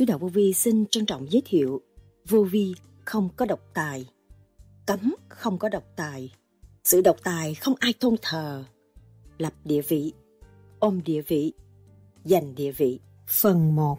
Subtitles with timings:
[0.00, 1.80] Suối đạo Vô Vi xin trân trọng giới thiệu
[2.28, 4.06] Vô Vi không có độc tài
[4.86, 6.32] Cấm không có độc tài
[6.84, 8.64] Sự độc tài không ai tôn thờ
[9.38, 10.12] Lập địa vị
[10.78, 11.52] Ôm địa vị
[12.24, 13.00] Giành địa vị.
[13.28, 13.98] Phần 1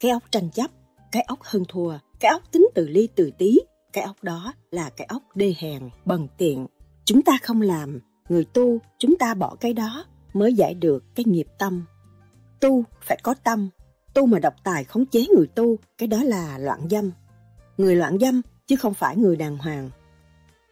[0.00, 0.70] Cái ốc tranh chấp
[1.12, 3.58] Cái ốc hơn thua Cái ốc tính từ ly từ tí
[3.92, 6.66] Cái ốc đó là cái ốc đê hèn, bần tiện.
[7.04, 11.24] Chúng ta không làm Người tu chúng ta bỏ cái đó Mới giải được cái
[11.26, 11.84] nghiệp tâm.
[12.60, 13.68] Tu phải có tâm
[14.16, 17.10] tu mà độc tài khống chế người tu, cái đó là loạn dâm.
[17.76, 19.90] Người loạn dâm chứ không phải người đàng hoàng.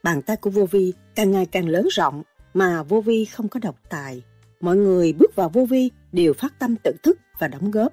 [0.02, 2.22] Bàn tay của vô vi càng ngày càng lớn rộng
[2.54, 4.22] mà vô vi không có độc tài.
[4.60, 7.92] Mọi người bước vào vô vi đều phát tâm tự thức và đóng góp.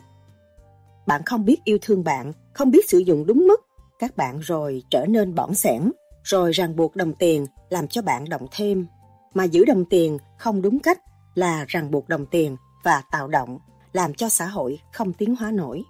[1.07, 3.61] Bạn không biết yêu thương bạn, không biết sử dụng đúng mức,
[3.99, 5.91] các bạn rồi trở nên bỏng sẻn,
[6.23, 8.85] rồi ràng buộc đồng tiền làm cho bạn động thêm.
[9.33, 10.99] Mà giữ đồng tiền không đúng cách
[11.35, 13.59] là ràng buộc đồng tiền và tạo động
[13.93, 15.83] làm cho xã hội không tiến hóa nổi.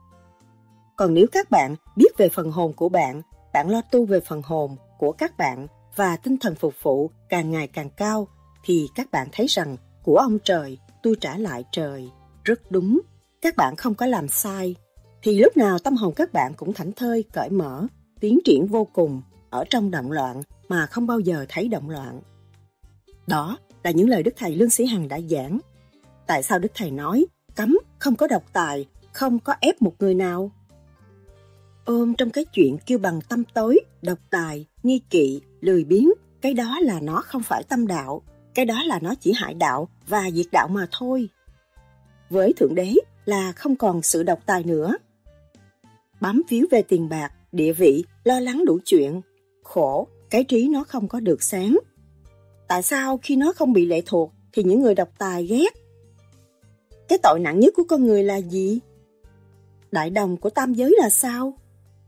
[0.96, 3.22] Còn nếu các bạn biết về phần hồn của bạn,
[3.54, 7.52] bạn lo tu về phần hồn của các bạn và tinh thần phục vụ càng
[7.52, 8.28] ngày càng cao,
[8.64, 12.10] thì các bạn thấy rằng của ông trời tôi trả lại trời.
[12.44, 13.02] Rất đúng,
[13.42, 14.76] các bạn không có làm sai.
[15.24, 17.88] Thì lúc nào tâm hồn các bạn cũng thảnh thơi, cởi mở,
[18.20, 22.22] tiến triển vô cùng, ở trong động loạn mà không bao giờ thấy động loạn.
[23.28, 25.60] Đó là những lời Đức Thầy Lương Sĩ Hằng đã giảng.
[26.28, 27.26] Tại sao Đức Thầy nói
[27.56, 30.52] cấm, không có độc tài, không có ép một người nào.
[31.86, 36.10] Ôm trong cái chuyện kêu bằng tâm tối, độc tài, nghi kỵ, lười biếng,
[36.42, 38.22] cái đó là nó không phải tâm đạo,
[38.54, 41.30] cái đó là nó chỉ hại đạo và diệt đạo mà thôi.
[42.30, 42.94] Với Thượng Đế
[43.26, 44.98] là không còn sự độc tài nữa.
[46.22, 49.22] Bám víu về tiền bạc, địa vị, lo lắng đủ chuyện,
[49.64, 51.80] khổ, cái trí nó không có được sáng.
[52.68, 55.70] Tại sao khi nó không bị lệ thuộc thì những người độc tài ghét
[57.12, 58.80] cái tội nặng nhất của con người là gì?
[59.92, 61.54] Đại đồng của tam giới là sao?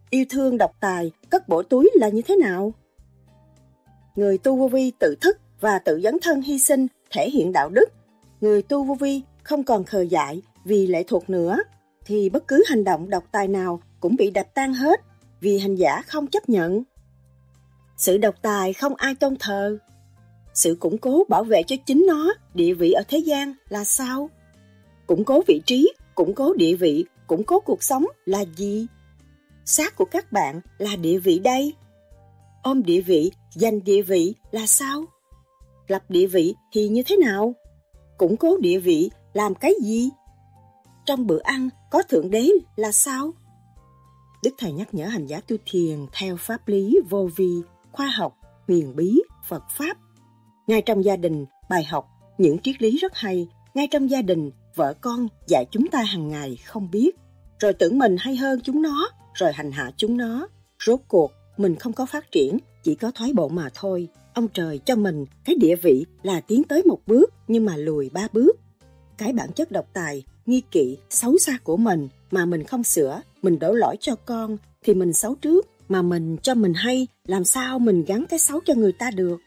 [0.09, 2.73] Yêu thương độc tài, cất bổ túi là như thế nào?
[4.15, 7.69] Người tu vô vi tự thức và tự dấn thân hy sinh thể hiện đạo
[7.69, 7.85] đức.
[8.41, 11.57] Người tu vô vi không còn khờ dại vì lệ thuộc nữa,
[12.05, 15.01] thì bất cứ hành động độc tài nào cũng bị đập tan hết
[15.41, 16.83] vì hành giả không chấp nhận.
[17.97, 19.77] Sự độc tài không ai tôn thờ.
[20.53, 24.29] Sự củng cố bảo vệ cho chính nó, địa vị ở thế gian là sao?
[25.07, 28.87] Củng cố vị trí, củng cố địa vị, củng cố cuộc sống là gì?
[29.65, 31.73] Xác của các bạn là địa vị đây.
[32.63, 35.05] Ôm địa vị, giành địa vị là sao?
[35.87, 37.53] Lập địa vị thì như thế nào?
[38.17, 40.09] Củng cố địa vị làm cái gì?
[41.05, 43.31] Trong bữa ăn có thượng đế là sao?
[44.43, 47.61] Đức Thầy nhắc nhở hành giả tu thiền theo pháp lý vô vi,
[47.91, 48.37] khoa học,
[48.67, 49.97] huyền bí, Phật Pháp.
[50.67, 53.47] Ngay trong gia đình, bài học, những triết lý rất hay.
[53.73, 57.11] Ngay trong gia đình, vợ con dạy chúng ta hàng ngày không biết,
[57.59, 60.47] rồi tưởng mình hay hơn chúng nó, rồi hành hạ chúng nó.
[60.85, 64.07] Rốt cuộc, mình không có phát triển, chỉ có thoái bộ mà thôi.
[64.33, 68.09] Ông trời cho mình cái địa vị là tiến tới một bước nhưng mà lùi
[68.09, 68.51] ba bước.
[69.17, 73.21] Cái bản chất độc tài, nghi kỵ, xấu xa của mình mà mình không sửa,
[73.41, 77.43] mình đổ lỗi cho con thì mình xấu trước, mà mình cho mình hay, làm
[77.43, 79.37] sao mình gắn cái xấu cho người ta được.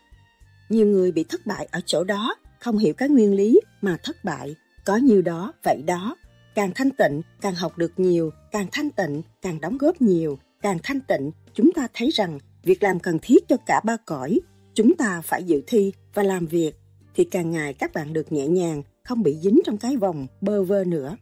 [0.69, 4.25] Nhiều người bị thất bại ở chỗ đó, không hiểu cái nguyên lý mà thất
[4.25, 4.55] bại
[4.87, 6.17] có nhiều đó, vậy đó.
[6.55, 10.79] Càng thanh tịnh, càng học được nhiều, càng thanh tịnh, càng đóng góp nhiều, càng
[10.83, 14.41] thanh tịnh, chúng ta thấy rằng việc làm cần thiết cho cả ba cõi.
[14.75, 16.73] Chúng ta phải dự thi và làm việc,
[17.15, 20.63] thì càng ngày các bạn được nhẹ nhàng, không bị dính trong cái vòng bơ
[20.63, 21.17] vơ nữa.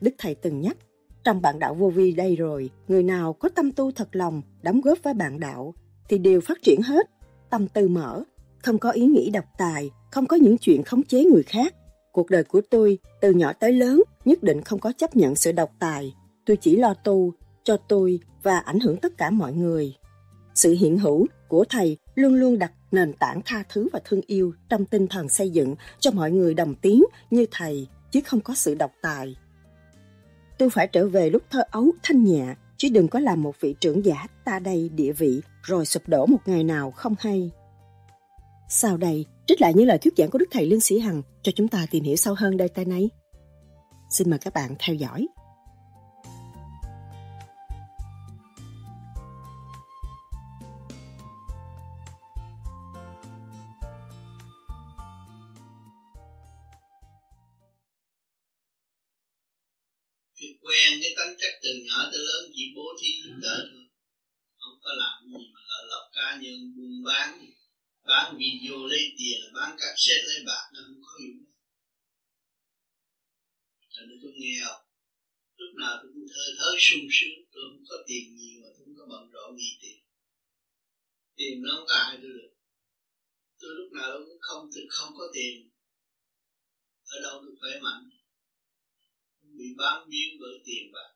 [0.00, 0.76] Đức Thầy từng nhắc,
[1.24, 4.80] trong bạn đạo vô vi đây rồi, người nào có tâm tu thật lòng, đóng
[4.80, 5.74] góp với bạn đạo,
[6.08, 7.10] thì đều phát triển hết,
[7.50, 8.22] tâm tư mở,
[8.62, 11.74] không có ý nghĩ độc tài, không có những chuyện khống chế người khác,
[12.14, 15.52] Cuộc đời của tôi, từ nhỏ tới lớn, nhất định không có chấp nhận sự
[15.52, 16.14] độc tài.
[16.46, 17.32] Tôi chỉ lo tu,
[17.64, 19.94] cho tôi và ảnh hưởng tất cả mọi người.
[20.54, 24.52] Sự hiện hữu của Thầy luôn luôn đặt nền tảng tha thứ và thương yêu
[24.68, 28.54] trong tinh thần xây dựng cho mọi người đồng tiếng như Thầy, chứ không có
[28.54, 29.36] sự độc tài.
[30.58, 33.74] Tôi phải trở về lúc thơ ấu thanh nhẹ chứ đừng có làm một vị
[33.80, 37.50] trưởng giả ta đây địa vị rồi sụp đổ một ngày nào không hay.
[38.68, 41.52] Sau đây, trích lại những lời thuyết giảng của Đức Thầy Lương Sĩ Hằng cho
[41.52, 43.10] chúng ta tìm hiểu sâu hơn đề tài này.
[44.10, 45.26] Xin mời các bạn theo dõi.
[60.36, 63.84] Thì quen cái tính chất từ nhỏ tới lớn chỉ bố thí giúp đỡ thôi
[64.58, 67.63] không có làm gì mà lợi lộc cá nhân buôn bán gì
[68.04, 71.44] bán video lấy tiền bán cassette lấy bạc nó không có dụng
[73.96, 74.84] thành ra tôi nghèo
[75.56, 78.84] lúc nào tôi cũng thơ thớ sung sướng, tôi không có tiền nhiều mà tôi
[78.84, 79.98] không có bận rộn gì tiền.
[81.36, 82.52] Tiền nó không có hại tôi được.
[83.60, 85.70] Tôi lúc nào cũng không tôi không có tiền.
[87.04, 88.10] Ở đâu tôi khỏe mạnh?
[89.42, 91.10] Bị bám víu bởi tiền bạc.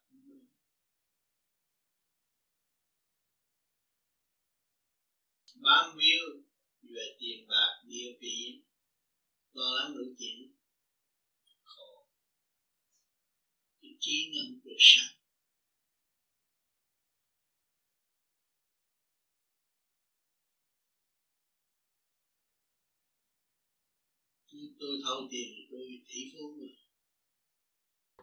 [5.54, 6.47] Bám víu
[6.94, 8.60] về tiền bạc, địa vị,
[9.52, 10.52] lo lắng đủ chuyện
[11.64, 12.06] khổ.
[13.80, 15.18] Cái trí năng được sạch
[24.78, 26.68] tôi thâu tiền, tôi tỷ phú rồi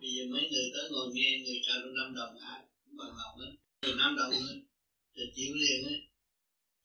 [0.01, 3.37] bây giờ mấy người tới ngồi nghe người trao năm đồng à cũng bằng lòng
[3.39, 3.51] hết.
[3.81, 4.57] Từ năm đồng hết,
[5.15, 5.99] rồi chịu liền hết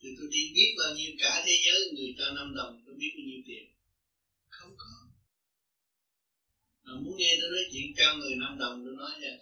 [0.03, 3.11] thì tôi đi biết bao nhiêu cả thế giới người cho năm đồng tôi biết
[3.17, 3.65] bao nhiêu tiền.
[4.49, 4.95] Không có.
[6.83, 9.35] Mà muốn nghe tôi nói chuyện cho người năm đồng tôi nói nha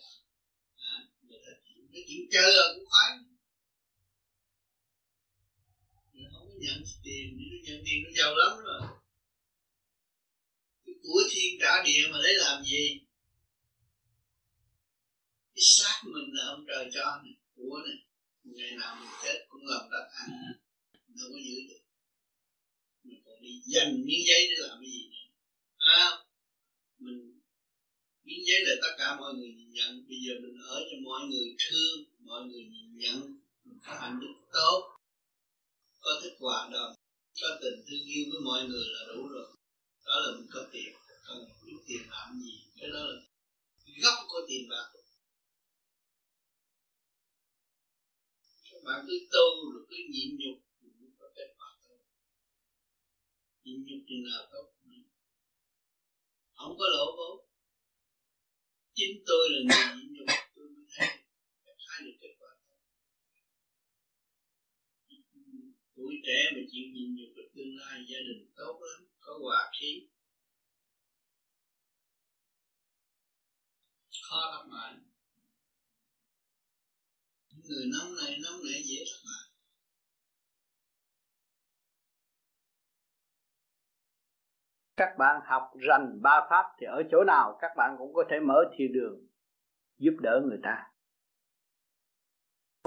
[0.77, 1.53] à, người ta
[1.93, 3.19] nói chuyện chơi rồi cũng khoái.
[6.33, 8.81] Không có nhận tiền nếu nhận tiền nó giàu lắm rồi.
[10.87, 13.01] Cái của thiên trả địa mà lấy làm gì?
[15.55, 18.08] Cái xác mình là ông trời cho này, của này
[18.57, 20.53] ngày nào mình chết cũng làm đất ăn.
[21.09, 21.83] Đâu có giữ được.
[23.05, 25.27] Mình còn đi dành miếng giấy để làm cái gì nữa.
[25.79, 26.05] À,
[26.99, 27.41] mình
[28.25, 30.05] miếng giấy là tất cả mọi người nhìn nhận.
[30.09, 33.19] Bây giờ mình ở cho mọi người thương mọi người nhìn nhận.
[33.65, 34.99] Mình có hạnh đức tốt.
[36.01, 36.95] Có thức hòa đồng
[37.43, 39.47] có tình thương yêu với mọi người là đủ rồi.
[40.07, 40.93] Đó là mình có tiền.
[41.27, 42.55] Cần những tiền làm gì.
[42.81, 43.21] Cái đó là
[44.03, 44.98] gốc của tiền bạc
[48.89, 50.59] bạn cứ tu rồi cứ nhịn nhục
[51.01, 52.01] mới có kết quả tốt.
[53.65, 54.67] Nhịn nhục thì nào tốt
[56.59, 57.47] không có lỗ vốn.
[58.95, 61.09] Chính tôi là người nhịn nhục, tôi mới thấy
[61.89, 62.79] thấy được kết quả tốt.
[65.97, 69.71] Tuổi trẻ mà chịu nhịn nhục được tương lai, gia đình tốt lắm, có hòa
[69.81, 70.09] khí.
[74.23, 75.08] Khó lắm mà
[77.69, 79.49] người nóng này nóng này dễ thất bại à.
[84.99, 88.41] các bạn học rành ba pháp thì ở chỗ nào các bạn cũng có thể
[88.41, 89.27] mở thiên đường,
[89.99, 90.91] giúp đỡ người ta.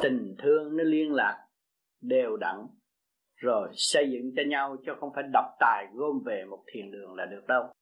[0.02, 1.48] Tình thương nó liên lạc,
[2.02, 2.68] đều đặn,
[3.36, 7.16] rồi xây dựng cho nhau chứ không phải độc tài gom về một thiền đường
[7.16, 7.74] là được đâu.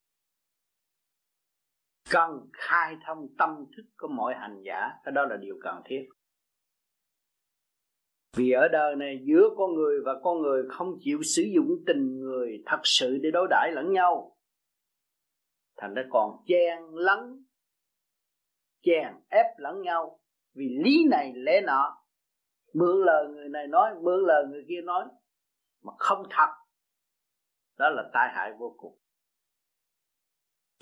[2.10, 6.10] Cần khai thông tâm thức của mọi hành giả, cái đó là điều cần thiết
[8.38, 12.20] vì ở đời này giữa con người và con người không chịu sử dụng tình
[12.20, 14.38] người thật sự để đối đãi lẫn nhau.
[15.78, 17.46] Thành ra còn chen lấn,
[18.82, 20.20] chèn ép lẫn nhau.
[20.56, 21.98] Vì lý này lẽ nọ,
[22.74, 25.06] mượn lời người này nói, mượn lời người kia nói,
[25.84, 26.50] mà không thật.
[27.78, 29.00] Đó là tai hại vô cùng.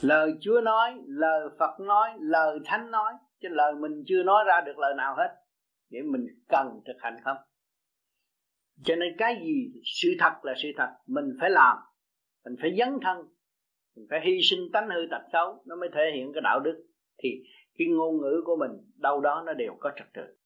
[0.01, 4.61] Lời chúa nói, lời phật nói, lời thánh nói, chứ lời mình chưa nói ra
[4.61, 5.46] được lời nào hết
[5.89, 7.37] để mình cần thực hành không?
[8.83, 10.89] Cho nên cái gì sự thật là sự thật.
[11.07, 11.77] Mình phải làm,
[12.45, 13.17] mình phải dấn thân,
[13.95, 16.87] mình phải hy sinh tánh hư tật xấu, nó mới thể hiện cái đạo đức.
[17.23, 17.29] Thì
[17.77, 20.37] cái ngôn ngữ của mình đâu đó nó đều có trật tự.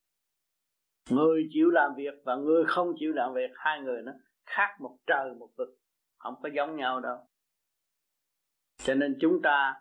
[1.09, 4.11] Người chịu làm việc và người không chịu làm việc, hai người nó
[4.45, 5.69] khác một trời một vực,
[6.17, 7.17] không có giống nhau đâu.
[8.83, 9.75] Cho nên chúng ta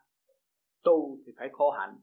[0.83, 1.97] tu thì phải khổ hạnh.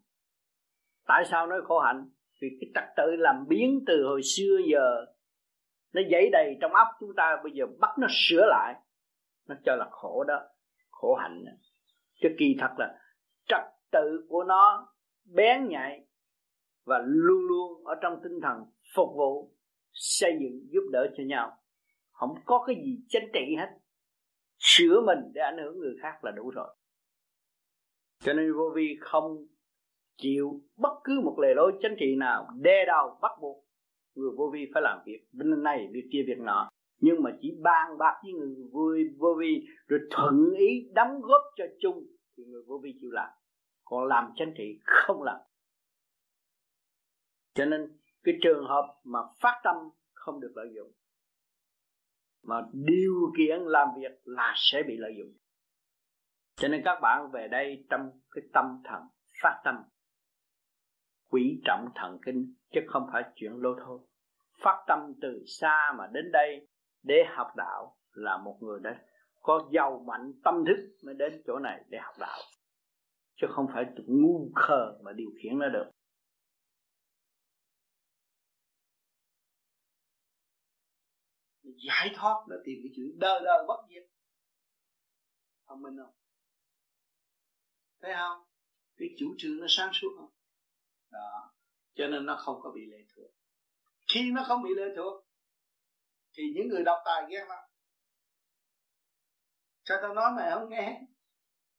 [1.08, 2.10] Tại sao nói khổ hạnh?
[2.42, 5.06] Vì cái trật tự làm biến từ hồi xưa giờ,
[5.94, 8.76] nó dấy đầy trong óc chúng ta, bây giờ bắt nó sửa lại,
[9.48, 10.40] nó cho là khổ đó,
[10.90, 11.52] khổ hạnh đó.
[12.22, 13.00] chứ kỳ thật là
[13.48, 14.94] trật tự của nó
[15.26, 16.08] bén nhạy
[16.86, 18.58] và luôn luôn ở trong tinh thần
[18.96, 19.56] phục vụ,
[19.92, 21.58] xây dựng, giúp đỡ cho nhau.
[22.12, 23.78] Không có cái gì chánh trị hết.
[24.58, 26.76] Sửa mình để ảnh hưởng người khác là đủ rồi.
[28.20, 29.48] Cho nên vô vi không
[30.18, 33.68] chịu bất cứ một lề lối chính trị nào đe đầu bắt buộc
[34.18, 35.28] người vô vi phải làm việc.
[35.32, 36.70] Bên này việc kia việc nọ.
[37.00, 41.42] Nhưng mà chỉ bàn bạc với người vui vô vi, rồi thuận ý đóng góp
[41.56, 42.04] cho chung,
[42.38, 43.30] thì người vô vi chịu làm.
[43.86, 45.38] Còn làm chính trị không làm.
[47.54, 49.76] Cho nên, cái trường hợp mà phát tâm
[50.14, 50.92] không được lợi dụng,
[52.44, 55.38] mà điều kiện làm việc là sẽ bị lợi dụng.
[56.56, 59.02] Cho nên các bạn về đây trong cái tâm thần
[59.42, 59.76] phát tâm
[61.30, 64.00] quỷ trọng thần kinh, chứ không phải chuyện lô thôi
[64.64, 66.68] phát tâm từ xa mà đến đây
[67.04, 69.06] để học đạo là một người đã
[69.42, 72.40] có giàu mạnh tâm thức mới đến chỗ này để học đạo,
[73.36, 75.92] chứ không phải ngu khờ mà điều khiển nó được.
[81.64, 84.04] Giải thoát là tìm cái chữ đời đời bất diệt.
[85.68, 86.14] Thông minh không?
[88.02, 88.48] Thấy không?
[88.98, 90.30] Cái chủ trương nó sáng suốt không?
[91.18, 91.54] Đó.
[91.96, 93.32] Cho nên nó không có bị lệ thuộc.
[94.14, 95.24] Khi nó không bị lệ thuộc
[96.34, 97.64] thì những người đọc tài ghét lắm.
[99.86, 101.02] Sao tao nói mày không nghe?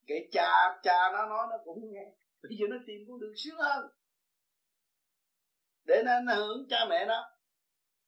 [0.07, 2.14] Kể cha cha nó nói nó cũng nghe.
[2.42, 3.90] Bây giờ nó tìm con đường sướng hơn.
[5.85, 7.30] Để nó, nó hưởng cha mẹ nó.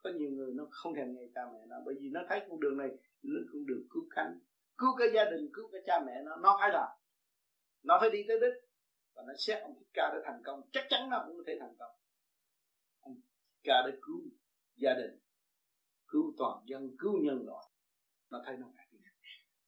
[0.03, 2.61] Có nhiều người nó không thèm nghe cha mẹ nó bởi vì nó thấy con
[2.61, 2.89] đường này
[3.23, 4.41] nó con đường cứu cánh
[4.79, 6.37] cứu cái gia đình cứu cái cha mẹ nó.
[6.37, 6.89] Nó phải làm.
[7.83, 8.70] Nó phải đi tới đích
[9.21, 10.63] và nó xét ông thích ca để thành công.
[10.73, 11.93] Chắc chắn nó cũng có thể thành công.
[13.01, 14.21] Ông thích ca để cứu
[14.77, 15.21] gia đình,
[16.09, 17.67] cứu toàn dân, cứu nhân loại.
[18.31, 18.87] Nó thấy nó phải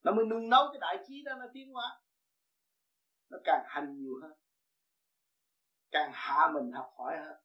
[0.02, 2.00] nó mới nung nấu cái đại trí đó, nó tiến hóa.
[3.28, 4.32] Nó càng hành nhiều hơn.
[5.90, 7.36] Càng hạ mình học hỏi hơn.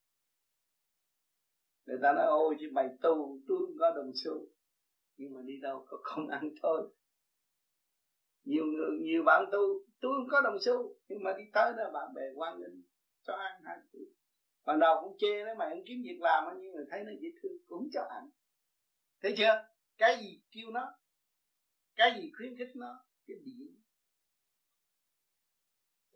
[1.86, 4.48] Người ta nói, ôi, chứ mày tu tôi không có đồng xu.
[5.18, 6.94] Nhưng mà đi đâu có không ăn thôi.
[8.44, 11.92] Nhiều người, nhiều bạn tu tôi không có đồng xu, nhưng mà đi tới đó
[11.94, 12.82] bạn bè quan nghênh
[13.22, 14.00] cho ăn hai chữ
[14.66, 17.30] ban đầu cũng chê nó mày không kiếm việc làm nhưng mà thấy nó dễ
[17.42, 18.30] thương, cũng cho ăn.
[19.22, 19.68] Thấy chưa?
[19.98, 20.94] Cái gì kêu nó?
[21.96, 23.06] Cái gì khuyến khích nó?
[23.28, 23.78] Cái điểm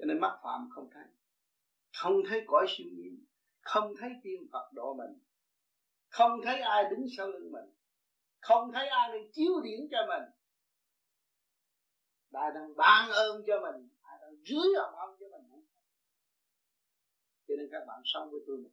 [0.02, 1.04] cho nên mắc phạm không thấy.
[1.94, 3.26] Không thấy cõi siêu nhiên,
[3.62, 5.20] không thấy tiên phật độ mình,
[6.10, 7.66] không thấy ai đứng sau lưng mình,
[8.40, 10.24] không thấy ai đang chiếu điển cho mình
[12.32, 13.90] ai đang ban ơn cho mình.
[14.02, 15.66] Ai đang dưới hồng ơn cho mình.
[17.48, 18.70] Cho nên các bạn sống với tôi một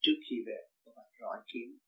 [0.00, 1.78] trước khi về, các bạn rõ kiếm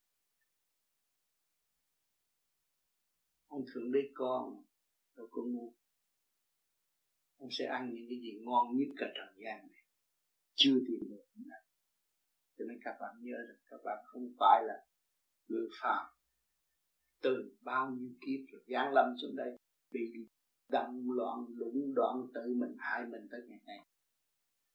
[3.46, 4.64] ông thượng đế con
[5.16, 5.74] đâu có ngu
[7.38, 9.84] ông sẽ ăn những cái gì ngon nhất cả trần gian này.
[10.54, 11.24] Chưa tìm được
[12.58, 14.86] cho nên các bạn nhớ rằng các bạn không phải là
[15.48, 16.06] người phàm.
[17.22, 19.58] Từ bao nhiêu kiếp rồi giáng lâm xuống đây
[19.90, 20.12] bị
[20.68, 23.86] động loạn lũng đoạn tự mình hại mình tới ngày nay.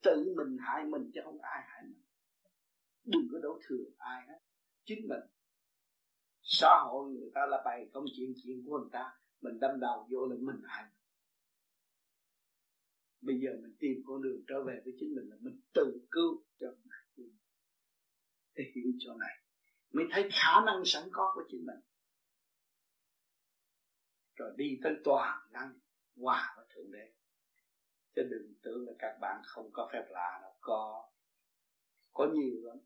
[0.02, 2.04] Tự mình hại mình chứ không ai hại mình.
[3.04, 4.40] Đừng có đổ thừa ai hết.
[4.86, 5.24] Chính mình.
[6.42, 9.20] Xã hội người ta là bày công chuyện chuyện của người ta.
[9.42, 10.86] Mình đâm đầu vô là mình hại
[13.26, 16.44] bây giờ mình tìm con đường trở về với chính mình là mình tự cứu
[16.60, 16.68] cho
[17.16, 17.30] mình.
[18.56, 19.42] Để hiểu chỗ này.
[19.94, 21.80] Mới thấy khả năng sẵn có của chính mình
[24.36, 25.80] rồi đi tới toàn năng,
[26.22, 27.12] hòa với thượng đế.
[28.16, 31.10] Chứ đừng tưởng là các bạn không có phép lạ đâu, có
[32.14, 32.78] có nhiều lắm.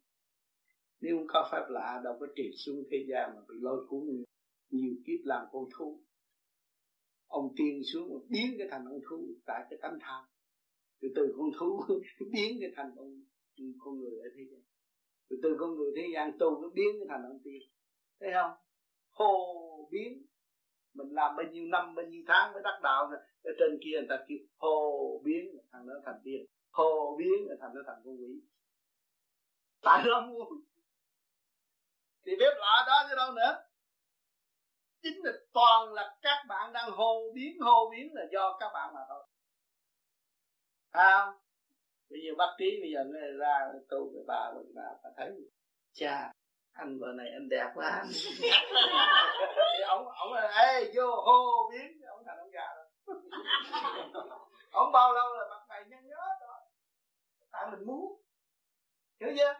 [1.01, 4.23] Nếu không có phép lạ, đâu có triệt xuống thế gian mà bị lôi cuốn.
[4.69, 6.03] Nhiều kiếp làm con thú.
[7.27, 10.25] Ông tiên xuống biến cái thành ông thú tại cái tánh tham.
[11.01, 11.83] Từ từ con thú
[12.31, 13.23] biến cái thành con
[13.79, 14.61] con người ở thế gian.
[15.29, 17.61] Từ từ con người thế gian tu nó biến cái thành ông tiên.
[18.19, 18.51] Thấy không?
[19.09, 20.25] Hồ biến
[20.93, 23.19] mình làm bao nhiêu năm bao nhiêu tháng mới đắc đạo này.
[23.43, 26.45] ở trên kia người ta kêu hồ biến thằng nó thành tiên.
[26.71, 28.41] Hồ biến thành nó thành con quỷ.
[29.81, 30.47] Tại nó muốn?
[32.25, 33.63] Thì bếp lạ đó chứ đâu nữa.
[35.01, 38.93] Chính là toàn là các bạn đang hồ biến hồ biến là do các bạn
[38.93, 39.23] mà thôi.
[40.91, 41.33] À,
[42.09, 45.31] bây giờ bác trí bây giờ nó ra tu với bà rồi bà, bà thấy.
[45.93, 46.33] Cha
[46.73, 48.03] anh vợ này anh đẹp quá.
[49.77, 52.85] Thì ông ông là ê vô hô biến ông thành ông già rồi
[54.71, 56.59] ông bao lâu là mặt mày nhăn nhớ rồi
[57.51, 58.21] tại mình muốn.
[59.19, 59.53] Hiểu chưa?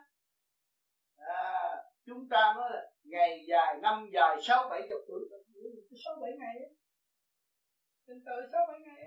[1.18, 1.75] À,
[2.06, 5.22] chúng ta nói là ngày dài năm dài sáu bảy chục tuổi.
[6.06, 6.56] Sáu bảy ngày
[8.10, 9.06] trên trời sáu bảy ngày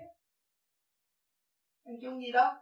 [1.83, 2.53] anh chung gì đâu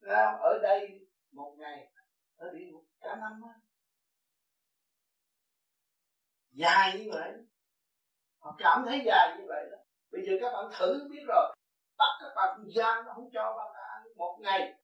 [0.00, 1.92] ra ở đây một ngày
[2.36, 3.54] ở địa ngục cả năm á.
[6.50, 7.32] Dài như vậy.
[8.38, 9.78] Họ cảm thấy dài như vậy đó.
[10.10, 11.56] Bây giờ các bạn thử biết rồi.
[11.98, 14.80] Bắt các bạn gian, nó không cho bạn ăn một ngày.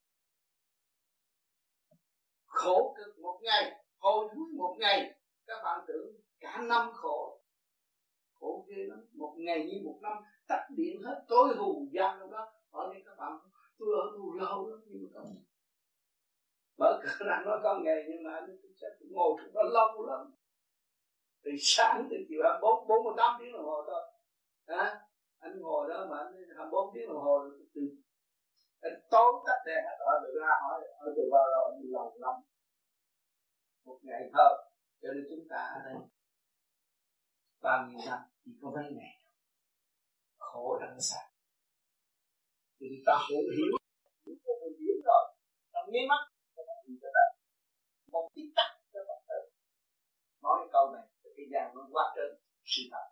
[2.46, 5.18] Khổ cực một ngày hồi thúi một ngày.
[5.46, 6.06] Các bạn tưởng
[6.40, 7.40] cả năm khổ.
[8.32, 9.06] Khổ ghê lắm.
[9.12, 12.52] Một ngày như một năm, tắt điện hết, tối hù gian đâu đó.
[12.70, 13.32] Ở các bạn
[13.78, 15.42] tôi ở tù lâu lắm, nhưng mà không
[16.82, 20.34] mở cửa ra nói con ngày nhưng mà anh sẽ ngồi trong đó lâu lắm.
[21.44, 24.02] Từ sáng từ chiều hai bốn bốn mươi tám tiếng đồng hồ thôi.
[24.66, 25.00] À,
[25.38, 27.34] anh ngồi đó mà anh hai bốn tiếng đồng hồ
[27.74, 27.80] từ
[28.80, 32.16] anh tối tắt đèn hết rồi được ra hỏi ở từ bao lâu anh lâu
[32.20, 32.34] lắm
[33.84, 34.52] một ngày thôi
[35.02, 35.94] cho nên chúng ta ở đây.
[37.62, 39.14] Bao nhiêu năm chỉ có mấy ngày?
[40.38, 41.20] Khổ đằng xa
[42.80, 43.42] thì ta hiểu.
[43.56, 45.24] Hiểu cũng hiểu rồi.
[45.72, 46.31] Trong nháy mắt
[50.42, 53.06] nói câu này thì bạn gian nó quá trên sự thật.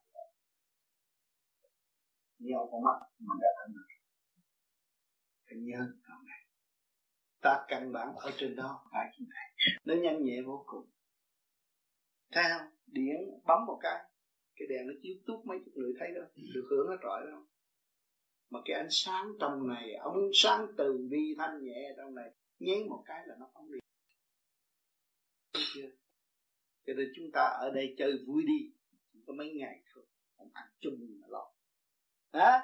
[2.38, 3.86] Nhiều con mắt mà đã thành được
[5.46, 6.46] cái nhớ câu này.
[7.40, 9.74] Ta căn bản ở trên đó phải như vậy.
[9.84, 10.90] Nó nhanh nhẹ vô cùng.
[12.32, 14.10] Thấy không điện bấm một cái
[14.56, 16.22] cái đèn nó chiếu tút mấy chục người thấy đó
[16.54, 17.46] được hưởng nó trọi đâu
[18.50, 22.88] mà cái ánh sáng trong này ông sáng từ vi thanh nhẹ trong này nhén
[22.88, 23.78] một cái là nó không đi.
[25.74, 25.88] Chưa?
[26.90, 28.72] Cho nên chúng ta ở đây chơi vui đi.
[29.12, 30.06] Chỉ có mấy ngày thôi.
[30.36, 31.52] Không ăn chung mà lo.
[32.32, 32.60] Hả?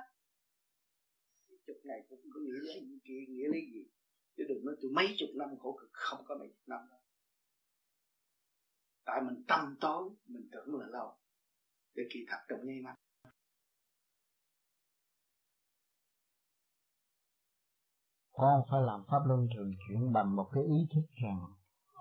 [1.67, 3.87] Chục ngày cũng có nghĩa lý gì, kia nghĩa lý gì.
[4.37, 7.01] Chứ đừng nói tôi mấy chục năm khổ cực, không có mấy chục năm đâu.
[9.05, 11.17] Tại mình tâm tối, mình tưởng là lâu
[11.95, 12.95] để kỳ thật trong nháy mắt.
[18.33, 21.57] Con phải làm pháp luân thường chuyển bằng một cái ý thức rằng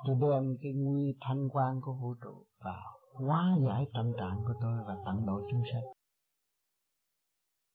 [0.05, 4.53] tôi đem cái nguy thanh quan của vũ trụ vào, hóa giải tâm trạng của
[4.61, 5.83] tôi và tận độ chúng sanh.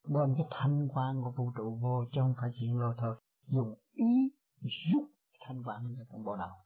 [0.09, 3.17] Đem cái thanh quan của vũ trụ vô chứ không phải chuyện lô thôi.
[3.47, 5.07] Dùng ý giúp
[5.41, 6.56] thanh quan ra trong bộ đầu.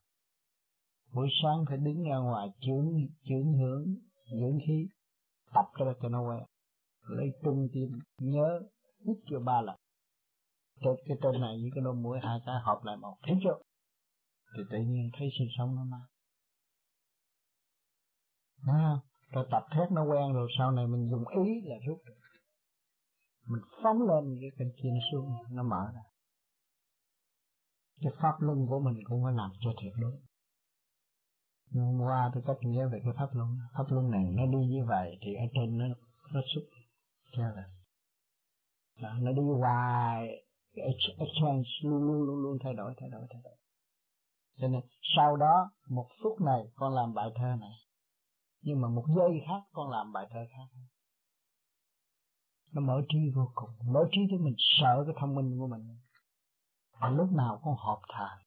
[1.14, 2.92] Buổi sáng phải đứng ra ngoài chướng
[3.24, 3.84] chướng hướng
[4.40, 4.88] dưỡng khí,
[5.54, 6.42] tập cho cho nó quen.
[7.02, 8.60] Lấy trung tim nhớ,
[9.06, 9.76] hít cho ba lần.
[10.80, 13.16] Trên cái trên này với cái đôi mũi, hai cái hợp lại một.
[13.22, 13.58] Thấy chưa?
[14.56, 16.00] Thì tự nhiên thấy sinh sống nó mà
[18.66, 22.18] à, rồi tập thét nó quen rồi sau này mình dùng ý là rút được.
[23.46, 26.02] Mình phóng lên cái cành kia nó xuống nó mở ra.
[28.00, 30.20] Cái pháp luân của mình cũng phải làm cho thiệt đúng.
[31.70, 33.58] Nhưng hôm qua tôi cách nghĩa về cái pháp luân.
[33.72, 35.84] Pháp luân này nó đi như vậy thì ở trên nó
[36.32, 36.64] nó xúc
[37.36, 37.68] theo là
[39.20, 40.44] nó đi hoài.
[40.74, 40.84] Cái
[41.18, 43.56] exchange luôn luôn luôn luôn thay đổi thay đổi thay đổi
[44.56, 44.80] cho nên
[45.16, 47.72] sau đó một phút này con làm bài thơ này.
[48.60, 50.80] Nhưng mà một giây khác con làm bài thơ khác.
[52.72, 53.70] Nó mở trí vô cùng.
[53.92, 55.98] Mở trí cho mình sợ cái thông minh của mình.
[57.00, 58.38] Và lúc nào con họp thà,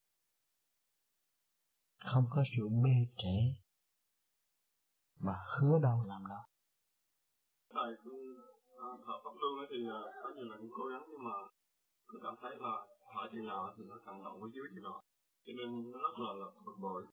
[2.05, 3.37] không có sự mê trễ
[5.19, 6.45] mà hứa đâu làm đó
[7.73, 8.19] thầy cũng
[8.77, 11.35] à, thợ pháp luân thì à, có nhiều lần cố gắng nhưng mà
[12.07, 12.73] tôi cảm thấy là
[13.15, 15.03] hỏi chừng nào thì nó cảm động với dưới chừng nào
[15.47, 17.05] cho nên nó rất là, là bực bội.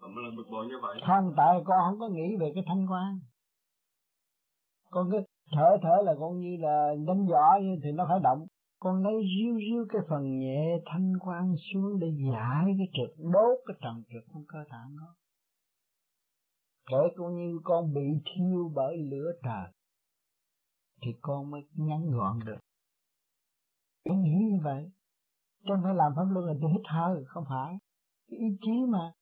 [0.00, 1.00] Và mới là bực bội như vậy.
[1.06, 3.20] Không tại con không có nghĩ về cái thanh quan.
[4.90, 5.18] Con cứ
[5.52, 8.46] thở thở là con như là đánh võ như thì nó phải động.
[8.80, 13.58] Con lấy riêu riêu cái phần nhẹ thanh quan xuống để giải cái trực đốt
[13.66, 15.14] cái trần trực trong cơ thể nó.
[16.86, 19.72] Kể con như con bị thiêu bởi lửa trời
[21.02, 22.58] thì con mới ngắn gọn được.
[24.04, 24.90] Con nghĩ như vậy.
[25.64, 27.78] Chứ phải làm pháp luân là tôi hít hơi không phải
[28.32, 29.12] cái ý chí mà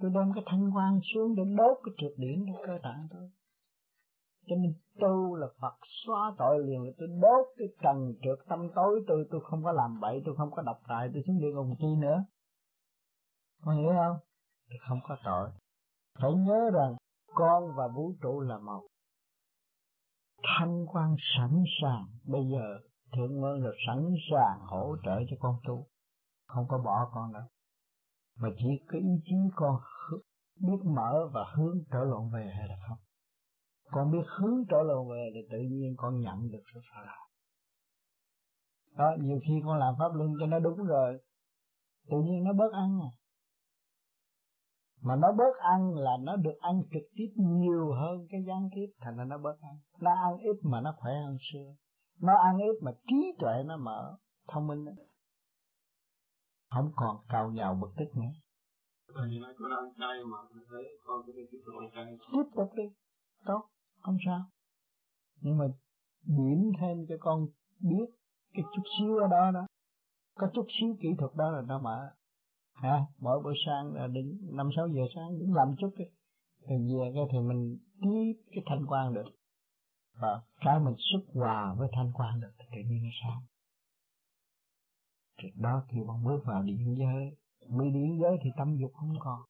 [0.00, 3.30] tôi đem cái thanh quan xuống để đốt cái trượt điển của cơ tạng tôi.
[4.46, 8.68] Cho nên tu là Phật xóa tội liền là tôi đốt cái trần trượt tâm
[8.74, 11.52] tối, tôi tôi không có làm bậy, tôi không có độc tài, tôi xuống địa
[11.54, 12.24] ngục chi nữa.
[13.62, 14.16] Con hiểu không?
[14.68, 15.50] Tôi không có tội.
[16.18, 16.96] Phải nhớ rằng
[17.34, 18.86] con và vũ trụ là một.
[20.42, 22.06] Thanh quan sẵn sàng.
[22.24, 22.78] Bây giờ
[23.12, 25.86] thượng ơn là sẵn sàng hỗ trợ cho con tu.
[26.46, 27.42] Không có bỏ con đâu
[28.40, 29.76] mà chỉ có ý chí con
[30.60, 32.98] biết mở và hướng trở lộn về hay là không?
[33.90, 37.26] Con biết hướng trở lộn về thì tự nhiên con nhận được sự phá làm
[38.96, 41.18] đó, nhiều khi con làm pháp luân cho nó đúng rồi,
[42.10, 43.10] tự nhiên nó bớt ăn à.
[45.02, 48.86] Mà nó bớt ăn là nó được ăn trực tiếp nhiều hơn cái gián tiếp
[49.00, 49.72] thành ra nó bớt ăn.
[50.00, 51.74] Nó ăn ít mà nó khỏe hơn xưa.
[52.20, 54.16] Nó ăn ít mà trí tuệ nó mở,
[54.48, 54.92] thông minh đó
[56.70, 58.32] không còn cào nhào bực tức nữa.
[62.32, 62.82] Tiếp tục đi.
[63.44, 63.68] Tốt.
[64.00, 64.40] Không sao.
[65.40, 65.64] Nhưng mà
[66.22, 67.46] điểm thêm cho con
[67.80, 68.06] biết
[68.54, 69.66] cái chút xíu ở đó đó.
[70.34, 72.10] Có chút xíu kỹ thuật đó là nó mở.
[72.72, 76.04] Ha mỗi buổi sáng là đứng năm sáu giờ sáng đứng làm chút đi.
[76.68, 79.26] Rồi về cái thì mình tiếp cái thanh quan được.
[80.20, 83.42] Và cái mình xuất hòa với thanh quan được thì tự nhiên nó sáng
[85.38, 87.36] thì đó khi bạn bước vào điện giới.
[87.78, 89.40] Bị điện giới thì tâm dục không còn.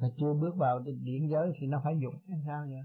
[0.00, 2.84] Mà chưa bước vào điện giới thì nó phải dục hay sao vậy?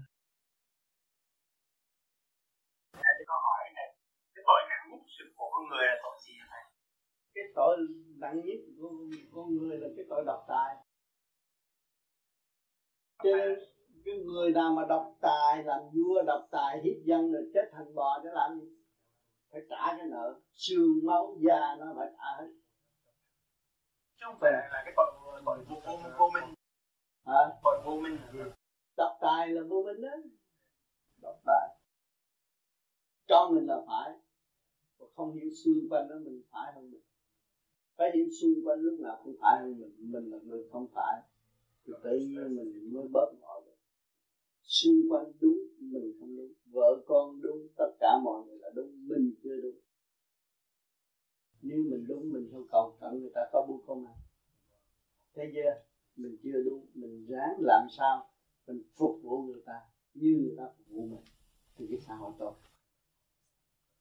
[2.92, 3.88] Thầy có hỏi này,
[4.34, 6.64] cái tội nặng nhất sự của con người là tội gì thầy?
[7.34, 7.76] cái tội
[8.16, 8.88] nặng nhất của
[9.32, 10.76] con người là cái tội độc tài.
[13.24, 13.58] Cho nên
[14.04, 17.94] cái người nào mà độc tài làm vua độc tài hiếp dân rồi chết thành
[17.94, 18.83] bò để làm gì
[19.54, 20.40] phải trả cái nợ.
[20.52, 22.48] Xương máu da nó phải trả hết.
[24.16, 25.06] Chứ không phải là cái tội
[25.46, 26.54] tội vô, vô, vô minh.
[27.26, 27.60] Hả?
[27.62, 28.18] Tội vô minh
[28.96, 30.08] độc tài là vô minh đó.
[31.22, 31.76] Độc tài.
[33.26, 34.18] Cho mình là phải.
[34.98, 37.02] Và không hiểu xung quanh đó mình phải hơn mình?
[37.96, 39.94] Phải hiểu xung quanh lúc nào cũng phải hơn mình?
[39.98, 41.22] Mình là người không phải.
[41.86, 43.73] Thì tự nhiên mình mới bớt mọi được
[44.76, 46.52] xung quanh đúng, mình không đúng.
[46.64, 49.08] Vợ con đúng, tất cả mọi người là đúng.
[49.08, 49.78] Mình chưa đúng.
[51.62, 54.14] Nếu mình đúng, mình không cầu cận người ta có bu không à
[55.34, 55.82] thế chưa
[56.16, 56.86] mình chưa đúng.
[56.94, 58.30] Mình ráng làm sao
[58.66, 59.80] mình phục vụ người ta
[60.14, 61.24] như người ta phục vụ mình.
[61.76, 62.56] Thì cái xã hội tốt.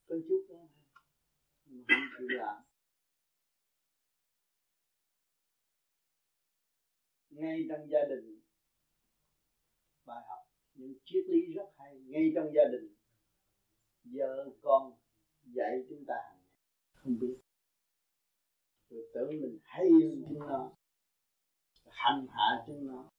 [0.07, 0.67] Có chút đó.
[1.65, 2.63] Mà không chịu làm.
[7.29, 8.39] Ngay trong gia đình,
[10.05, 10.42] bài học
[10.75, 12.95] những triết lý rất hay, ngay trong gia đình.
[14.03, 14.93] Vợ con
[15.43, 16.35] dạy chúng ta
[16.93, 17.37] không biết.
[18.89, 20.71] Rồi tưởng mình hay hơn chúng nó,
[21.85, 23.09] hành hạ chúng nó.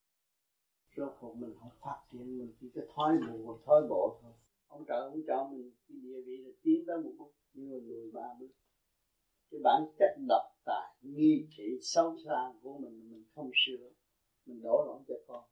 [0.97, 4.33] Rốt cuộc mình không phát triển, mình chỉ có thói bộ thói bộ thôi.
[4.67, 7.77] Ông trời ông cho mình cái địa vị là tiến tới một bước, nhưng mà
[7.83, 8.51] lùi ba bước.
[9.51, 13.91] Cái bản chất độc tài, nghi kỵ xấu xa của mình mình không sửa,
[14.47, 15.45] mình đổ lỗi cho con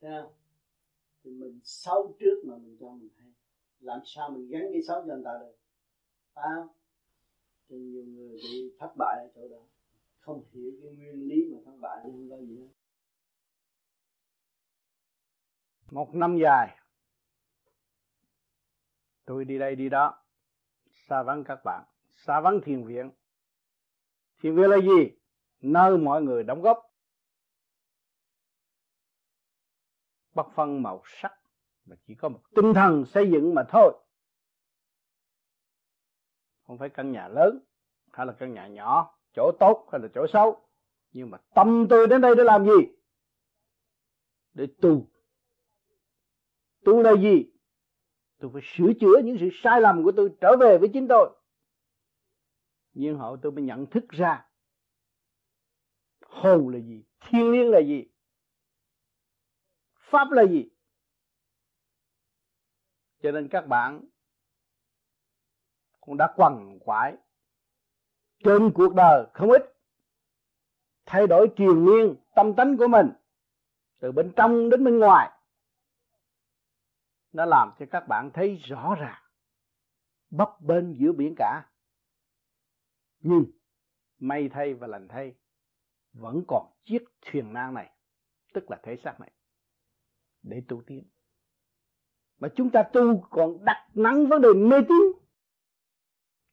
[0.00, 0.32] thấy không?
[1.24, 3.32] Thì mình xấu trước mà mình cho mình hay.
[3.80, 5.56] Làm sao mình gắn cái xấu cho người ta được?
[6.34, 6.68] Phải không?
[7.68, 9.62] Thì nhiều người bị thất bại ở chỗ đó.
[10.20, 12.68] Không hiểu cái nguyên lý mà thất bại không có gì hết.
[15.90, 16.78] Một năm dài.
[19.24, 20.24] Tôi đi đây đi đó.
[21.08, 21.84] Xa vắng các bạn.
[22.16, 23.10] Xa vắng thiền viện.
[24.42, 25.18] Thiền viện là gì?
[25.60, 26.87] Nơi mọi người đóng góp.
[30.38, 31.32] Bất phân màu sắc
[31.86, 33.92] mà chỉ có một tinh thần xây dựng mà thôi.
[36.66, 37.58] Không phải căn nhà lớn
[38.12, 40.68] hay là căn nhà nhỏ chỗ tốt hay là chỗ xấu.
[41.12, 42.86] Nhưng mà tâm tôi đến đây để làm gì?
[44.54, 45.06] Để tu.
[46.84, 47.50] Tu là gì?
[48.38, 51.30] Tôi phải sửa chữa những sự sai lầm của tôi trở về với chính tôi.
[52.92, 54.48] Nhưng hậu tôi mới nhận thức ra.
[56.26, 57.04] Hồn là gì?
[57.20, 58.08] Thiên liêng là gì
[60.10, 60.70] pháp là gì?
[63.22, 64.04] Cho nên các bạn
[66.00, 67.16] cũng đã quằn quại
[68.44, 69.62] trên cuộc đời không ít.
[71.06, 73.12] Thay đổi triền miên tâm tính của mình,
[73.98, 75.30] từ bên trong đến bên ngoài,
[77.32, 79.22] nó làm cho các bạn thấy rõ ràng,
[80.30, 81.70] bấp bên giữa biển cả.
[83.20, 83.44] Nhưng
[84.18, 85.34] may thay và lành thay,
[86.12, 87.90] vẫn còn chiếc thuyền nan này,
[88.54, 89.30] tức là thể xác này
[90.42, 91.04] để tu tiến.
[92.38, 95.12] Mà chúng ta tu còn đặt nắng vấn đề mê tín.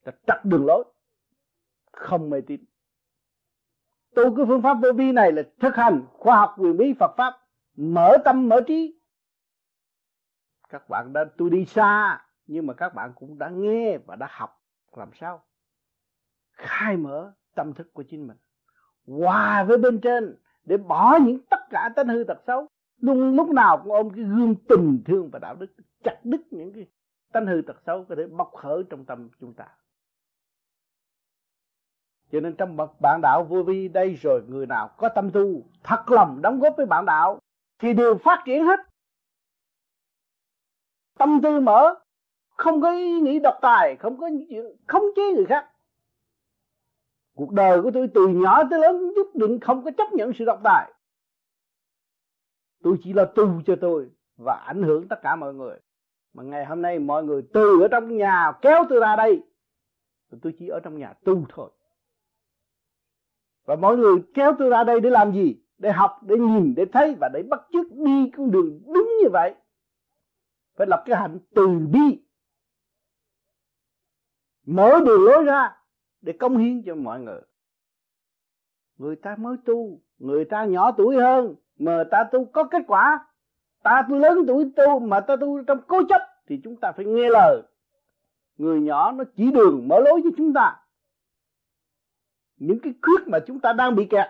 [0.04, 0.84] Ta chặt đường lối,
[1.92, 2.66] không mê tín.
[4.16, 7.14] Tu cái phương pháp vô vi này là thực hành khoa học quyền bí Phật
[7.18, 7.34] pháp,
[7.76, 9.00] mở tâm, mở trí.
[10.70, 14.28] Các bạn đã tôi đi xa, nhưng mà các bạn cũng đã nghe và đã
[14.32, 14.64] học,
[14.98, 15.46] làm sao?
[16.52, 18.38] Khai mở tâm thức của chính mình.
[19.08, 23.50] Hòa với bên trên để bỏ những tất cả tánh hư tật xấu luôn lúc
[23.50, 26.88] nào cũng ôm cái gương tình thương và đạo đức, chặt đứt những cái
[27.34, 29.68] tánh hư tật xấu có thể bộc khởi trong tâm chúng ta.
[32.32, 35.64] Cho nên trong bậc bạn đạo vô vi đây rồi, người nào có tâm tu,
[35.84, 37.40] thật lòng đóng góp với bạn đạo,
[37.80, 38.80] thì đều phát triển hết.
[41.18, 41.96] Tâm tư mở,
[42.50, 45.72] không có ý nghĩ độc tài, không có chuyện khống chế người khác.
[47.36, 50.46] Cuộc đời của tôi từ nhỏ tới lớn nhất định không có chấp nhận sự
[50.46, 50.92] độc tài
[52.84, 55.80] tôi chỉ là tu cho tôi và ảnh hưởng tất cả mọi người.
[56.34, 59.42] Mà ngày hôm nay mọi người từ ở trong nhà kéo tôi ra đây
[60.42, 61.72] tôi chỉ ở trong nhà tu thôi.
[63.66, 65.62] Và mọi người kéo tôi ra đây để làm gì?
[65.78, 69.30] Để học, để nhìn, để thấy và để bắt chước đi con đường đúng như
[69.32, 69.56] vậy.
[70.76, 72.24] Phải lập cái hạnh từ bi.
[74.66, 75.78] Mở đường lối ra
[76.22, 77.42] để công hiến cho mọi người.
[78.98, 83.28] Người ta mới tu, người ta nhỏ tuổi hơn mà ta tu có kết quả.
[83.84, 87.06] Ta tu lớn tuổi tu mà ta tu trong cố chấp thì chúng ta phải
[87.06, 87.62] nghe lời.
[88.58, 90.82] Người nhỏ nó chỉ đường mở lối cho chúng ta.
[92.58, 94.28] Những cái khuyết mà chúng ta đang bị kẹt.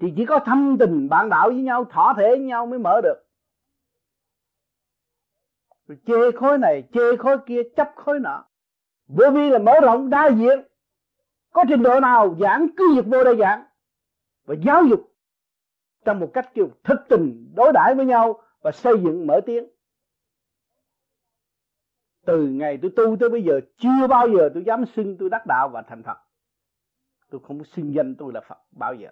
[0.00, 3.00] Thì chỉ có thâm tình bạn đạo với nhau, thỏa thể với nhau mới mở
[3.00, 3.26] được.
[5.86, 8.44] Rồi chê khối này, chê khối kia, chấp khối nọ.
[9.06, 10.62] Bởi vì là mở rộng đa diện.
[11.52, 13.64] Có trình độ nào giảng cứ việc vô đa dạng
[14.44, 15.13] và giáo dục
[16.04, 19.64] trong một cách kiểu thức tình đối đãi với nhau và xây dựng mở tiếng.
[22.26, 25.46] Từ ngày tôi tu tới bây giờ, chưa bao giờ tôi dám xưng tôi đắc
[25.46, 26.18] đạo và thành Phật.
[27.30, 29.10] Tôi không xưng danh tôi là Phật bao giờ.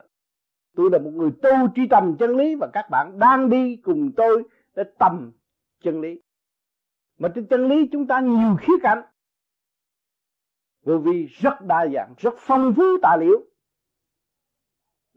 [0.76, 4.12] Tôi là một người tu truy tầm chân lý và các bạn đang đi cùng
[4.16, 5.32] tôi để tầm
[5.80, 6.20] chân lý.
[7.18, 9.02] Mà trên chân lý chúng ta nhiều khía cạnh.
[10.84, 13.51] Bởi vì rất đa dạng, rất phong phú tài liệu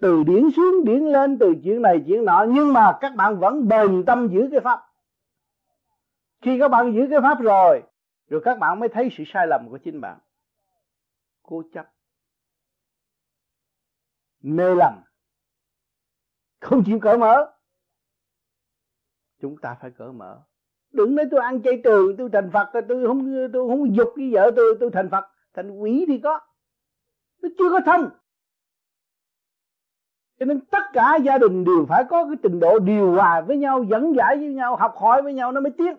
[0.02, 3.68] từ điển xuống điển lên, từ chuyện này chuyện nọ, nhưng mà các bạn vẫn
[3.68, 4.80] bền tâm giữ cái pháp.
[6.42, 7.84] Khi các bạn giữ cái pháp rồi
[8.28, 10.20] rồi các bạn mới thấy sự sai lầm của chính bạn.
[11.44, 11.86] Cố chấp.
[14.42, 14.94] Mê lầm.
[16.60, 17.54] Không chịu cởi mở.
[19.42, 20.42] Chúng ta phải cởi mở.
[20.92, 24.30] Đừng nói tôi ăn chay trường tôi thành phật, tôi không tôi không dục với
[24.34, 25.26] vợ tôi tôi thành phật.
[25.54, 26.40] Thành quỷ thì có.
[27.42, 28.10] Nó chưa có thân
[30.39, 33.58] cho nên tất cả gia đình đều phải có cái trình độ điều hòa với
[33.58, 35.95] nhau, dẫn giải với nhau, học hỏi với nhau nó mới tiến.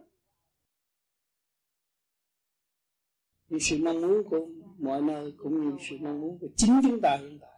[3.49, 4.47] Như sự mong muốn của
[4.79, 7.51] mọi nơi cũng như sự mong muốn của chính chúng ta hiện tại.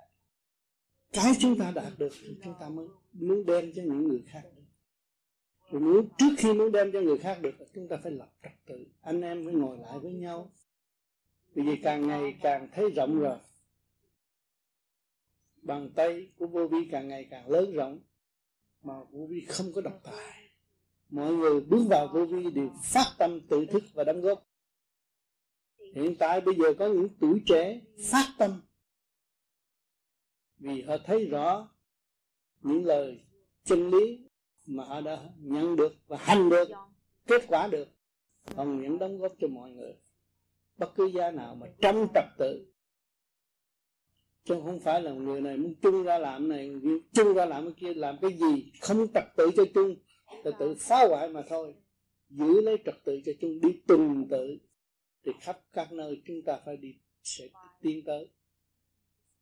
[1.13, 4.43] Cái chúng ta đạt được thì chúng ta mới muốn đem cho những người khác
[4.57, 4.63] được.
[5.71, 8.53] Rồi muốn trước khi muốn đem cho người khác được chúng ta phải lập trật
[8.67, 8.87] tự.
[9.01, 10.51] Anh em phải ngồi lại với nhau.
[11.55, 13.37] Vì càng ngày càng thấy rộng rồi
[15.69, 18.01] bàn tay của vô vi càng ngày càng lớn rộng,
[18.83, 20.51] mà vô vi không có độc tài.
[21.09, 24.47] Mọi người bước vào vô vi đều phát tâm tự thức và đóng góp.
[25.95, 28.61] Hiện tại bây giờ có những tuổi trẻ phát tâm.
[30.59, 31.69] Vì họ thấy rõ
[32.61, 33.21] những lời
[33.65, 34.29] chân lý
[34.67, 36.69] mà họ đã nhận được và hành được,
[37.27, 37.89] kết quả được.
[38.57, 39.93] Còn những đóng góp cho mọi người.
[40.77, 42.73] Bất cứ gia nào mà trong trật tự
[44.49, 46.71] chứ không phải là người này muốn chung ra làm này
[47.13, 48.73] chung ra làm cái kia làm cái gì?
[48.81, 49.97] Không trật tự cho chung
[50.45, 51.75] là tự phá hoại mà thôi.
[52.29, 54.59] Giữ lấy trật tự cho chung, đi từng tự.
[55.25, 57.49] Thì khắp các nơi chúng ta phải đi, sẽ
[57.83, 58.29] tiến tới.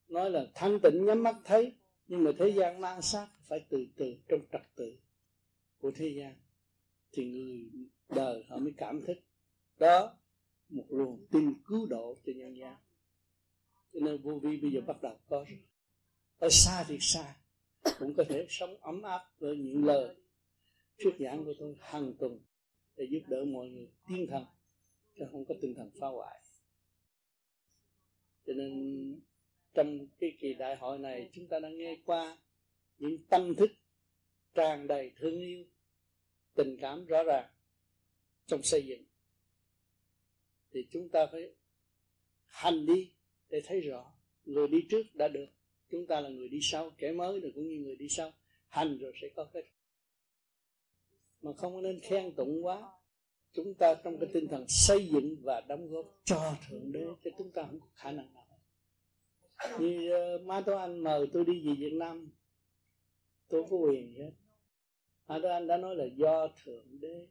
[0.08, 1.72] Nói là thanh tịnh nhắm mắt thấy,
[2.06, 4.96] nhưng mà thế gian mang sát phải từ từ trong trật tự
[5.78, 6.34] của thế gian.
[7.12, 7.70] Thì người
[8.08, 9.16] đời họ mới cảm thức.
[9.78, 10.14] Đó,
[10.68, 12.76] một luồng tin cứu độ cho nhân gian
[13.96, 15.44] cho nên vô vi bây giờ bắt đầu có.
[15.44, 15.58] Rồi
[16.38, 17.36] ở xa thì xa,
[17.98, 20.16] cũng có thể sống ấm áp với những lời
[20.98, 22.40] thuyết giảng của tôi hàng tuần
[22.96, 23.88] để giúp đỡ mọi người.
[24.08, 24.44] Tiến thần,
[25.14, 26.42] chứ không có tinh thần phá hoại.
[28.46, 29.20] Cho nên
[29.74, 32.38] trong cái kỳ đại hội này, chúng ta đã nghe qua
[32.98, 33.70] những tâm thức
[34.54, 35.64] tràn đầy thương yêu,
[36.54, 37.50] tình cảm rõ ràng
[38.46, 39.04] trong xây dựng.
[40.70, 41.54] Thì chúng ta phải
[42.46, 43.15] hành đi
[43.48, 44.12] để thấy rõ
[44.44, 45.46] người đi trước đã được.
[45.90, 48.32] Chúng ta là người đi sau kẻ mới rồi cũng như người đi sau.
[48.68, 49.64] Hành rồi sẽ có kết
[51.46, 52.92] mà không nên khen tụng quá.
[53.52, 57.30] Chúng ta trong cái tinh thần xây dựng và đóng góp cho thượng đế cho
[57.38, 58.46] chúng ta không có khả năng nào.
[59.78, 62.30] Như ờ, uh, má tôi anh mời tôi đi về Việt Nam
[63.48, 64.30] tôi có quyền hết.
[65.26, 67.26] Má tôi anh đã nói là do thượng đế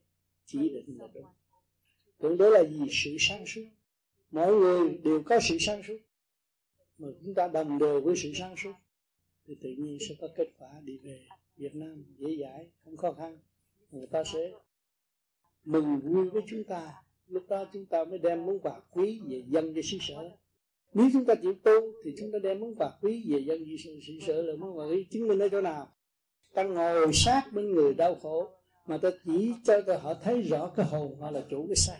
[0.45, 1.25] chỉ định là đúng
[2.19, 3.65] thượng đế là gì sự sáng suốt.
[4.31, 5.97] Mọi người đều có sự sáng suốt
[6.97, 8.73] mà chúng ta đồng đều với sự sáng suốt,
[9.47, 11.27] thì tự nhiên sẽ có kết quả đi về
[11.57, 13.37] Việt Nam dễ dãi, không khó khăn.
[13.91, 14.51] Người ta sẽ
[15.65, 16.93] mừng vui với chúng ta.
[17.27, 20.29] Lúc đó chúng ta mới đem món quà quý về dân cho xứ sở.
[20.93, 21.71] Nếu chúng ta chịu tu
[22.03, 24.85] thì chúng ta đem món quà quý về dân cho xứ sở là món quà
[24.85, 25.87] quý chứng minh ở chỗ nào?
[26.53, 28.55] Ta ngồi sát bên người đau khổ
[28.87, 31.99] mà ta chỉ cho ta họ thấy rõ cái hồn họ là chủ cái sai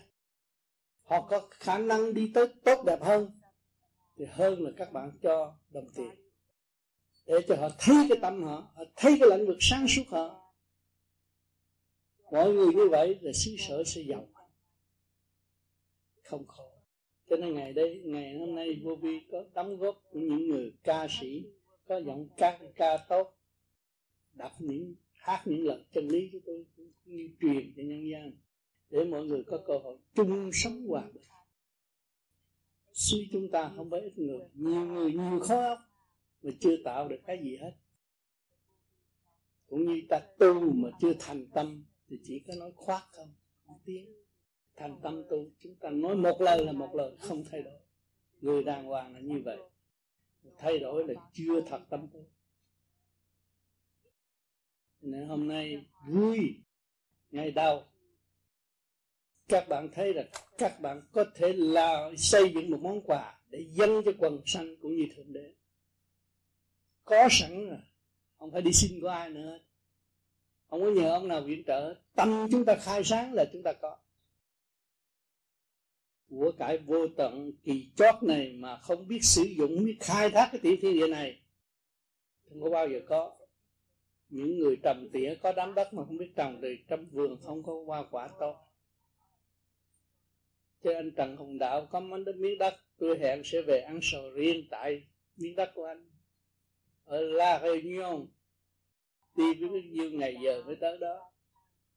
[1.04, 3.32] họ có khả năng đi tới tốt đẹp hơn
[4.18, 6.12] thì hơn là các bạn cho đồng tiền.
[7.26, 10.54] Để cho họ thấy cái tâm họ họ thấy cái lĩnh vực sáng suốt họ.
[12.32, 14.28] Mọi người như vậy là xứ sở sẽ giàu.
[16.24, 16.72] Không khổ.
[17.30, 20.74] Cho nên ngày đây, ngày hôm nay vô vi có đóng góp của những người
[20.84, 21.46] ca sĩ,
[21.88, 23.38] có giọng ca ca tốt,
[24.34, 28.38] đọc những, hát những lời chân lý của tôi, cũng như truyền cho nhân dân
[28.90, 31.24] để mọi người có cơ hội chung sống hòa bình
[32.96, 35.80] suy chúng ta không phải ít người, nhiều người nhiều khó óc
[36.42, 37.72] mà chưa tạo được cái gì hết.
[39.68, 43.34] Cũng như ta tu mà chưa thành tâm, thì chỉ có nói khoác không
[43.66, 44.06] không tiếng.
[44.76, 47.80] Thành tâm tu, chúng ta nói một lời là một lời, không thay đổi.
[48.42, 49.58] Người đàng hoàng là như vậy.
[50.58, 52.26] Thay đổi là chưa thật tâm tu.
[55.02, 56.40] Nên hôm nay vui,
[57.32, 57.84] ngày đầu
[59.48, 60.24] các bạn thấy là
[60.58, 64.76] các bạn có thể là xây dựng một món quà để dâng cho quần sanh
[64.82, 65.54] cũng như thượng đế.
[67.04, 67.80] Có sẵn rồi.
[68.38, 69.60] Không phải đi xin của ai nữa.
[70.70, 71.96] Không có nhờ ông nào viện trợ.
[72.16, 73.98] Tâm chúng ta khai sáng là chúng ta có.
[76.30, 80.50] Của cải vô tận kỳ chót này mà không biết sử dụng biết khai thác
[80.52, 81.42] cái tiểu thiên địa này,
[82.50, 83.38] không có bao giờ có.
[84.30, 87.64] Những người trồng tỉa có đám đất mà không biết trồng thì trong vườn không
[87.64, 88.65] có hoa quả tốt
[90.86, 94.00] cho anh Trần Hồng Đạo có món đất miếng đất tôi hẹn sẽ về ăn
[94.02, 95.04] sầu riêng tại
[95.38, 96.10] miếng đất của anh.
[97.06, 98.28] Ở La Réunion
[99.36, 101.32] đi cái nhiêu ngày giờ mới tới đó.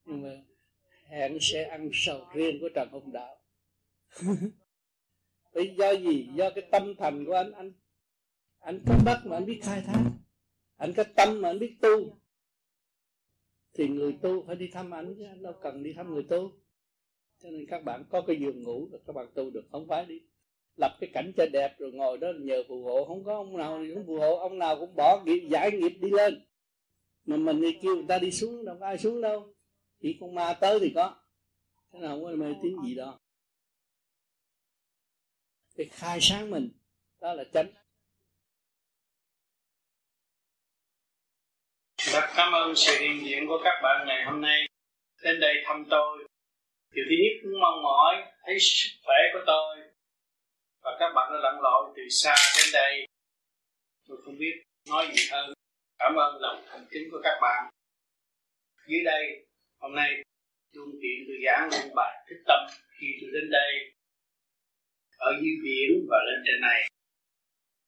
[0.04, 0.42] Nhưng mà
[1.04, 3.36] hẹn sẽ ăn sầu riêng của Trần Hồng Đạo.
[5.52, 6.28] Lý do gì?
[6.34, 7.72] Do cái tâm thành của anh anh
[8.58, 10.02] anh có đất mà anh biết khai thác.
[10.76, 12.18] Anh có tâm mà anh biết tu.
[13.74, 16.52] Thì người tu phải đi thăm anh chứ anh đâu cần đi thăm người tu
[17.42, 20.06] cho nên các bạn có cái giường ngủ rồi các bạn tu được, không phải
[20.06, 20.20] đi
[20.76, 23.04] lập cái cảnh cho đẹp rồi ngồi đó nhờ phù hộ.
[23.04, 26.10] Không có ông nào cũng phù hộ, ông nào cũng bỏ nghiệp, giải nghiệp đi
[26.10, 26.46] lên.
[27.24, 29.54] Mà mình đi kêu người ta đi xuống đâu, có ai xuống đâu.
[30.00, 31.16] Chỉ con ma tới thì có.
[31.92, 33.18] Thế nào không có mê tín gì đó
[35.78, 36.70] cái khai sáng mình,
[37.20, 37.72] đó là chánh.
[41.96, 44.66] Rất cảm ơn sự hiện diện của các bạn ngày hôm nay.
[45.24, 46.27] Đến đây thăm tôi
[46.94, 49.76] điều thứ nhất cũng mong mỏi thấy sức khỏe của tôi.
[50.82, 53.06] Và các bạn đã lặn lội từ xa đến đây.
[54.08, 54.54] Tôi không biết
[54.88, 55.52] nói gì hơn.
[55.98, 57.70] Cảm ơn lòng thành kính của các bạn.
[58.88, 59.46] Dưới đây,
[59.80, 60.10] hôm nay
[60.72, 62.60] luôn tiện tôi giảng một bài thích tâm
[63.00, 63.72] khi tôi đến đây.
[65.16, 66.88] Ở dưới biển và lên trên này.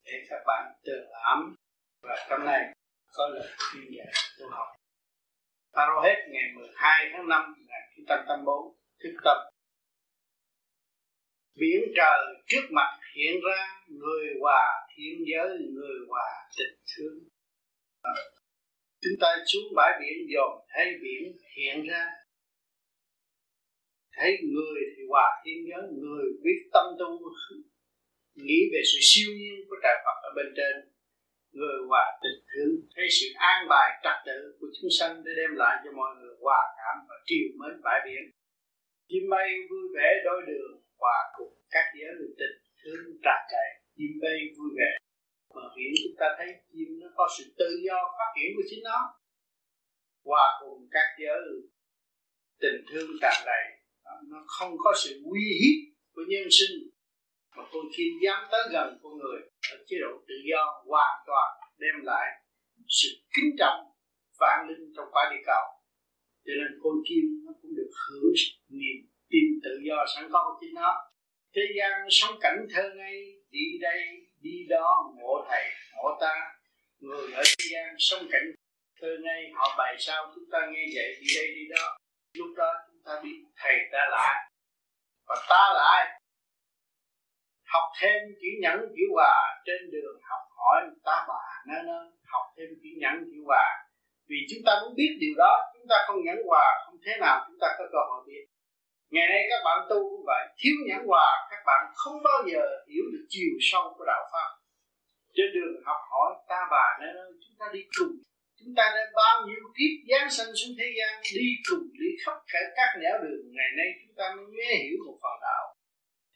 [0.05, 1.55] Để các bạn tự ám.
[2.01, 2.73] Và trong này
[3.13, 4.67] có lời khuyên dạy tu học.
[6.03, 9.51] Hết ngày 12 tháng 5 1984 thức tập
[11.59, 17.19] biển trời trước mặt hiện ra, người hòa thiên giới, người hòa tình thương
[19.01, 22.05] chúng ta xuống bãi biển dòm thấy biển hiện ra.
[24.17, 27.11] Thấy người thì hòa thiên giới, người biết tâm tu.
[28.35, 30.75] Nghĩ về sự siêu nhiên của trời Phật ở bên trên,
[31.51, 35.51] người hòa tình thương thấy sự an bài trật tự của chúng sanh để đem
[35.61, 38.23] lại cho mọi người hòa cảm và triều mến bãi biển
[39.11, 43.65] chim bay vui vẻ đôi đường hòa cùng các giới tình thương tràn trề
[43.97, 44.91] chim bay vui vẻ.
[45.55, 48.83] Mà hiện chúng ta thấy chim nó có sự tự do phát triển của chính
[48.83, 48.99] nó.
[50.25, 51.41] Hòa cùng các giới
[52.61, 53.65] tình, thương tràn đầy
[54.29, 55.77] nó không có sự uy hiếp
[56.13, 56.75] của nhân sinh.
[57.55, 59.39] Mà con chim dám tới gần con người,
[59.71, 62.27] ở chế độ tự do hoàn toàn đem lại
[62.87, 63.79] sự kính trọng,
[64.39, 65.80] vạn linh trong quả địa cầu
[66.45, 68.33] cho nên con chim nó cũng được hưởng
[68.69, 68.97] niềm
[69.31, 70.91] tin tự do sẵn có của chính nó.
[71.55, 73.17] Thế gian sống cảnh thơ ngây,
[73.49, 74.01] đi đây,
[74.41, 75.63] đi đó, ngộ thầy,
[75.95, 76.33] ngộ ta.
[76.99, 78.47] Người ở thế gian sống cảnh
[79.01, 81.97] thơ ngây, họ bày sao chúng ta nghe vậy, đi đây, đi đó.
[82.33, 84.51] Lúc đó chúng ta biết thầy ta lại
[85.27, 86.21] và ta lại
[87.73, 91.85] học thêm chữ nhẫn chữ hòa trên đường, học hỏi ta bà nên
[92.25, 93.65] học thêm chữ nhẫn chữ hòa
[94.31, 97.35] vì chúng ta muốn biết điều đó, chúng ta không nhẫn hòa, không thế nào
[97.47, 98.43] chúng ta có cơ hội biết.
[99.13, 102.63] Ngày nay các bạn tu cũng vậy, thiếu nhẫn hòa, các bạn không bao giờ
[102.91, 104.49] hiểu được chiều sâu của đạo pháp.
[105.35, 108.15] Trên đường học hỏi, ta bà nên chúng ta đi cùng.
[108.59, 112.35] Chúng ta đã bao nhiêu kiếp giáng sanh xuống thế gian, đi cùng, đi khắp
[112.51, 113.43] cả các nẻo đường.
[113.57, 115.63] Ngày nay chúng ta mới nghe hiểu một phần đạo.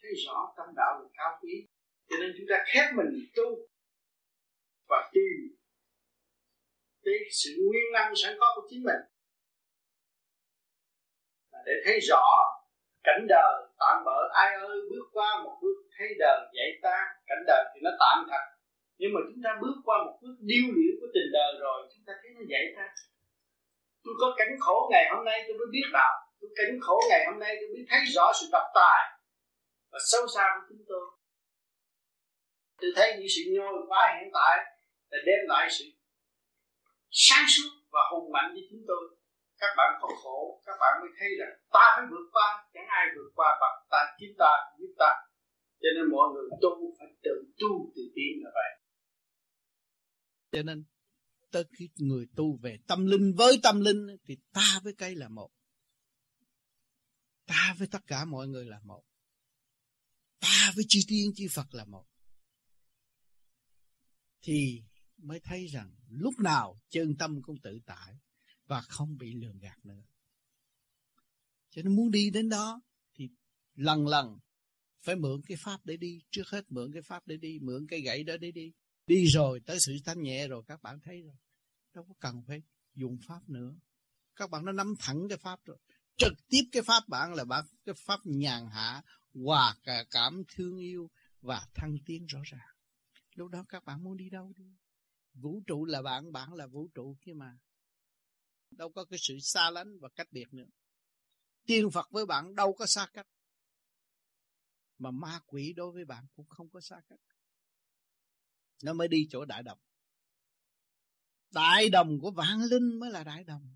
[0.02, 1.56] Thấy rõ tâm đạo là cao quý,
[2.10, 3.48] cho nên chúng ta khép mình tu
[4.89, 5.55] và tìm
[7.06, 9.01] cái sự nguyên năng sẵn có của chính mình.
[11.66, 12.26] Để thấy rõ
[13.03, 16.97] cảnh đời tạm bỡ ai ơi, bước qua một bước, thấy đời dạy ta,
[17.28, 18.43] cảnh đời thì nó tạm thật.
[18.97, 22.03] Nhưng mà chúng ta bước qua một bước điêu luyện của tình đời rồi, chúng
[22.08, 22.86] ta thấy nó dạy ta.
[24.03, 26.14] Tôi có cảnh khổ ngày hôm nay tôi mới biết đạo.
[26.39, 29.01] Tôi cảnh khổ ngày hôm nay tôi mới thấy rõ sự độc tài
[29.91, 31.06] và sâu xa của chúng tôi.
[32.82, 34.56] Tôi thấy những sự nhồi quá hiện tại
[35.10, 35.86] là đem lại sự
[37.18, 39.03] sáng suốt và hùng mạnh như chúng tôi.
[39.61, 43.05] Các bạn có khổ, các bạn mới thấy rằng ta phải vượt qua, chẳng ai
[43.16, 45.11] vượt qua bằng ta, chính ta, giúp ta.
[45.82, 48.72] Cho nên mọi người tu phải tự tu tự tiến là vậy.
[50.51, 50.86] Cho nên,
[51.51, 55.30] tới khi người tu về tâm linh, với tâm linh thì ta với cây là
[55.30, 55.49] một.
[57.45, 59.03] Ta với tất cả mọi người là một.
[60.39, 62.05] Ta với chư tiên chư Phật là một.
[64.41, 64.84] Thì
[65.28, 68.17] mới thấy rằng lúc nào chân tâm cũng tự tại
[68.67, 70.03] và không bị lường gạt nữa.
[71.69, 72.82] Cho nên muốn đi đến đó
[73.15, 73.30] thì
[73.76, 74.39] lần lần
[75.01, 78.01] phải mượn cái pháp để đi, trước hết mượn cái pháp để đi, mượn cái
[78.01, 78.73] gậy đó để đi.
[79.07, 81.36] Đi rồi tới sự thanh nhẹ rồi các bạn thấy rồi.
[81.93, 82.61] Đâu có cần phải
[82.93, 83.76] dùng pháp nữa.
[84.36, 85.78] Các bạn nó nắm thẳng cái pháp rồi.
[86.17, 89.01] Trực tiếp cái pháp bạn là bạn cái pháp nhàn hạ,
[89.34, 91.09] hòa cả cảm thương yêu
[91.41, 92.76] và thăng tiến rõ ràng.
[93.36, 94.76] Lúc đó các bạn muốn đi đâu đi
[95.36, 97.58] vũ trụ là bạn bạn là vũ trụ kia mà.
[98.72, 100.68] Đâu có cái sự xa lánh và cách biệt nữa.
[101.66, 103.28] Tiên phật với bạn đâu có xa cách.
[104.98, 107.20] Mà ma quỷ đối với bạn cũng không có xa cách.
[108.84, 109.80] Nó mới đi chỗ đại đồng.
[111.52, 113.76] Đại đồng của vạn linh mới là đại đồng.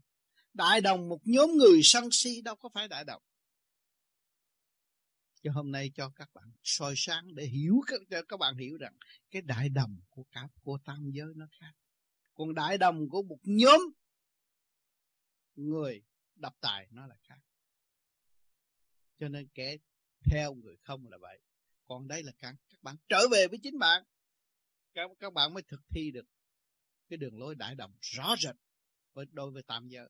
[0.54, 3.22] Đại đồng một nhóm người sân si, đâu có phải đại đồng
[5.44, 8.96] cho hôm nay cho các bạn soi sáng để hiểu cho các bạn hiểu rằng
[9.32, 11.72] cái đại đồng của cả, của tam giới nó khác.
[12.34, 13.80] Còn đại đồng của một nhóm
[15.56, 16.04] người
[16.36, 17.40] đập tài nó là khác.
[19.20, 19.78] Cho nên kẻ
[20.32, 21.40] theo người không là vậy.
[21.86, 24.04] Còn đây là các các bạn trở về với chính bạn.
[24.94, 26.26] Các các bạn mới thực thi được
[27.10, 28.56] cái đường lối đại đồng rõ rệt
[29.14, 30.10] với, đối với tam giới.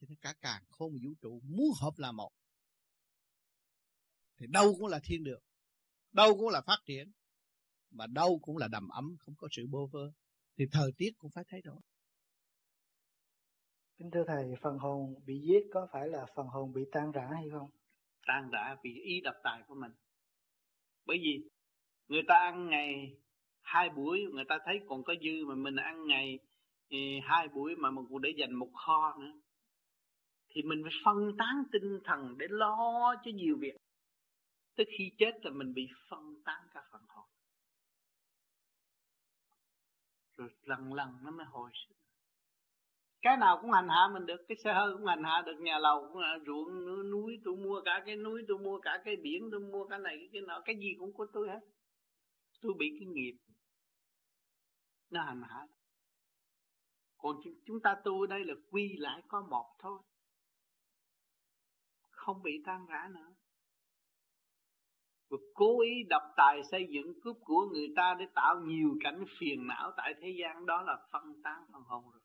[0.00, 2.32] Cho nên cả càng khôn vũ trụ, muốn hợp là một
[4.40, 5.42] thì đâu cũng là thiên đường
[6.12, 7.12] đâu cũng là phát triển
[7.90, 10.12] mà đâu cũng là đầm ấm không có sự bô vơ.
[10.58, 11.80] Thì thời tiết cũng phải thay đổi.
[13.98, 17.28] Kính thưa thầy phần hồn bị giết có phải là phần hồn bị tan rã
[17.34, 17.70] hay không?
[18.26, 19.92] Tan rã vì ý đập tài của mình.
[21.06, 21.48] Bởi vì
[22.08, 23.16] người ta ăn ngày
[23.62, 26.38] hai buổi người ta thấy còn có dư mà mình ăn ngày
[26.88, 29.40] ừ, hai buổi mà mình cũng để dành một kho nữa.
[30.48, 33.76] Thì mình phải phân tán tinh thần để lo cho nhiều việc
[34.80, 37.28] tới khi chết là mình bị phân tán cả phần hồn.
[40.36, 41.96] Rồi lần lần nó mới hồi sinh.
[43.22, 45.78] Cái nào cũng hành hạ mình được, cái xe hơi cũng hành hạ được, nhà
[45.78, 49.48] lầu cũng là ruộng, núi tôi mua cả cái núi, tôi mua cả cái biển,
[49.50, 51.60] tôi mua cái này, cái nọ, cái gì cũng của tôi hết.
[52.60, 53.36] Tôi bị cái nghiệp
[55.10, 55.66] nó hành hạ.
[57.18, 60.00] Còn chúng ta tu đây là quy lại có một thôi.
[62.10, 63.34] Không bị tan rã nữa
[65.30, 69.24] và cố ý đập tài xây dựng cướp của người ta để tạo nhiều cảnh
[69.38, 70.66] phiền não tại thế gian.
[70.66, 72.20] Đó là phân tán phần hồn rồi.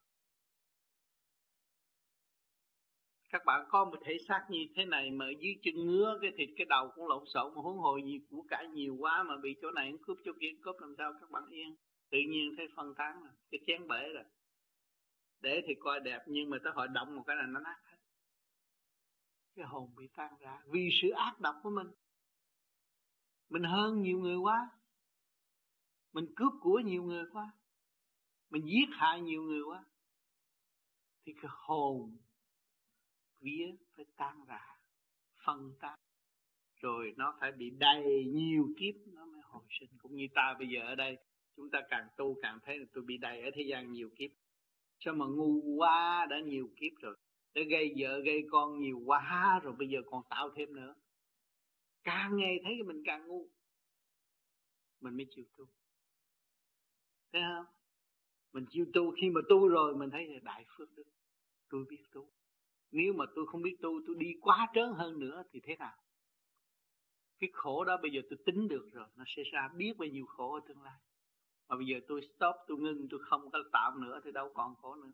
[3.29, 6.49] Các bạn có một thể xác như thế này mà dưới chân ngứa, cái thịt,
[6.57, 9.55] cái đầu cũng lộn xộn, mà huống hồi gì của cả nhiều quá mà bị
[9.61, 11.75] chỗ này cướp, chỗ kia cướp, làm sao các bạn yên?
[12.09, 14.23] Tự nhiên thấy phân tán rồi cái chén bể rồi.
[15.41, 17.97] Để thì coi đẹp, nhưng mà tới hội động một cái là nó nát hết.
[19.55, 21.87] Cái hồn bị tan ra vì sự ác độc của mình
[23.49, 24.69] mình hơn nhiều người quá.
[26.13, 27.51] Mình cướp của nhiều người quá.
[28.49, 29.83] Mình giết hại nhiều người quá.
[31.25, 32.17] Thì cái hồn
[33.39, 34.77] vía phải tan rã,
[35.45, 35.99] phân tán.
[36.75, 39.89] Rồi nó phải bị đầy nhiều kiếp nó mới hồi sinh.
[39.97, 41.17] Cũng như ta bây giờ ở đây
[41.55, 44.31] chúng ta càng tu càng thấy là tôi bị đầy ở thế gian nhiều kiếp.
[44.99, 47.17] Sao mà ngu quá đã nhiều kiếp rồi.
[47.53, 50.95] Để gây vợ gây con nhiều quá rồi bây giờ còn tạo thêm nữa
[52.05, 53.47] càng ngày thấy mình càng ngu.
[55.01, 55.65] Mình mới chịu tu.
[57.31, 57.65] Thấy không?
[58.53, 61.03] Mình chịu tu khi mà tu rồi, mình thấy là đại phước đức.
[61.69, 62.29] Tôi biết tu.
[62.91, 65.97] Nếu mà tôi không biết tu, tôi đi quá trớn hơn nữa thì thế nào?
[67.39, 70.25] Cái khổ đó bây giờ tôi tính được rồi, nó sẽ ra biết bao nhiêu
[70.25, 70.99] khổ ở tương lai.
[71.67, 74.75] Mà bây giờ tôi stop, tôi ngưng, tôi không có tạo nữa thì đâu còn
[74.75, 75.11] khổ nữa.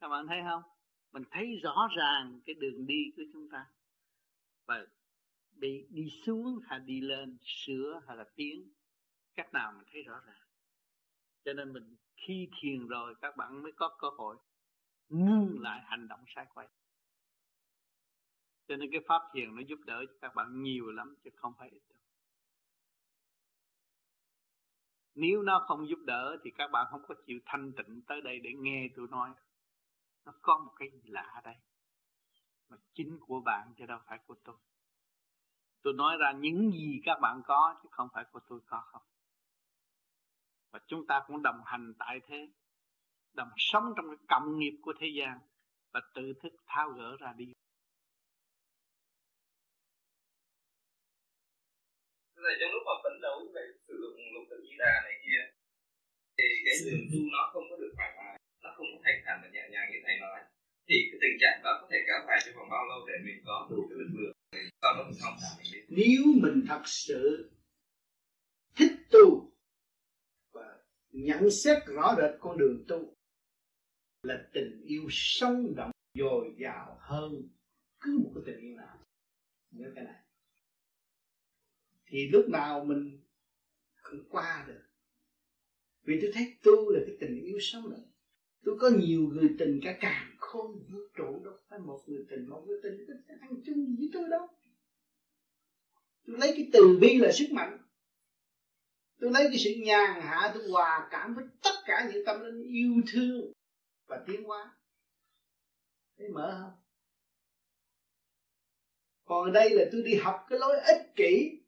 [0.00, 0.62] Các bạn thấy không?
[1.12, 3.66] Mình thấy rõ ràng cái đường đi của chúng ta.
[4.66, 4.86] Và
[5.56, 8.72] đi đi xuống hay đi lên, sửa hay là tiến,
[9.34, 10.46] cách nào mình thấy rõ ràng.
[11.44, 14.36] Cho nên mình khi thiền rồi, các bạn mới có cơ hội
[15.08, 16.68] ngưng lại hành động sai quay.
[18.68, 21.52] Cho nên cái pháp thiền nó giúp đỡ cho các bạn nhiều lắm, chứ không
[21.58, 21.98] phải ít đâu.
[25.14, 28.40] Nếu nó không giúp đỡ thì các bạn không có chịu thanh tịnh tới đây
[28.40, 29.30] để nghe tôi nói.
[30.24, 31.56] Nó có một cái gì lạ đây,
[32.68, 34.56] mà chính của bạn chứ đâu phải của tôi
[35.84, 39.02] tôi nói ra những gì các bạn có, chứ không phải của tôi có không.
[40.72, 42.48] Và chúng ta cũng đồng hành tại thế,
[43.32, 45.38] đồng sống trong cái cộng nghiệp của thế gian
[45.92, 47.52] và tự thức tháo gỡ ra đi.
[52.36, 55.42] Thầy trong lúc mà phấn đấu về sử dụng lục tự di đà này kia,
[56.36, 59.36] thì cái đường tu nó không có được thoải mái, nó không có thanh thản
[59.42, 60.40] và nhẹ nhàng như thầy nói.
[60.88, 63.38] Thì cái tình trạng đó có thể kéo dài trong vòng bao lâu để mình
[63.46, 64.33] có đủ cái lực lượng
[64.80, 65.36] không
[65.88, 67.50] nếu mình thật sự
[68.76, 69.52] thích tu
[70.52, 70.78] và
[71.10, 73.14] nhận xét rõ rệt con đường tu,
[74.22, 77.48] là tình yêu sống động, dồi dào hơn
[78.00, 78.98] cứ một cái tình yêu nào.
[79.70, 80.22] Nhớ cái này.
[82.06, 83.20] Thì lúc nào mình
[84.02, 84.82] cũng qua được.
[86.02, 88.12] Vì tôi thấy tu là cái tình yêu sống động.
[88.64, 91.54] Tôi có nhiều người tình cả càng khôn vũ trụ đâu.
[91.68, 93.06] Phải một người tình, một người tình.
[93.28, 94.48] Có ăn chung với tôi đâu?
[96.26, 97.78] Tôi lấy cái từ bi là sức mạnh.
[99.20, 102.62] Tôi lấy cái sự nhàn hạ, tôi hòa cảm với tất cả những tâm linh
[102.62, 103.52] yêu thương
[104.06, 104.76] và tiến hóa.
[106.18, 106.80] Thấy mở không?
[109.24, 111.60] Còn đây là tôi đi học cái lối ích kỷ.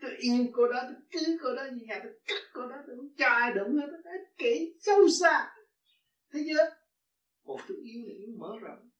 [0.00, 2.96] Tôi yêu cô đó, tôi cứ cô đó như nhà, tôi cắt cô đó, tôi
[2.96, 5.54] không cho ai đụng hết, tôi ích kỷ, sâu xa.
[6.32, 6.85] Thấy chưa?
[7.46, 8.90] Còn tôi yêu là yêu mở rộng.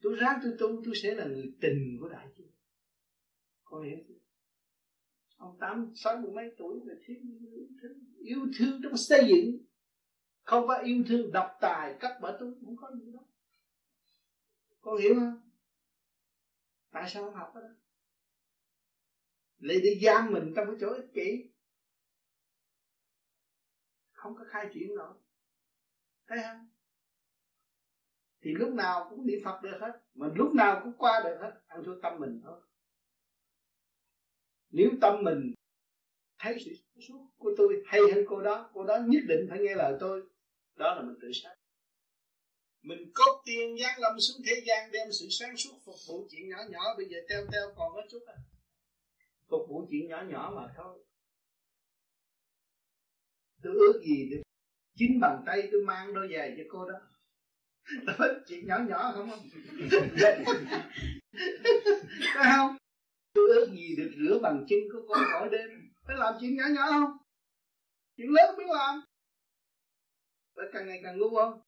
[0.00, 2.52] Tôi ráng tôi tu tôi sẽ là người tình của đại chúng
[3.72, 4.14] con hiểu chưa
[5.36, 7.16] ông tám sáu mươi mấy tuổi là thiếu
[7.50, 9.66] yêu thương yêu thương trong xây dựng.
[10.42, 13.20] Không phải yêu thương độc tài cắt bỏ tôi không có gì đó,
[14.80, 15.50] con hiểu không?
[16.90, 17.60] Tại sao không học đó?
[19.58, 21.50] Lấy đi giam mình trong cái chỗ ích kỷ.
[24.12, 25.14] Không có khai triển nổi
[26.32, 26.66] thấy không
[28.42, 31.60] thì lúc nào cũng niệm phật được hết, mà lúc nào cũng qua được hết,
[31.66, 32.60] ăn thua tâm mình thôi.
[34.70, 35.54] Nếu tâm mình
[36.38, 36.70] thấy sự
[37.08, 40.22] suốt của tôi hay hơn cô đó cô đó nhất định phải nghe lời tôi.
[40.76, 41.54] Đó là mình tự sát.
[42.82, 46.48] Mình cốt tiên giáng lâm xuống thế gian đem sự sáng suốt phục vụ chuyện
[46.48, 48.36] nhỏ nhỏ, bây giờ teo teo còn có chút à.
[49.48, 51.04] Phục vụ chuyện nhỏ nhỏ mà thôi.
[53.62, 54.42] Tôi ước gì được
[55.02, 56.98] chính bàn tay tôi mang đôi giày cho cô đó.
[58.06, 59.48] Đó chuyện nhỏ nhỏ không không
[62.34, 62.76] phải không?
[63.34, 65.70] Tôi ước gì được rửa bằng chân của con mỗi đêm.
[66.06, 67.16] Phải làm chuyện nhỏ nhỏ không?
[68.16, 69.00] Chuyện lớn biết làm.
[70.56, 71.60] Phải càng ngày càng ngu không?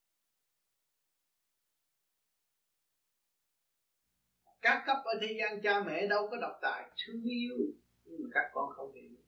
[4.62, 7.56] Các cấp ở thế gian cha mẹ đâu có độc tài, thương yêu.
[8.04, 9.23] Nhưng mà các con không hiểu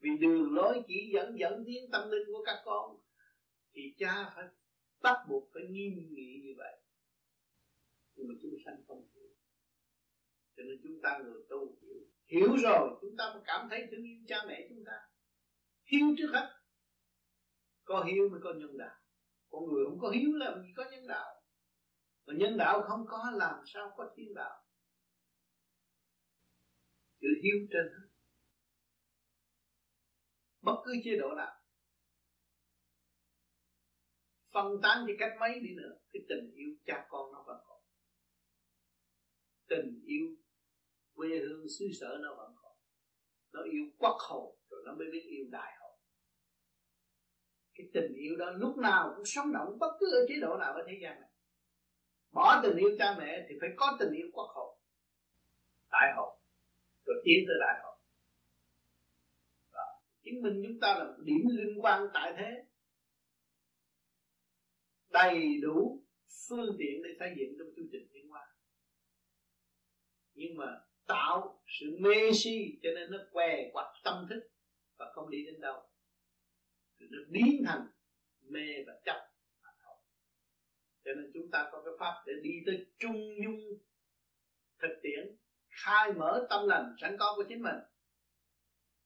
[0.00, 3.00] vì đường lối chỉ dẫn dẫn tiến tâm linh của các con,
[3.72, 4.44] thì cha phải
[5.00, 6.80] bắt buộc phải nghiêm nghị như vậy.
[8.14, 9.28] Nhưng mà chúng sanh không hiểu.
[10.56, 12.00] Cho nên chúng ta người tu hiểu.
[12.26, 14.92] Hiểu rồi, chúng ta mới cảm thấy thương yêu cha mẹ chúng ta.
[15.84, 16.48] Hiếu trước hết.
[17.84, 18.96] Có hiếu mới có nhân đạo.
[19.50, 21.42] Con người không có hiếu làm gì, có nhân đạo.
[22.26, 24.64] Mà nhân đạo không có, làm sao có thiên đạo?
[27.20, 28.09] Chữ hiếu trên hết
[30.62, 31.54] bất cứ chế độ nào.
[34.52, 37.80] Phân tán như cách mấy đi nữa, cái tình yêu cha con nó vẫn còn.
[39.68, 40.36] Tình yêu
[41.14, 42.72] quê hương xứ sở nó vẫn còn.
[43.52, 45.90] Nó yêu quốc hồn rồi nó mới biết yêu đại hồn
[47.80, 50.72] cái tình yêu đó lúc nào cũng sống động, bất cứ ở chế độ nào
[50.72, 51.30] ở thế gian này.
[52.32, 54.78] Bỏ tình yêu cha mẹ thì phải có tình yêu quốc hồn
[55.92, 56.38] đại hồn
[57.06, 57.89] rồi tiến tới đại hồn
[60.30, 62.64] chứng minh chúng ta là điểm liên quan tại thế.
[65.08, 66.02] Đầy đủ
[66.48, 68.46] phương tiện để xây dựng trong chương trình tiến hóa
[70.34, 70.66] nhưng mà
[71.06, 74.50] tạo sự mê si cho nên nó què quặt tâm thức
[74.98, 75.82] và không đi đến đâu.
[76.98, 77.86] Thì nó biến thành
[78.40, 79.26] mê và chấp
[81.04, 83.60] cho nên chúng ta có cái pháp để đi tới trung dung
[84.78, 85.36] thực tiễn,
[85.68, 87.76] khai mở tâm lành, sẵn có của chính mình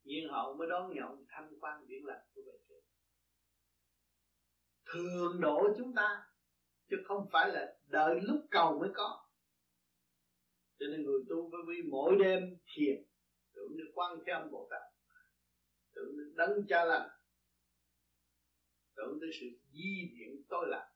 [0.04, 2.80] nhiên hậu mới đón nhận thanh quan điển lành của bề trên
[4.92, 6.26] thường độ chúng ta,
[6.90, 9.28] chứ không phải là đợi lúc cầu mới có.
[10.78, 12.42] Cho nên người tu với vi mỗi đêm
[12.74, 13.04] thiền,
[13.54, 14.82] tưởng như quan thế âm bồ tát,
[15.94, 17.08] tưởng như đấng cha lành,
[18.96, 20.90] tưởng tới sự di thiện tối lạc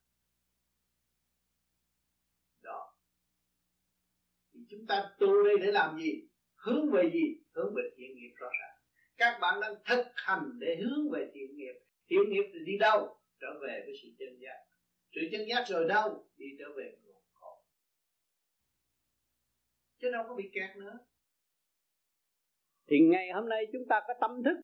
[2.62, 2.94] đó.
[4.52, 6.28] Thì chúng ta tu đây để làm gì?
[6.54, 7.44] Hướng về gì?
[7.54, 8.78] Hướng về thiện nghiệp rõ ràng
[9.18, 11.74] các bạn đang thực hành để hướng về thiện nghiệp.
[12.08, 13.16] Thiện nghiệp thì đi đâu?
[13.40, 14.64] Trở về với sự chân giác.
[15.14, 16.26] Sự chân giác rồi đâu?
[16.36, 17.64] Đi trở về nguồn khổ
[20.00, 20.98] chứ đâu có bị kẹt nữa.
[22.90, 24.60] Thì ngày hôm nay chúng ta có tâm thức.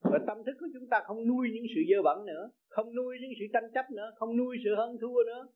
[0.00, 2.50] Và tâm thức của chúng ta không nuôi những sự dơ bẩn nữa.
[2.68, 4.12] Không nuôi những sự tranh chấp nữa.
[4.16, 5.48] Không nuôi sự hơn thua nữa.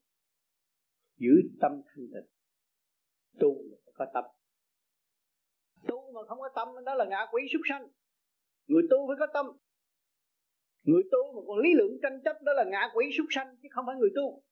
[1.17, 1.31] Giữ
[1.61, 2.31] tâm thanh tịnh.
[3.41, 3.57] Tu
[3.95, 4.25] có tâm
[5.87, 7.89] tu mà không có tâm, đó là ngạ quỷ súc sanh.
[8.67, 9.47] Người tu phải có tâm.
[10.83, 13.69] Người tu mà còn lý luận tranh chấp, đó là ngạ quỷ súc sanh, chứ
[13.73, 14.43] không phải người tu.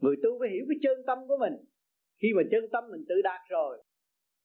[0.00, 1.52] Người tu phải hiểu cái chân tâm của mình.
[2.22, 3.82] Khi mà chân tâm mình tự đạt rồi,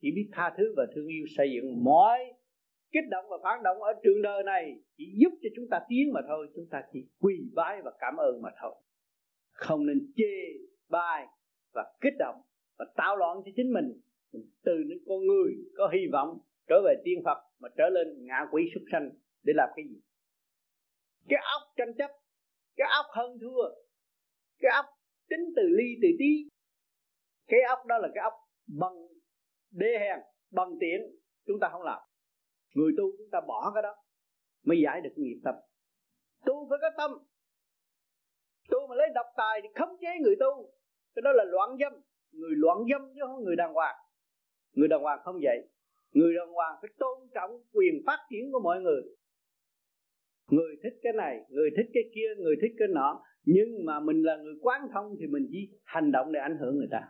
[0.02, 2.34] chỉ biết tha thứ và thương yêu, xây dựng mọi
[2.92, 6.14] kích động và phản động ở trường đời này, chỉ giúp cho chúng ta tiến
[6.14, 8.76] mà thôi, chúng ta chỉ quỳ bái và cảm ơn mà thôi.
[9.52, 10.34] Không nên chê
[10.90, 11.28] bai
[11.74, 12.42] và kích động
[12.78, 14.02] và tạo loạn cho chính mình
[14.64, 18.40] từ những con người có hy vọng trở về tiên Phật mà trở lên ngạ
[18.52, 19.10] quỷ súc sanh
[19.44, 20.02] để làm cái gì?
[21.30, 22.12] Cái óc tranh chấp,
[22.76, 23.64] cái óc hơn thua,
[24.60, 24.86] cái óc
[25.30, 26.50] tính từ ly từ tí.
[27.48, 28.34] Cái óc đó là cái óc
[28.80, 29.08] bằng
[29.72, 30.20] đê hèn,
[30.52, 31.00] bằng tiện
[31.46, 32.02] chúng ta không làm.
[32.76, 33.96] Người tu chúng ta bỏ cái đó
[34.64, 35.56] mới giải được nghiệp tâm.
[36.46, 37.12] Tu phải có tâm.
[38.70, 40.74] Tu mà lấy độc tài thì khống chế người tu.
[41.16, 41.94] Cái đó là loạn dâm.
[42.32, 43.96] Người loạn dâm chứ không người đàng hoàng
[44.78, 45.70] người đàng hoàng không vậy.
[46.12, 49.02] Người đàng hoàng phải tôn trọng quyền phát triển của mọi người.
[50.52, 53.24] Người thích cái này, người thích cái kia, người thích cái nọ.
[53.44, 56.78] Nhưng mà mình là người quán thông thì mình chỉ hành động để ảnh hưởng
[56.78, 57.02] người ta.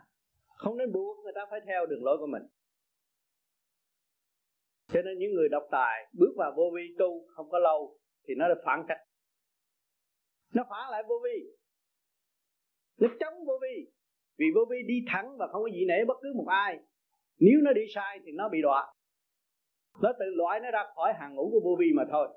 [0.56, 2.42] Không nên buộc người ta phải theo đường lối của mình.
[4.92, 7.98] Cho nên những người độc tài bước vào vô vi tu không có lâu
[8.28, 9.00] thì nó được phản cách.
[10.54, 11.50] Nó phản lại vô vi.
[13.00, 13.90] Nó chống vô vi.
[14.38, 16.78] Vì vô vi đi thẳng và không có gì nể bất cứ một ai
[17.38, 18.94] nếu nó đi sai thì nó bị đọa.
[20.02, 22.28] Nó tự loại nó ra khỏi hàng ngũ của vô vi mà thôi.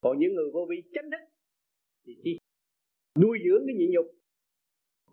[0.00, 1.34] Còn những người vô vi chánh thức
[2.06, 2.38] thì chỉ
[3.22, 4.06] nuôi dưỡng cái nhịn nhục.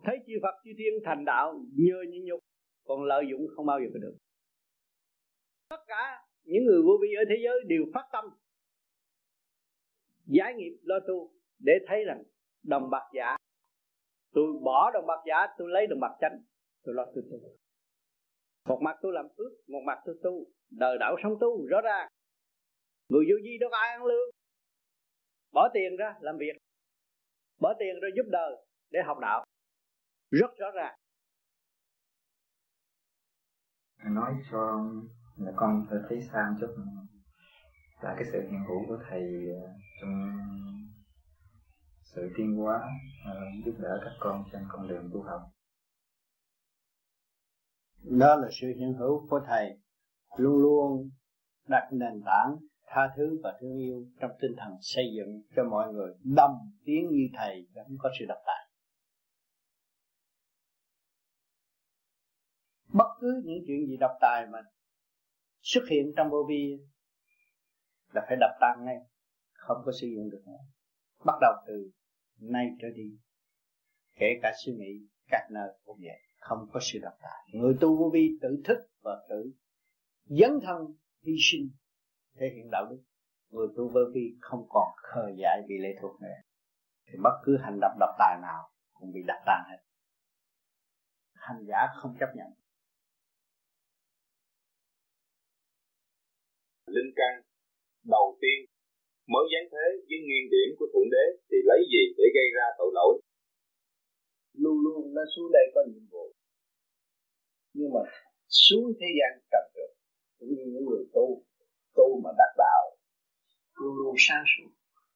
[0.04, 2.40] Thấy chư Phật, chư Thiên thành đạo nhờ nhịn nhục,
[2.84, 4.16] còn lợi dụng không bao giờ có được.
[5.68, 8.24] Tất cả những người vô vi ở thế giới đều phát tâm,
[10.26, 12.22] giải nghiệp, lo tu, để thấy rằng
[12.62, 13.36] đồng bạc giả.
[14.32, 16.42] Tôi bỏ đồng bạc giả, tôi lấy đồng bạc chánh,
[16.82, 17.61] tôi lo tôi tu
[18.64, 20.46] một mặt tôi làm phước, một mặt tôi tu.
[20.70, 22.08] Đời đạo sống tu, rõ ràng.
[23.08, 24.30] Người vô vi đâu có ai ăn lương?
[25.52, 26.56] Bỏ tiền ra làm việc.
[27.60, 28.52] Bỏ tiền ra giúp đời
[28.90, 29.44] để học đạo.
[30.30, 30.94] Rất rõ ràng.
[34.04, 34.84] Nói cho
[35.36, 36.74] là con thấy xa chút.
[38.02, 39.22] Là cái sự hiện hữu của thầy
[39.62, 39.68] ờ,
[40.00, 40.32] trong
[42.02, 42.80] sự tiên hóa
[43.26, 45.40] ờ, giúp đỡ các con trên con đường tu học
[48.02, 49.78] đó là sự hiện hữu của thầy,
[50.36, 51.10] luôn luôn
[51.68, 55.92] đặt nền tảng tha thứ và thương yêu trong tinh thần xây dựng cho mọi
[55.92, 56.14] người.
[56.36, 58.62] Đồng tiếng như thầy vẫn có sự độc tài
[62.92, 64.58] bất cứ những chuyện gì độc tài mà
[65.60, 66.78] xuất hiện trong vô vi
[68.12, 68.96] là phải đập tan ngay,
[69.52, 70.62] không có sử dụng được nữa.
[71.24, 71.90] Bắt đầu từ
[72.40, 73.18] nay trở đi,
[74.18, 77.40] kể cả suy nghĩ, các nơi cũng vậy không có sự độc tài.
[77.52, 79.52] Người tu vô vi tự thức và tự
[80.24, 80.78] dấn thân
[81.24, 81.70] hy sinh
[82.36, 83.02] thể hiện đạo đức.
[83.50, 86.38] Người tu vô vi không còn khờ dại bị lệ thuộc nữa.
[87.06, 88.62] Thì bất cứ hành động độc tài nào
[88.92, 89.80] cũng bị đập tan hết.
[91.34, 92.50] Hành giả không chấp nhận.
[96.86, 97.32] Linh căn
[98.04, 98.58] đầu tiên
[99.26, 102.66] mới giáng thế với nguyên điểm của thượng đế thì lấy gì để gây ra
[102.78, 103.20] tội lỗi?
[104.52, 106.31] Luôn luôn nó xuống đây có nhiệm vụ
[107.76, 108.00] nhưng mà
[108.48, 109.92] xuống thế gian cần được.
[110.38, 111.26] Cũng như những người tu
[111.96, 112.84] tu mà đắc đạo
[113.80, 114.70] luôn luôn sáng suốt.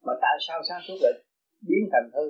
[0.06, 1.14] Mà tại sao sáng suốt lại
[1.68, 2.26] biến thành hư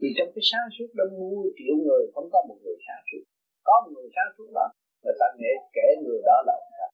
[0.00, 3.22] vì trong cái sáng suốt đó mua triệu người, không có một người sáng suốt.
[3.66, 4.66] Có một người sáng suốt đó,
[5.02, 6.90] người ta nghĩ kể người đó là ông thật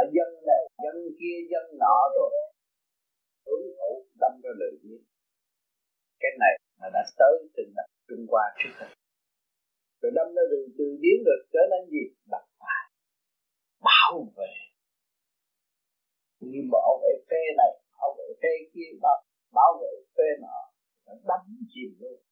[0.00, 2.30] ở dân này, dân kia, dân nọ rồi,
[3.46, 5.00] hướng thủ, đâm ra lời giết
[6.22, 8.99] cái này là đã tới từ đặt Trung Hoa trước hết
[10.00, 12.04] rồi đâm nó rừng từ biến rồi trở nên gì?
[12.32, 12.80] Đặc tài
[13.80, 14.52] bảo vệ.
[16.40, 20.58] Như bảo vệ phê này bảo vệ phê kia bảo, bảo vệ phê nọ.
[21.06, 22.22] Nó đắm chìm luôn.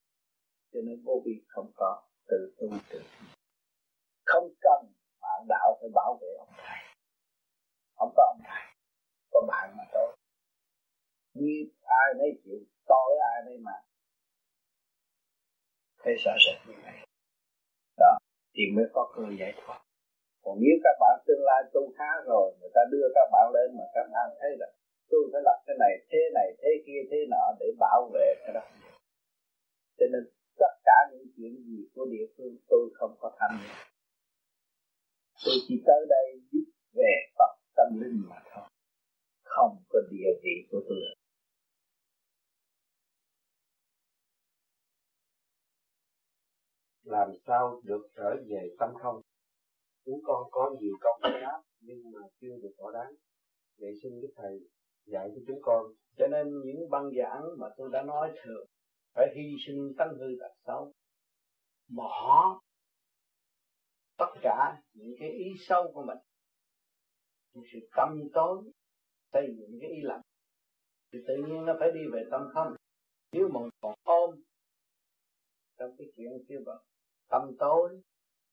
[0.73, 3.01] Cho nên vô vi không có tự tu tự.
[4.25, 6.79] Không cần bạn đạo phải bảo vệ ông thầy.
[7.97, 8.65] Không có ông thầy.
[9.31, 10.17] Có bạn mà thôi.
[11.35, 13.73] Như ai nấy chịu tôi ai nấy mà.
[15.99, 17.08] Thấy sợ sệt như vậy?
[18.59, 19.81] Thì mới có cơ giải thoát.
[20.45, 23.69] Còn nếu các bạn tương lai tu khá rồi, người ta đưa các bạn lên
[23.79, 24.67] mà các bạn thấy là
[25.11, 28.53] tôi phải lập cái này, thế này, thế kia, thế nọ để bảo vệ cái
[28.55, 28.65] đó.
[29.99, 30.23] Cho nên
[30.59, 33.89] tất cả những chuyện gì của địa phương tôi không có tham gia
[35.45, 38.65] tôi chỉ tới đây giúp về Phật tâm linh mà thôi.
[39.45, 41.18] Không có địa vị của tôi.
[47.11, 49.21] Làm sao được trở về tâm không?
[50.05, 53.13] Chúng con có nhiều công pháp nhưng mà chưa được thỏa đáng.
[53.79, 54.61] Vậy xin đức thầy
[55.07, 55.87] dạy cho chúng con.
[56.17, 58.67] Cho nên những băng giảng mà tôi đã nói thường,
[59.15, 60.93] phải hy sinh tăng hư tật xấu.
[61.97, 62.61] Bỏ
[64.19, 66.19] tất cả những cái ý sâu của mình.
[67.55, 68.63] Những sự tâm tối,
[69.33, 70.23] xây dựng cái ý lặng
[71.13, 72.77] thì tự nhiên nó phải đi về tâm không.
[73.33, 74.31] Nếu mà còn ôm
[75.79, 76.83] trong cái chuyện kia vật
[77.29, 78.01] tâm tối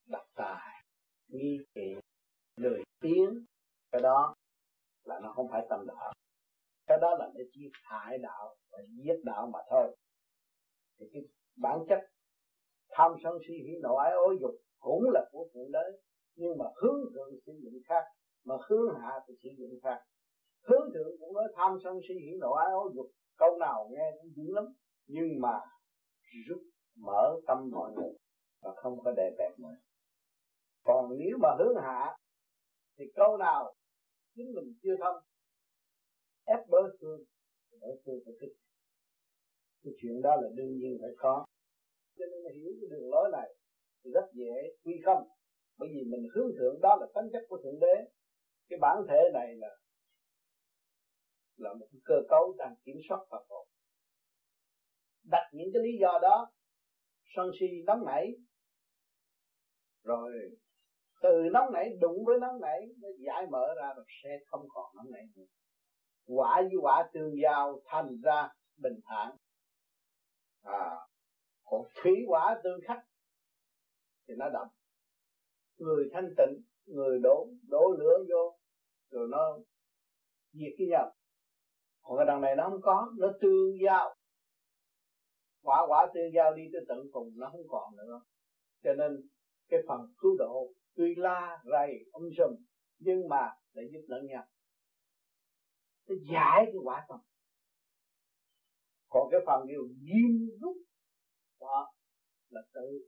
[0.09, 0.83] độc tài,
[1.27, 1.95] nghi kỵ,
[2.55, 3.45] lười tiếng
[3.91, 4.35] cái đó
[5.03, 6.13] là nó không phải tâm đạo.
[6.87, 9.95] Cái đó là nó chỉ hại đạo và giết đạo mà thôi.
[10.99, 11.21] Thì cái
[11.57, 11.99] bản chất
[12.89, 15.99] tham sân si hỉ nộ ái ố dục cũng là của thượng đế,
[16.35, 18.03] nhưng mà hướng thượng sử dụng khác,
[18.45, 19.99] mà hướng hạ thì sử dụng khác.
[20.67, 23.05] Hướng thượng cũng nói tham sân si hỉ nộ ái ố dục,
[23.37, 24.65] câu nào nghe cũng dữ lắm,
[25.07, 25.59] nhưng mà
[26.47, 26.61] rút
[26.95, 28.13] mở tâm mọi người
[28.65, 29.77] và không có đè bẹp nữa.
[30.83, 32.17] Còn nếu mà hướng hạ,
[32.97, 33.73] thì câu nào
[34.35, 35.15] chính mình chưa thông,
[36.45, 37.19] ép đối phương
[37.81, 38.53] đối phương phải thích.
[39.83, 41.45] Cái chuyện đó là đương nhiên phải có.
[42.17, 43.55] Cho nên hiểu cái đường lối này
[44.03, 44.53] thì rất dễ
[44.83, 45.27] quy không.
[45.77, 48.11] Bởi vì mình hướng thượng đó là tính chất của thượng đế.
[48.69, 49.69] Cái bản thể này là
[51.57, 53.67] là một cái cơ cấu đang kiểm soát Phật hồn
[55.31, 56.51] đặt những cái lý do đó,
[57.35, 58.33] sân si nóng nảy
[60.05, 60.31] rồi,
[61.21, 64.85] từ nóng nảy, đụng với nóng nảy, nó giải mở ra rồi sẽ không còn
[64.95, 65.43] nóng nảy nữa.
[66.25, 69.37] Quả với quả tương giao thành ra bình thản.
[70.63, 70.95] À
[71.63, 72.97] còn thủy quả tương khắc
[74.27, 74.67] thì nó đậm.
[75.77, 78.57] Người thanh tịnh, người đổ đổ lửa vô,
[79.09, 79.57] rồi nó
[80.51, 81.11] diệt cái nhau
[82.05, 84.15] còn cái đằng này nó không có, nó tương giao.
[85.61, 88.21] Quả quả tương giao đi tới tận cùng, nó không còn nữa.
[88.83, 89.29] Cho nên
[89.69, 92.55] cái phần cứu độ tuy la, rầy, âm sùm,
[92.99, 94.43] nhưng mà để giúp lẫn nhau.
[96.07, 97.19] Nó giải cái quả tâm.
[99.09, 100.77] Còn cái phần điều nghiêm rút,
[101.59, 101.93] đó
[102.49, 103.07] là tự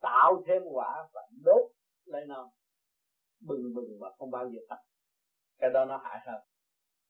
[0.00, 1.70] tạo thêm quả và đốt
[2.04, 2.50] lên nó
[3.40, 4.78] bừng bừng mà không bao giờ tắt.
[5.58, 6.42] Cái đó nó hại hơn.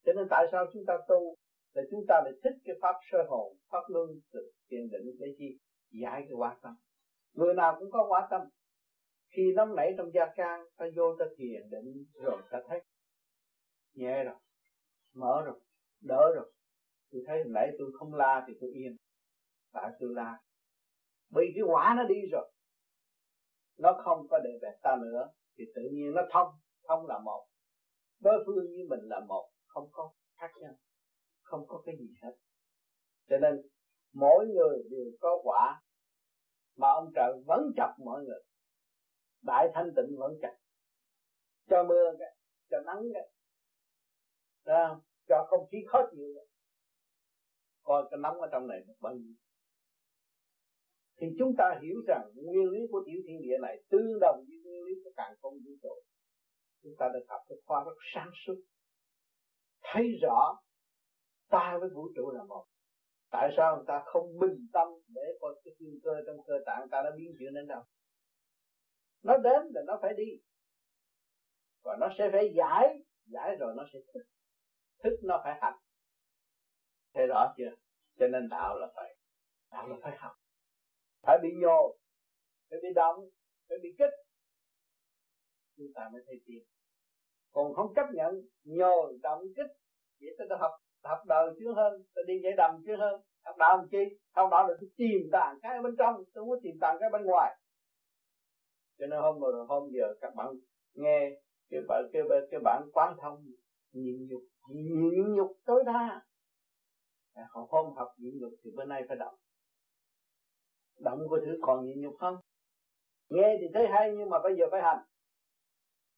[0.05, 1.37] Cho nên tại sao chúng ta tu?
[1.73, 5.27] Là chúng ta lại thích cái pháp sơ hồn, pháp luân từ thiền định để
[5.39, 5.59] chi?
[6.03, 6.75] Giải cái quả tâm.
[7.33, 8.41] Người nào cũng có quả tâm
[9.37, 12.83] khi nóng nảy trong gia can, ta vô ta thiền định rồi ta thấy.
[13.95, 14.35] Nhẹ rồi,
[15.15, 15.61] mở rồi,
[16.01, 16.53] đỡ rồi.
[17.11, 18.97] Tôi thấy hồi nãy tôi không la thì tôi yên.
[19.73, 20.39] Tại tôi la.
[21.31, 22.53] Bởi cái quả nó đi rồi.
[23.79, 25.29] Nó không có để bẹt ta nữa,
[25.59, 26.49] thì tự nhiên nó thông.
[26.89, 27.47] Thông là một.
[28.21, 29.51] Đối phương như mình là một.
[29.67, 30.75] Không có khác nhau.
[31.43, 32.33] Không có cái gì hết.
[33.29, 33.63] Cho nên,
[34.13, 35.83] mỗi người đều có quả,
[36.77, 38.41] mà ông trời vẫn chọc mọi người
[39.47, 40.57] đại thanh tịnh vẫn chặt
[41.71, 42.29] cho mưa cái
[42.71, 43.29] cho nắng cái
[44.65, 46.33] đó, cho không khí khó chịu.
[46.37, 46.47] Cái.
[47.83, 49.35] coi cái nóng ở trong này được bao nhiêu.
[51.17, 54.57] Thì chúng ta hiểu rằng nguyên lý của tiểu thiên địa này tương đồng với
[54.65, 55.95] nguyên lý của càng không vũ trụ.
[56.83, 58.55] Chúng ta được học cái khoa rất sáng suốt.
[59.83, 60.57] Thấy rõ
[61.49, 62.65] ta với vũ trụ là một.
[63.31, 66.89] Tại sao người ta không bình tâm để coi cái thiên cơ trong cơ tạng
[66.91, 67.83] ta đã biến chuyển đến đâu?
[69.25, 70.43] Nó đến là nó phải đi.
[71.83, 74.23] Và nó sẽ phải giải giải rồi nó sẽ thức.
[75.03, 75.79] Thức nó phải hành.
[77.15, 77.71] Thấy rõ chưa?
[78.19, 79.17] Cho nên đạo là phải,
[79.71, 80.33] đạo là phải học.
[81.23, 81.97] Phải bị nhô
[82.71, 83.17] phải bị động,
[83.69, 84.15] phải bị kích.
[85.77, 86.65] Chúng ta mới thấy tiền
[87.55, 89.73] còn không chấp nhận nhô động, kích,
[90.21, 90.71] vậy ta đã học
[91.05, 93.21] học đời chưa hơn, ta đi dạy đầm chưa hơn.
[93.45, 93.99] Học đạo làm chi?
[94.37, 97.11] Học đạo là tôi tìm tàng cái bên trong tôi không có tìm tàng cái
[97.13, 97.57] bên ngoài
[98.99, 100.55] cho nên hôm vừa hôm giờ các bạn
[100.95, 101.31] nghe
[101.71, 103.45] cái bạn cái cái bản quán thông
[103.93, 106.27] nhịn nhục nhịn nhục tối đa.
[107.35, 109.35] À, họ không học nhịn nhục thì bữa nay phải động.
[110.99, 112.37] Động có thứ còn nhịn nhục không?
[113.29, 115.05] Nghe thì thấy hay nhưng mà bây giờ phải hành.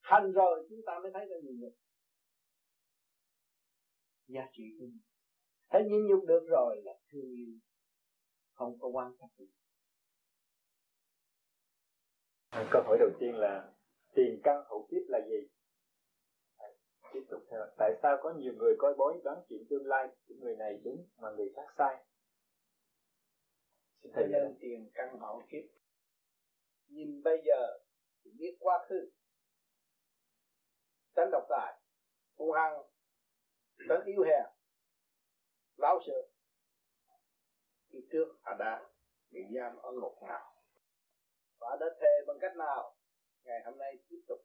[0.01, 1.73] Hành rồi chúng ta mới thấy cái nhịn nhục.
[4.27, 5.03] Giá trị của mình.
[5.71, 7.55] Thấy nhịn nhục được rồi là thương yêu.
[8.53, 9.31] Không có quan trọng
[12.57, 13.73] gì câu hỏi đầu tiên là
[14.15, 15.49] tiền căn hậu kiếp là gì?
[17.13, 17.61] Tiếp tục theo.
[17.79, 21.09] Tại sao có nhiều người coi bói đoán chuyện tương lai của người này đúng
[21.17, 22.05] mà người khác sai?
[24.03, 25.63] Xin thầy nên tiền căn hậu kiếp.
[26.89, 27.79] Nhìn bây giờ
[28.25, 29.11] thì biết quá khứ.
[31.17, 31.81] Tránh độc tài
[32.37, 32.83] hung hăng
[33.89, 34.45] tránh yếu hèn
[35.77, 36.31] lão sự.
[37.89, 38.91] Khi trước họ đã
[39.31, 40.56] bị giam ở ngục nào
[41.67, 42.95] và đã thề bằng cách nào?
[43.45, 44.39] Ngày hôm nay tiếp tục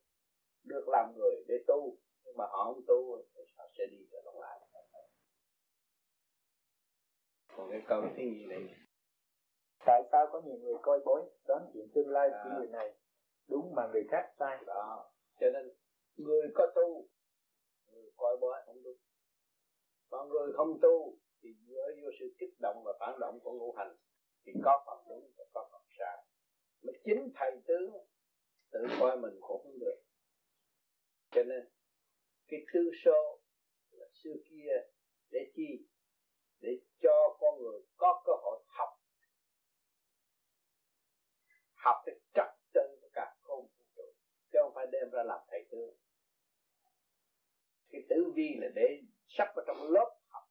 [0.63, 4.19] được làm người để tu nhưng mà họ không tu thì họ sẽ đi trở
[4.41, 4.59] lại.
[7.55, 8.59] Còn cái câu thứ gì này?
[9.85, 12.97] Tại sao có nhiều người coi bói đoán chuyện tương lai của người này
[13.49, 14.63] đúng mà người khác sai?
[14.65, 15.11] Đó.
[15.39, 15.73] Cho nên
[16.15, 17.07] người có tu
[17.91, 18.97] người coi bói không đúng.
[20.09, 23.73] Còn người không tu thì dựa vô sự kích động và phản động của ngũ
[23.77, 23.95] hành
[24.45, 26.30] thì có phần đúng và có phần sai
[26.83, 27.91] mà chính thầy tướng
[28.71, 30.01] tự coi mình cũng không được.
[31.31, 31.69] Cho nên,
[32.47, 33.39] cái tư số
[33.91, 34.71] là xưa kia
[35.29, 35.87] để chi?
[36.59, 36.69] Để
[37.01, 38.89] cho con người có cơ hội học.
[41.73, 44.13] Học cái trật tự của cả không vũ trụ,
[44.51, 45.95] chứ không phải đem ra làm thầy tướng.
[47.89, 50.43] Cái tử vi là để sắp vào trong lớp học.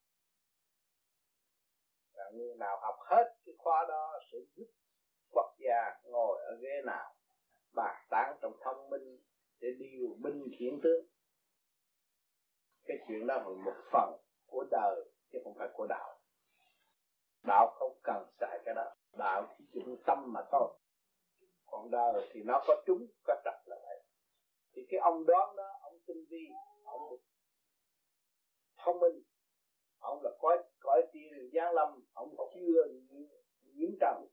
[2.13, 4.67] Và người nào học hết cái khóa đó sẽ giúp
[5.31, 7.13] quốc gia ngồi ở ghế nào
[7.75, 9.19] bàn tán trong thông minh
[9.59, 11.05] để điều binh khiển tướng.
[12.85, 14.13] Cái chuyện đó là một phần
[14.45, 14.95] của đời,
[15.31, 16.19] chứ không phải của đạo.
[17.43, 18.95] Đạo không cần xài cái đó.
[19.17, 20.77] Đạo chỉ dụng tâm mà thôi.
[21.65, 24.03] Còn đời thì nó có trúng có trật là vậy.
[24.73, 26.47] Thì cái ông đoán đó, ông tinh vi,
[26.83, 27.01] ông
[28.77, 29.23] thông minh,
[29.99, 32.87] ông là có cõi tiên giáng lâm, ông chưa
[33.73, 34.27] nhiễm trần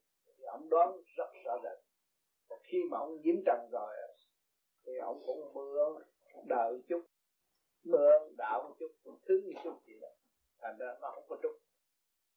[0.51, 1.79] ông đoán rất rõ rệt
[2.49, 3.97] và khi mà ông nhiễm trần rồi,
[4.87, 5.99] thì ông cũng mưa
[6.47, 7.03] đợi chút,
[7.85, 10.09] mưa đạo một chút, thứ như chút gì đó.
[10.61, 11.53] Thành ra nó không có trúc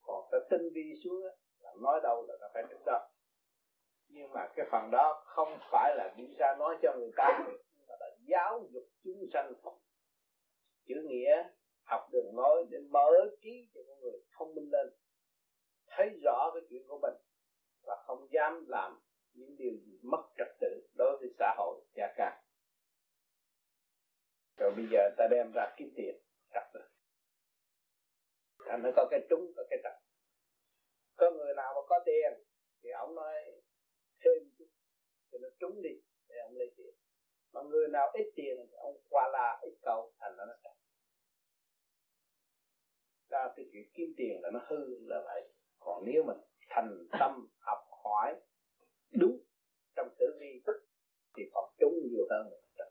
[0.02, 1.24] còn cái tinh vi xuống
[1.60, 3.00] là nói đâu là nó phải trúc đâu.
[4.08, 7.40] Nhưng mà cái phần đó không phải là đi ra nói cho người ta,
[7.88, 9.54] mà là giáo dục chúng sanh
[10.88, 11.44] chữ nghĩa,
[11.84, 13.10] học đường nói để mở
[13.42, 14.88] trí cho con người thông minh lên.
[15.88, 17.14] Thấy rõ cái chuyện của mình
[18.52, 19.00] dám làm
[19.34, 22.44] những điều gì mất trật tự đối với xã hội gia càng.
[24.58, 26.16] Rồi bây giờ ta đem ra kiếm tiền
[26.54, 26.80] trật tự.
[28.66, 29.94] Thành nó có cái trúng, có cái trật.
[31.16, 32.44] Có người nào mà có tiền
[32.84, 33.34] thì ông nói
[34.20, 34.68] thêm chút
[35.32, 36.94] thì nó trúng đi, để ông lấy tiền.
[37.54, 40.74] Mà người nào ít tiền thì ông qua la ít cầu thành nó trật.
[43.30, 45.54] Ra cái chuyện kiếm tiền là nó hư là vậy.
[45.80, 46.38] Còn nếu mình
[46.70, 47.81] thành tâm, học
[48.12, 48.42] hỏi
[49.12, 49.38] đúng
[49.96, 50.72] trong tử vi
[51.36, 52.86] thì còn trúng nhiều hơn nữa.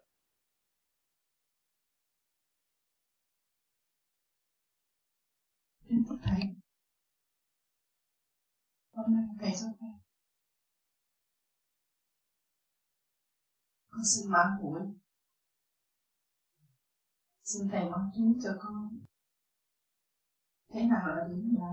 [5.89, 6.41] Kính thưa Thầy,
[8.93, 9.91] hôm nay Thầy cho Thầy.
[13.91, 14.99] Con xin mãn nguyện,
[17.43, 19.01] Xin Thầy mong chứng cho con.
[20.69, 21.73] Thế nào là đúng là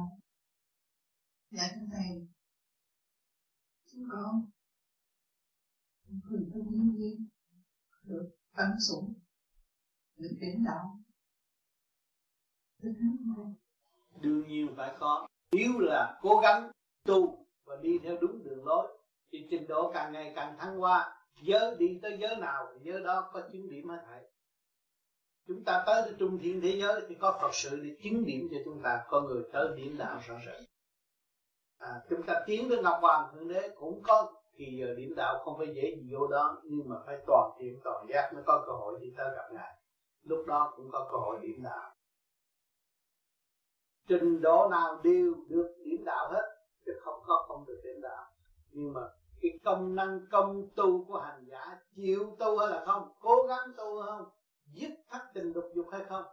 [1.49, 2.27] Dạ thưa Thầy,
[4.11, 4.45] con
[6.29, 7.27] người tu nhiên nhiên
[8.03, 9.13] được ấn sủng
[10.17, 10.99] được tiến đạo
[12.81, 12.89] từ
[14.21, 15.27] đương nhiên phải có.
[15.51, 16.71] Nếu là cố gắng
[17.03, 18.97] tu và đi theo đúng đường lối,
[19.31, 21.23] thì trình độ càng ngày càng thăng hoa.
[21.41, 24.23] Giới đi tới giới nào thì giới đó có chứng điểm hết thảy.
[25.47, 28.57] Chúng ta tới trung thiên thế giới thì có Phật sự để chứng điểm cho
[28.65, 29.05] chúng ta.
[29.09, 30.69] Con người tới điểm đạo rõ rệt
[31.77, 35.41] à, chúng ta tiến tới Ngọc Hoàng Thượng Đế cũng có thì giờ điểm đạo
[35.45, 38.63] không phải dễ gì vô đó nhưng mà phải toàn thiện toàn giác mới có
[38.67, 39.77] cơ hội đi tới gặp ngài.
[40.23, 41.95] Lúc đó cũng có cơ hội điểm đạo.
[44.07, 46.45] Trình độ nào đều được điểm đạo hết
[46.85, 48.25] chứ không có không được điểm đạo.
[48.71, 49.01] Nhưng mà
[49.41, 53.73] cái công năng công tu của hành giả chịu tu hay là không cố gắng
[53.77, 54.29] tu không
[54.65, 56.25] dứt thắt tình lục dục hay không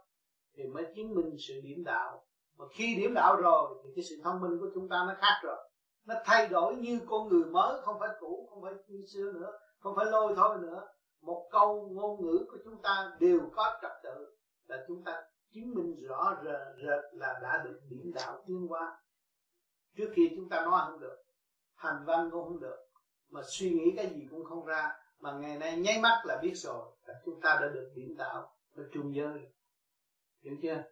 [0.55, 2.25] thì mới chứng minh sự điểm đạo
[2.57, 5.39] mà khi điểm đạo rồi thì cái sự thông minh của chúng ta nó khác
[5.43, 5.57] rồi.
[6.05, 9.59] Nó thay đổi như con người mới, không phải cũ, không phải như xưa nữa,
[9.79, 10.87] không phải lôi thôi nữa.
[11.21, 14.35] Một câu ngôn ngữ của chúng ta đều có trật tự
[14.67, 18.97] là chúng ta chứng minh rõ rệt là đã được điểm đạo tiên qua
[19.97, 21.17] trước kia chúng ta nói không được,
[21.75, 22.77] hành văn cũng không được,
[23.29, 24.91] mà suy nghĩ cái gì cũng không ra.
[25.19, 28.51] Mà ngày nay nháy mắt là biết rồi là chúng ta đã được điểm đạo
[28.75, 29.51] ở trung giới
[30.41, 30.83] hiểu chưa?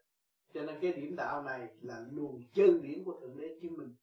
[0.53, 3.95] Cho nên cái điểm đạo này là luồng chân điển của thượng đế chứng minh.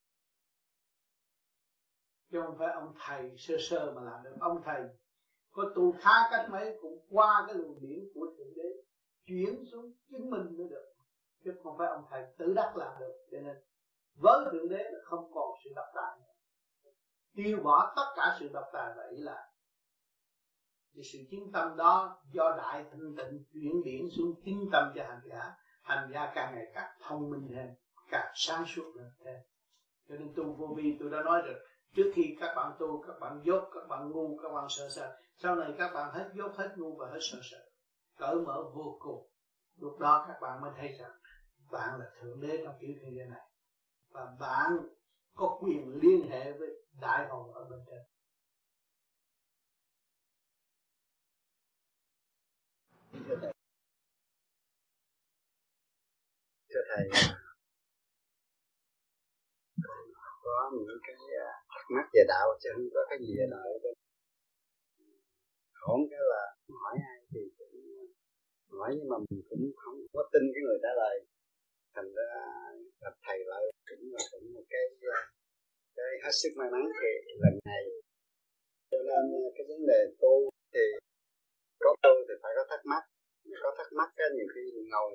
[2.31, 4.37] Chứ không phải ông thầy sơ sơ mà làm được.
[4.41, 4.83] Ông thầy
[5.51, 8.69] có tu khá cách mấy cũng qua cái luồng điển của thượng đế,
[9.27, 10.93] chuyển xuống chứng minh mới được.
[11.45, 13.27] Chứ không phải ông thầy tự đắc làm được.
[13.31, 13.57] Cho nên
[14.15, 16.35] với thượng đế là không còn sự độc tài nữa.
[17.35, 19.51] Tiêu bỏ tất cả sự độc tài vậy là
[20.95, 25.05] thì sự chính tâm đó do đại thanh tịnh chuyển điển xuống chính tâm cho
[25.05, 25.57] hành giả
[25.97, 27.75] hành giả càng ngày càng thông minh hơn,
[28.11, 29.37] càng sáng suốt hơn thêm
[30.11, 31.55] cho nên tu vô vi, tôi đã nói rồi,
[31.95, 35.17] trước khi các bạn tu, các bạn dốt, các bạn ngu, các bạn sợ sợ
[35.37, 37.71] sau này các bạn hết dốt, hết ngu và hết sợ sợ
[38.17, 39.31] cởi mở vô cùng.
[39.77, 41.11] Lúc đó các bạn mới thấy rằng
[41.71, 43.47] bạn là thượng đế trong tiểu thế giới này.
[44.11, 44.79] Và bạn
[45.35, 46.69] có quyền liên hệ với
[47.01, 48.01] đại hồn ở bên trên.
[53.29, 53.51] thưa
[56.91, 57.23] thầy à,
[60.45, 63.67] có những cái à, thắc mắc về đạo chứ không có cái gì về đạo
[65.81, 66.43] khổ cái là
[66.83, 68.07] hỏi ai thì cũng à,
[68.77, 71.17] hỏi nhưng mà mình cũng không có tin cái người trả lời.
[71.95, 72.31] Thành ra
[73.03, 74.85] gặp thầy lại cũng là cũng một cái
[75.97, 77.11] cái hết sức may mắn thì
[77.43, 77.83] lần này
[78.91, 79.25] Cho nên
[79.57, 80.85] cái vấn đề tu thì
[81.81, 83.03] có tu thì phải có thắc mắc.
[83.63, 85.11] Có thắc mắc cái nhiều khi mình ngồi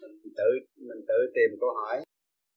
[0.00, 0.48] mình tự
[0.88, 1.96] mình tự tìm câu hỏi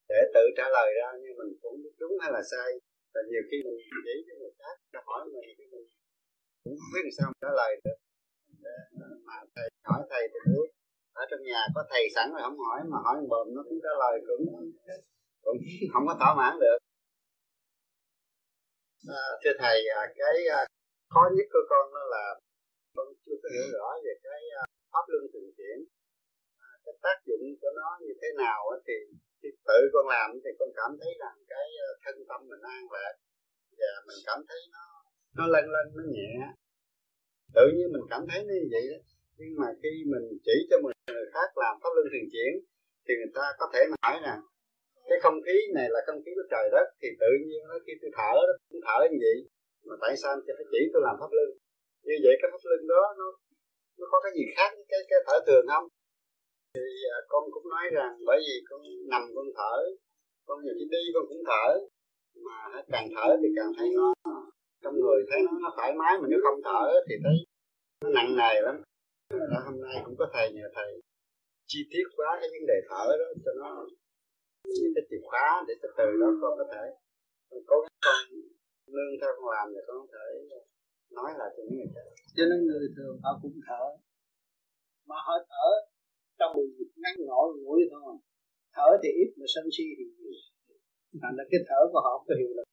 [0.10, 2.70] để tự trả lời ra nhưng mình cũng biết đúng hay là sai.
[3.14, 5.86] Và nhiều khi mình chỉ cho người khác nó hỏi mình cái mình
[6.64, 8.00] cũng không biết làm sao trả lời được.
[9.28, 10.70] Mà thầy hỏi thầy thì biết.
[11.22, 13.94] Ở trong nhà có thầy sẵn rồi không hỏi mà hỏi bồm nó cũng trả
[14.04, 14.44] lời cũng
[15.46, 15.58] cũng
[15.94, 16.80] không có thỏa mãn được.
[19.22, 20.60] À, thưa thầy à, cái à,
[21.14, 22.24] khó nhất của con đó là
[22.96, 25.78] con chưa có hiểu rõ về cái à, pháp luân thường chuyển
[27.06, 28.96] tác dụng của nó như thế nào thì
[29.40, 32.84] khi tự con làm thì con cảm thấy rằng cái ờ, thân tâm mình an
[32.96, 33.16] lạc.
[33.80, 34.86] Và mình cảm thấy nó
[35.38, 36.32] nó lên lên nó nhẹ.
[37.56, 39.00] Tự nhiên mình cảm thấy nó như vậy đó.
[39.40, 42.52] Nhưng mà khi mình chỉ cho một người khác làm pháp luân thường chuyển,
[43.06, 44.36] thì người ta có thể hỏi nè
[45.10, 47.94] cái không khí này là không khí của trời đất, thì tự nhiên nó khi
[48.02, 49.38] tôi thở đó, cũng thở như vậy.
[49.88, 51.50] Mà tại sao anh phải chỉ tôi làm pháp luân?
[52.08, 53.28] Như vậy cái pháp luân đó nó
[54.00, 55.86] nó có cái gì khác với cái cái thở thường không?
[56.76, 59.76] Thì à, con cũng nói rằng bởi vì con nằm con thở
[60.48, 61.68] con nhiều khi đi con cũng thở
[62.46, 62.58] mà
[62.94, 64.14] càng thở thì càng thấy nó
[64.84, 67.36] trong người thấy nó, nó thoải mái mà nếu không thở thì thấy
[68.04, 68.76] nó nặng nề lắm.
[69.52, 71.02] Đó, hôm nay cũng có thầy nhờ thầy
[71.68, 73.70] chi tiết quá cái vấn đề thở đó cho nó
[74.66, 76.86] những cái chìa khóa để từ từ đó con có thể
[77.50, 78.22] con cố gắng con
[78.94, 80.26] nương theo con làm để con có thể
[81.12, 82.08] nói lại cho những người khác.
[82.36, 83.84] Cho nên người thường họ cũng thở
[85.10, 85.89] mà họ thở
[86.40, 88.14] trong một dịp ngắn ngủi mũi thôi.
[88.76, 90.36] Thở thì ít mà sân si thì nhiều.
[91.22, 92.68] Thành là cái thở của họ có hiệu lực.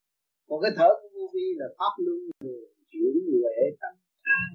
[0.47, 3.93] Còn cái thở của vô vi là pháp luân thường chuyển huệ tâm
[4.29, 4.51] hai.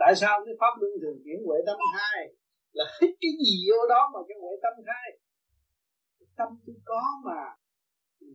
[0.00, 2.20] Tại sao cái pháp luân thường chuyển huệ tâm hai?
[2.76, 5.08] Là hít cái gì vô đó mà cái huệ tâm hai?
[6.38, 7.42] Tâm tôi có mà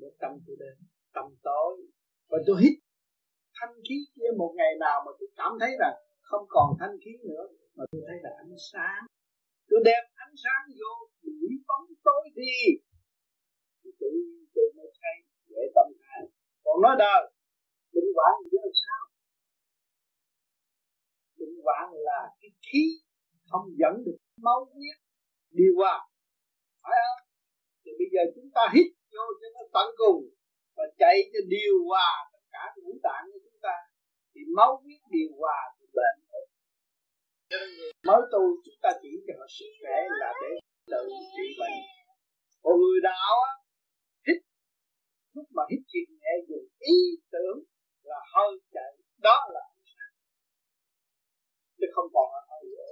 [0.01, 0.75] để tâm tôi đến
[1.15, 1.71] tâm tối.
[2.29, 2.75] Và tôi hít
[3.57, 5.89] thanh khí kia một ngày nào mà tôi cảm thấy là
[6.21, 7.43] không còn thanh khí nữa,
[7.75, 9.03] mà tôi thấy là ánh sáng
[9.71, 10.93] tôi đem ánh sáng vô
[11.23, 12.57] đuổi bóng tối đi.
[13.81, 15.15] Thì tự nhiên tôi mới thấy
[15.49, 16.21] dễ tâm hai
[16.63, 17.21] còn nói đời
[17.93, 19.03] định quản thì là sao?
[21.39, 22.83] Định quản là cái khí
[23.49, 24.97] không dẫn được máu huyết
[25.57, 25.95] đi qua.
[26.83, 27.21] Phải không?
[27.81, 30.21] Thì bây giờ chúng ta hít vô cho nó tận cùng
[30.75, 33.75] và chạy cho điều hòa tất cả ngũ tạng của chúng ta.
[34.31, 36.19] Thì máu huyết điều hòa thì bệnh
[38.07, 40.51] mới tu chúng ta chỉ cho họ sức khỏe là để
[40.91, 41.03] tự
[41.35, 41.79] trị bệnh.
[42.63, 43.53] Còn người đạo á,
[44.25, 44.39] hít,
[45.35, 46.97] lúc mà hít chuyện nhẹ dùng ý
[47.33, 47.59] tưởng
[48.09, 48.91] là hơi chạy,
[49.27, 50.13] đó là sáng.
[51.77, 52.89] Chứ không còn là hơi dễ.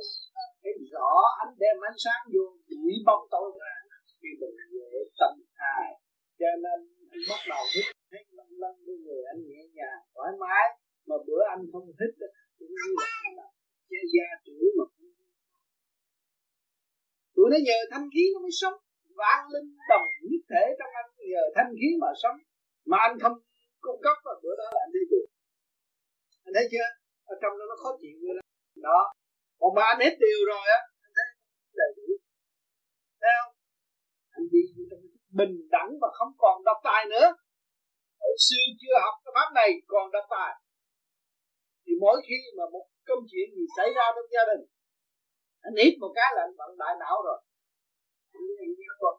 [0.62, 1.10] Thấy rõ
[1.44, 3.74] ánh đem ánh sáng vô đuổi bóng tối ra
[4.20, 5.88] khi mình dễ tâm hài.
[6.40, 6.80] Cho nên
[7.16, 10.66] anh bắt đầu hít thấy lân lân với người anh nhẹ nhàng, thoải mái.
[11.08, 12.12] Mà bữa anh không hít
[12.58, 12.92] cũng như
[13.38, 13.48] là
[14.02, 15.10] anh gia trưởng mà không
[17.36, 18.78] tụi nó nhờ thanh khí nó mới sống,
[19.22, 22.38] vạn linh đồng nhất thể trong anh, nhờ thanh khí mà sống.
[22.90, 23.38] Mà anh không
[23.86, 25.28] cung cấp vào bữa đó là anh đi được.
[26.46, 26.88] Anh thấy chưa?
[27.32, 28.44] Ở trong đó nó khó chịu rồi đó.
[28.88, 29.00] Đó.
[29.60, 31.28] Còn ba anh hết điều rồi á, anh thấy
[31.80, 32.08] đầy đủ.
[33.22, 33.54] Thấy không?
[34.36, 34.62] Anh đi
[35.40, 37.28] bình đẳng và không còn độc tài nữa.
[38.22, 40.52] Hồi xưa chưa học cái pháp này, còn độc tài.
[41.84, 44.64] Thì mỗi khi mà một công chuyện gì xảy ra trong gia đình?
[45.68, 47.40] Anh ít một cái là anh vận đại não rồi.
[48.36, 49.16] Anh đi anh giết con.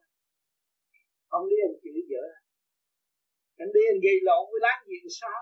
[1.30, 2.24] Không đi anh chửi vợ.
[3.62, 5.40] Anh đi anh gây lộn với láng giềng sao?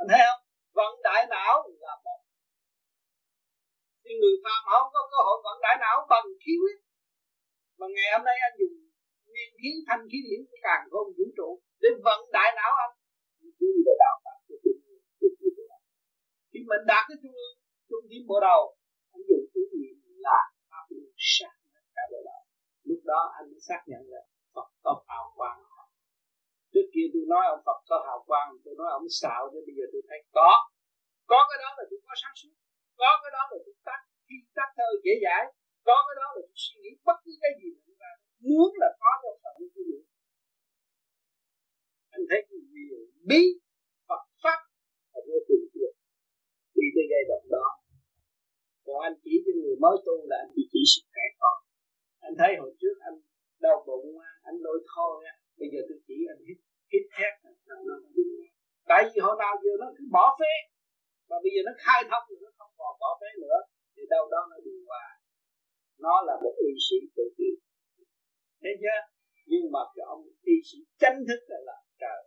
[0.00, 0.42] Anh thấy không?
[0.78, 2.20] Vận đại não là một.
[4.04, 6.78] Nhưng người phàm không có cơ hội vận đại não bằng khí huyết,
[7.78, 8.76] mà ngày hôm nay anh dùng
[9.30, 11.48] nguyên khí, thanh khí điển càng không vũ trụ
[11.82, 12.94] để vận đại não anh.
[13.60, 14.39] Đi là đạo Phật
[16.50, 17.56] khi mình đạt cái trung ương,
[17.88, 18.62] trung điểm bộ đầu,
[19.14, 19.96] anh dùng ý niệm
[20.26, 20.40] là
[20.70, 21.52] pháp luân sát
[21.96, 22.42] cả bộ đầu
[22.88, 24.20] lúc đó anh mới xác nhận là
[24.54, 25.58] Phật có hào quang.
[26.72, 29.74] Trước kia tôi nói ông Phật có hào quang, tôi nói ông xạo, nhưng bây
[29.78, 30.50] giờ tôi thấy có.
[31.30, 32.52] Có cái đó là tôi có sáng suốt.
[33.00, 35.42] Có cái đó là tôi tắt, khi tắt thơ dễ dãi.
[35.88, 38.12] Có cái đó là tôi suy nghĩ bất cứ cái gì mà chúng ra.
[38.48, 39.84] Muốn là có một phần cái gì
[42.14, 42.98] anh thấy cái quyền
[43.28, 43.42] bí
[44.08, 44.60] Phật pháp
[45.12, 45.92] là vô cùng tuyệt
[46.80, 47.66] đi tới giai đoạn đó.
[48.84, 51.56] Còn anh chỉ cho người mới tu là anh chỉ chỉ sức khỏe con
[52.26, 53.16] anh thấy hồi trước anh
[53.64, 54.08] đau bụng
[54.48, 55.14] anh lôi thôi
[55.58, 56.58] bây giờ tôi chỉ anh hít
[56.92, 57.32] hít thét
[58.90, 60.54] tại vì hồi nào giờ nó cứ bỏ phế
[61.28, 63.58] và bây giờ nó khai thông rồi, nó không còn bỏ phế nữa,
[63.94, 65.06] thì đâu đó nó điều hòa
[66.04, 67.54] nó là một y sĩ tự nhiên
[68.62, 69.00] Thế chưa?
[69.50, 70.22] Nhưng mà cái ông
[70.52, 72.20] y sĩ chánh thức là làm trời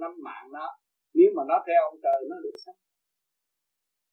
[0.00, 0.66] nắm mạng nó,
[1.14, 2.78] nếu mà nó theo ông trời, nó được sống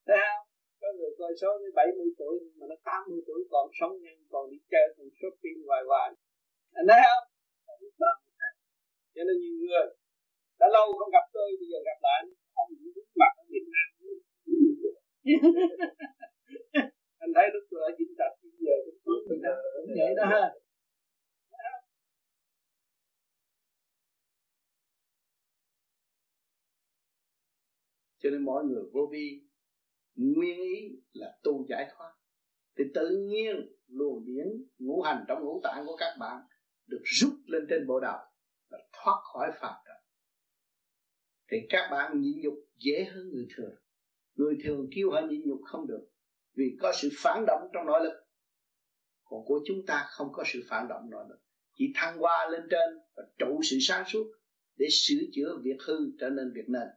[0.07, 0.45] thấy không
[0.81, 4.43] có người coi số đến 70 tuổi mà nó 80 tuổi còn sống nhân còn
[4.51, 6.09] đi chơi còn shopping hoài hoài.
[6.79, 7.25] Anh thấy không?
[9.15, 9.87] Cho nên nhiều người
[10.59, 12.19] đã lâu không gặp tôi bây giờ gặp lại
[12.61, 13.87] ông cũng mặt ở Việt Nam.
[17.23, 19.41] Anh thấy lúc tôi ở Vĩnh Trạch bây giờ cũng xuống mình
[19.75, 20.45] cũng vậy đó ha.
[28.23, 29.41] Cho nên mọi người vô vi
[30.21, 32.11] nguyên ý là tu giải thoát.
[32.77, 33.55] Thì tự nhiên
[33.87, 34.47] luồng điển
[34.79, 36.41] ngũ hành trong ngũ tạng của các bạn
[36.87, 38.19] được rút lên trên bộ đầu
[38.69, 39.97] và thoát khỏi phạm trần.
[41.51, 43.75] Thì các bạn nhịn nhục dễ hơn người thường.
[44.35, 46.07] Người thường kêu họ nhịn nhục không được
[46.55, 48.13] vì có sự phản động trong nội lực.
[49.23, 51.39] Còn của chúng ta không có sự phản động nội lực.
[51.77, 54.31] Chỉ thăng hoa lên trên và trụ sự sáng suốt
[54.77, 56.87] để sửa chữa việc hư trở nên việc nên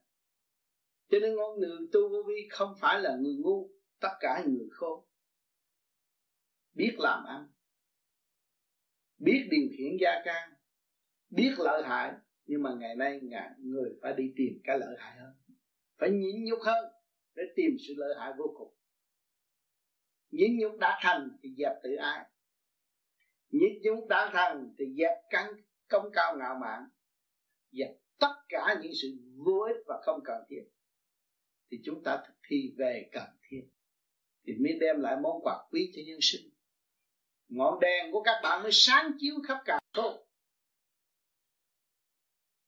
[1.09, 4.69] cho nên con người tu vô vi không phải là người ngu, tất cả người
[4.71, 5.05] khôn.
[6.75, 7.49] Biết làm ăn,
[9.19, 10.51] biết điều khiển gia can,
[11.31, 12.13] biết lợi hại,
[12.47, 15.35] nhưng mà ngày nay ngài, người phải đi tìm cái lợi hại hơn,
[15.99, 16.85] phải nhịn nhục hơn
[17.35, 18.75] để tìm sự lợi hại vô cùng.
[20.31, 22.31] Nhịn nhục đã thành thì dẹp tự ái.
[23.51, 25.53] Nhịn nhục đã thành thì dẹp căn
[25.89, 26.89] công cao ngạo mạn.
[27.73, 29.09] Dẹp tất cả những sự
[29.47, 30.63] vô ích và không cần thiết
[31.75, 33.63] thì chúng ta thực thi về cần thiết.
[34.47, 36.51] Thì mới đem lại món quà quý cho nhân sinh.
[37.49, 40.27] Ngọn đèn của các bạn mới sáng chiếu khắp cả không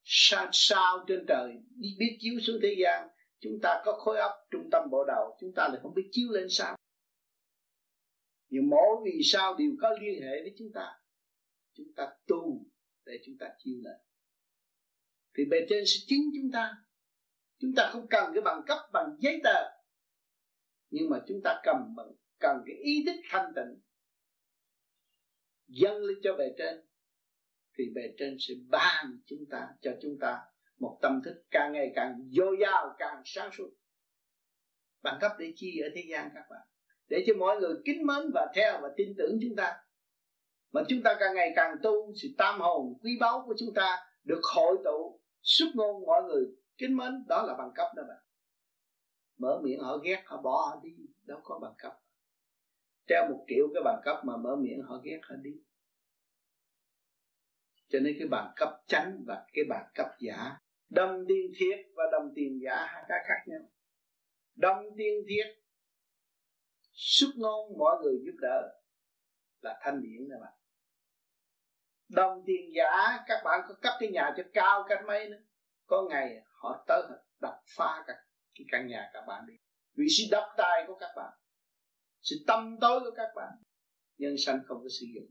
[0.08, 3.08] sao sao trên trời, đi biết chiếu xuống thế gian,
[3.40, 6.28] chúng ta có khối óc trung tâm bộ đầu, chúng ta lại không biết chiếu
[6.30, 6.76] lên sao.
[8.48, 11.00] Nhưng mỗi vì sao đều có liên hệ với chúng ta.
[11.74, 12.66] Chúng ta tu
[13.06, 13.96] để chúng ta chiếu lên.
[15.36, 16.85] Thì bề trên sẽ chứng chúng ta
[17.58, 19.64] chúng ta không cần cái bằng cấp, bằng giấy tờ.
[20.90, 23.80] Nhưng mà chúng ta cầm bằng, cần cái ý thức thanh tịnh.
[25.66, 26.86] Dâng lên cho bề trên,
[27.78, 30.38] thì bề trên sẽ ban chúng ta, cho chúng ta
[30.78, 33.70] một tâm thức càng ngày càng dồi dào, càng sáng suốt.
[35.02, 36.66] Bằng cấp để chi ở thế gian các bạn?
[37.08, 39.76] Để cho mọi người kính mến và theo và tin tưởng chúng ta.
[40.72, 43.98] Mà chúng ta càng ngày càng tu, sự tam hồn quý báu của chúng ta
[44.24, 46.44] được hội tụ, xuất ngôn mọi người
[46.78, 48.22] kính mến, đó là bằng cấp đó bạn.
[49.38, 50.90] Mở miệng họ ghét, họ bỏ họ đi.
[51.22, 51.92] Đâu có bằng cấp.
[53.06, 55.50] Treo một triệu cái bằng cấp mà mở miệng họ ghét họ đi.
[57.88, 60.56] Cho nên cái bằng cấp chánh và cái bằng cấp giả
[60.88, 63.60] đồng tiền thiết và đồng tiền giả hai cái khác nhau.
[64.54, 65.44] Đồng tiền thiết
[66.92, 68.80] xuất ngôn mọi người giúp đỡ
[69.60, 70.52] là thanh điển nè bạn.
[72.08, 75.42] Đồng tiền giả, các bạn có cấp cái nhà cho cao cách mấy nữa.
[75.86, 77.02] Có ngày họ tới
[77.40, 78.16] đập phá các
[78.54, 79.54] cái căn nhà các bạn đi.
[79.94, 81.32] Vì sự đập tài của các bạn,
[82.22, 83.52] sự tâm tối của các bạn,
[84.18, 85.30] nhân sanh không có sử dụng.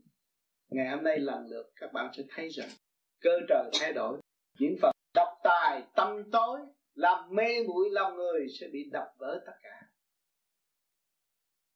[0.68, 2.68] Ngày hôm nay lần lượt các bạn sẽ thấy rằng
[3.20, 4.20] cơ trời thay đổi.
[4.58, 6.60] Những phần độc tài tâm tối
[6.94, 9.82] làm mê muội lòng người sẽ bị đập vỡ tất cả.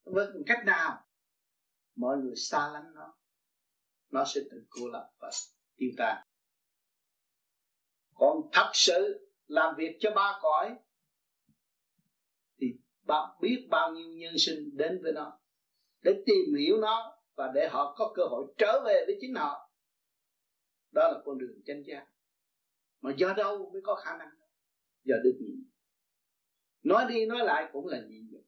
[0.05, 1.05] Với cách nào?
[1.97, 3.15] Mọi người xa lánh nó.
[4.11, 5.31] Nó sẽ tự cô lập và
[5.77, 6.27] tiêu tan.
[8.15, 10.77] Còn thật sự làm việc cho ba cõi,
[12.61, 12.67] thì
[13.07, 15.41] bạn biết bao nhiêu nhân sinh đến với nó,
[16.03, 19.71] để tìm hiểu nó và để họ có cơ hội trở về với chính họ.
[20.93, 22.07] Đó là con đường chân giác.
[23.01, 24.29] Mà do đâu mới có khả năng?
[25.05, 25.65] Do được nhịn.
[26.83, 28.43] Nói đi nói lại cũng là nhịn nhục.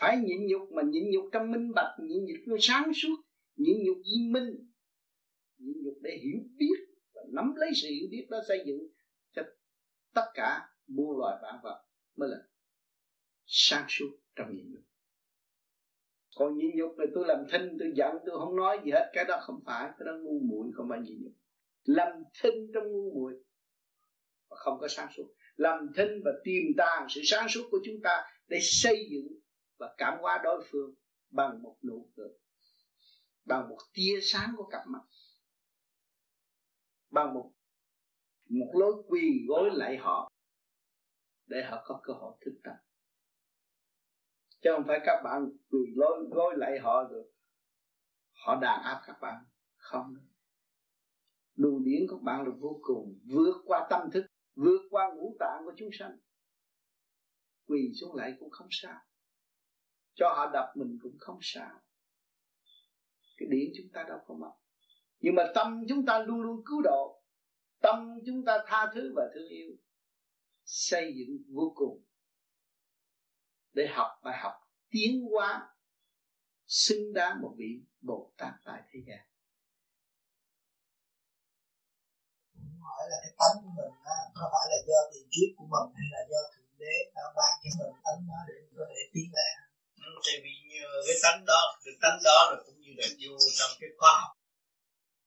[0.00, 3.16] Phải nhịn nhục mà nhịn nhục trong minh bạch, nhịn nhục trong sáng suốt,
[3.56, 4.70] nhịn nhục di minh.
[5.58, 6.76] Nhịn nhục để hiểu biết
[7.14, 8.78] và nắm lấy sự hiểu biết đó xây dựng
[10.16, 11.84] tất cả muôn loài vạn vật
[12.16, 12.38] mới là
[13.46, 14.82] sáng suốt trong nhịn nhục
[16.36, 19.24] còn nhịn nhục là tôi làm thinh, tôi giận, tôi không nói gì hết, cái
[19.24, 21.32] đó không phải, cái đó ngu muội, không phải nhịn nhục.
[21.84, 23.34] Làm thinh trong ngu muội
[24.48, 25.34] và không có sáng suốt.
[25.56, 29.28] Làm thinh và tiềm tàng sự sáng suốt của chúng ta để xây dựng
[29.78, 30.94] và cảm hóa đối phương
[31.30, 32.28] bằng một nụ cười,
[33.44, 35.02] bằng một tia sáng của cặp mắt,
[37.10, 37.52] bằng một
[38.48, 40.30] một lối quỳ gối lại họ
[41.46, 42.74] để họ có cơ hội thức tâm
[44.60, 47.32] chứ không phải các bạn quỳ lối, gối lại họ rồi
[48.32, 49.44] họ đàn áp các bạn.
[49.76, 50.14] Không.
[51.54, 55.62] Luồng điển của bạn là vô cùng, vượt qua tâm thức, vượt qua ngũ tạng
[55.64, 56.18] của chúng sanh.
[57.66, 59.00] Quỳ xuống lại cũng không sao.
[60.14, 61.80] Cho họ đập mình cũng không sao.
[63.36, 64.52] Cái điển chúng ta đâu có mất
[65.20, 67.15] nhưng mà tâm chúng ta luôn luôn cứu độ
[67.80, 69.70] tâm chúng ta tha thứ và thương yêu
[70.64, 72.04] xây dựng vô cùng
[73.72, 74.52] để học bài học
[74.90, 75.76] tiến hóa
[76.66, 79.22] xứng đáng một vị Bồ Tát tại thế gian.
[82.80, 85.86] Hỏi là cái tánh của mình đó, có phải là do tiền kiếp của mình
[85.96, 89.28] hay là do thượng đế đã ban cho mình tánh đó để có thể tiến
[89.36, 89.52] lại
[90.06, 93.34] ừ, tại vì như cái tánh đó cái tánh đó là cũng như là vô
[93.58, 94.32] trong cái khoa học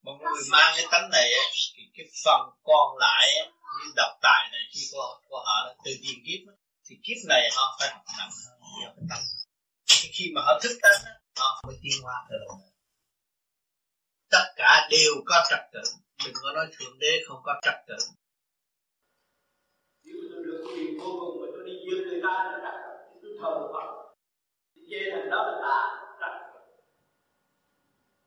[0.02, 1.30] một người mang cái tánh này
[1.76, 3.26] thì cái phần còn lại
[3.78, 6.40] như độc tài này khi của, của họ là từ tiền kiếp
[6.86, 9.24] thì kiếp này họ phải học nặng hơn do cái tánh.
[9.88, 11.00] Thì khi mà họ thức tánh
[11.36, 12.44] họ mới tiến hóa được
[14.30, 15.82] tất cả đều có trật tự
[16.24, 17.96] đừng có nói thượng đế không có trật tự.
[21.00, 22.76] Vô cùng mà tôi đi giết người ta nó đặt
[23.22, 23.88] tôi thờ phật.
[24.90, 25.78] Chê thành đó là ta
[26.20, 26.34] trật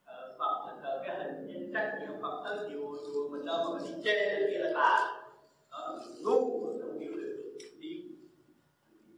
[0.03, 2.81] ờ, phật là thờ cái hình nhân trách nhiều phật tới nhiều
[3.13, 5.19] chùa mình đâu mà mình đi chê là kia là ta
[5.71, 7.57] đó, ngu không hiểu được.
[7.79, 7.89] Đi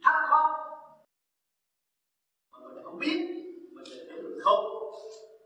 [0.02, 0.42] thắc khó
[2.52, 3.18] mà mình không biết,
[3.72, 4.64] mình sẽ được không.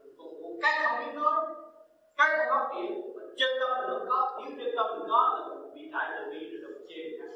[0.03, 1.47] Mình cũng cái không biết nói
[2.17, 3.03] cái không phát triển
[3.39, 6.31] chân tâm mình không có, thiếu chân tâm mình có là mình bị đại từ
[6.33, 7.31] bi rồi đồng chê người khác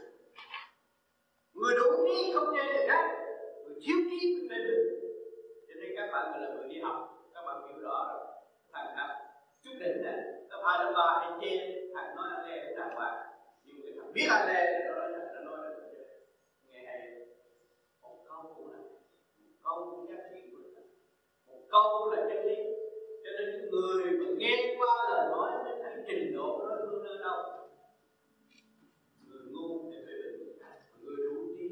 [1.55, 3.05] người đủ trí không chê người khác,
[3.65, 5.01] người thiếu trí mình phê được.
[5.69, 6.97] Cho nên các bạn là người đi học,
[7.35, 8.34] các bạn hiểu rõ rồi
[9.75, 10.19] chút đỉnh này
[10.49, 11.57] nó phải là ba hay chê
[11.95, 13.27] thằng nói anh lê cũng đàng hoàng
[13.65, 15.71] nhưng người thằng biết anh lê nó nói nó nói là
[16.69, 17.11] nghe hay.
[18.03, 20.81] Một câu cũng là một câu cũng giá trị của
[21.47, 22.57] một câu cũng là chân lý
[23.25, 27.05] cho nên những người mà nghe qua lời nói mới thấy trình độ nó luôn
[27.05, 27.39] nơi đâu.
[29.27, 30.59] Người ngu thì phải bình
[31.01, 31.69] người đủ trí.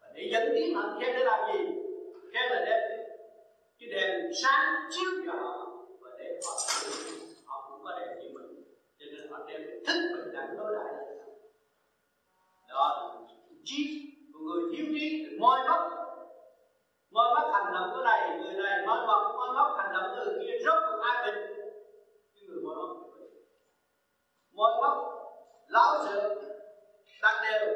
[0.00, 1.58] Và để dẫn tiến họ khen để làm gì?
[2.32, 2.80] Khen là đem
[3.78, 5.71] cái đèn sáng chiếu cho họ
[6.44, 6.80] và họ
[7.46, 8.64] họ cũng có đẹp như mình
[8.98, 10.94] cho nên họ đem cái mình bình đẳng đối đại
[12.68, 13.12] đó
[13.64, 13.80] trí
[14.32, 15.82] của người thiếu trí thì moi mất
[17.10, 20.38] moi mất hành động của này người này moi mất moi mất hành động từ
[20.40, 21.40] kia rất là ai bình?
[22.34, 22.92] Cái người moi mất
[24.52, 24.94] moi mất
[25.68, 26.42] lão sự
[27.22, 27.74] đặt đều.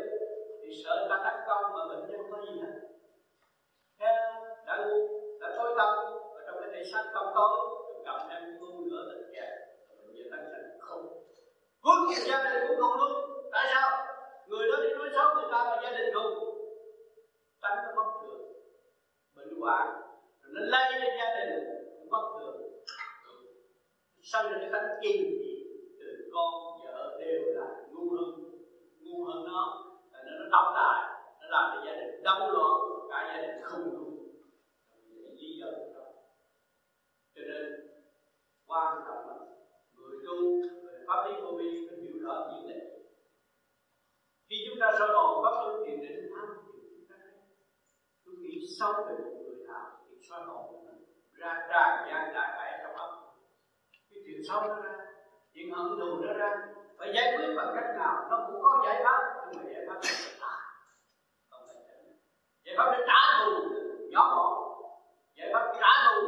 [0.63, 2.75] Thì sợ ta đắc công mà mình không có gì hết.
[3.99, 4.15] Theo
[4.67, 5.09] đã ngu
[5.41, 5.89] đã tối tâm
[6.35, 7.51] và trong cái thể xác công tối
[8.05, 9.49] cầm em ngu nữa là kẹt
[10.07, 11.23] bệnh nhân tăng thành không
[11.87, 13.17] cuối cùng gia đình cũng không đúng
[13.53, 13.91] tại sao?
[14.47, 16.33] Người đó đi nói xấu người ta mà gia đình không?
[17.63, 18.41] Tránh nó bất thường.
[19.35, 19.87] Bệnh hoạn,
[20.43, 21.65] rồi nó lây lên gia đình.
[21.99, 22.57] Cũng bất thường.
[24.23, 25.67] Sanh ra cái tánh kiên trì
[26.01, 26.55] từ con
[26.85, 28.31] vợ đều là ngu hơn.
[29.01, 29.85] Ngu hơn nó.
[30.13, 31.21] Là nó nó đóng lại.
[31.41, 32.81] Nó làm cho gia đình đau loạn
[33.11, 34.17] cả gia đình không đúng
[35.37, 36.03] lý do đó
[37.35, 37.91] cho nên,
[38.67, 39.35] quan trọng là
[39.95, 40.63] người tu
[41.09, 42.81] pháp lý vô vi, phải hiểu rõ những lệ
[44.49, 47.17] khi chúng ta soi hồn pháp luân thiền định tham chúng ta
[48.25, 50.87] tôi nghĩ sâu về một người nào thì soi hồn
[51.33, 53.11] ra tràn gian đại bại trong óc
[54.11, 55.07] cái chuyện sau nó ra
[55.57, 56.51] chuyện hận thù nó ra,
[56.99, 58.27] phải giải quyết bằng cách nào?
[58.31, 59.21] Nó cũng có giải pháp,
[59.53, 60.11] nhưng mà giải pháp là
[61.51, 61.77] không phải
[62.65, 63.51] giải pháp để trả thù,
[64.11, 64.53] nhỏ gọn.
[65.37, 66.27] Giải pháp trả thù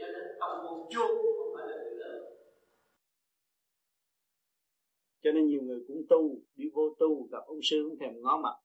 [0.00, 2.24] cho nên trong một chuông không phải là người lớn
[5.30, 8.40] cho nên nhiều người cũng tu, đi vô tu, gặp ông sư không thèm ngó
[8.42, 8.56] mặt.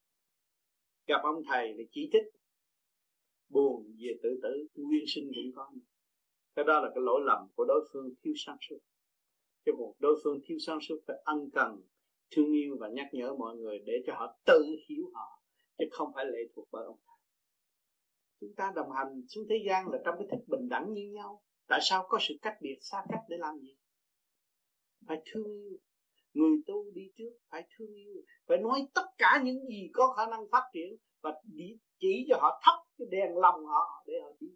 [1.08, 2.24] Gặp ông thầy thì chỉ thích
[3.50, 5.72] buồn về tự tử, nguyên sinh cũng có
[6.56, 8.78] cái đó là cái lỗi lầm của đối phương thiếu sáng suốt.
[9.66, 11.82] Chứ một đối phương thiếu sáng suốt phải ân cần,
[12.32, 15.42] thương yêu và nhắc nhở mọi người để cho họ tự hiểu họ,
[15.78, 17.18] chứ không phải lệ thuộc vào ông thầy.
[18.40, 21.42] Chúng ta đồng hành xuống thế gian là trong cái thức bình đẳng như nhau.
[21.68, 23.76] Tại sao có sự cách biệt, xa cách để làm gì?
[25.08, 25.78] Phải thương yêu
[26.36, 28.14] người tu đi trước phải thương yêu
[28.48, 31.42] phải nói tất cả những gì có khả năng phát triển và
[32.00, 34.48] chỉ cho họ thắp cái đèn lòng họ để họ đi.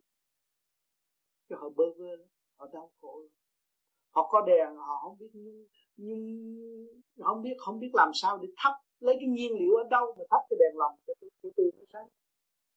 [1.50, 2.18] Cho họ bơ vơ
[2.56, 3.22] họ đau khổ
[4.10, 5.66] họ có đèn họ không biết nhưng
[5.98, 10.16] nhưng không biết không biết làm sao để thắp lấy cái nhiên liệu ở đâu
[10.18, 12.08] mà thắp cái đèn lòng cho tôi tôi, tôi nó sáng.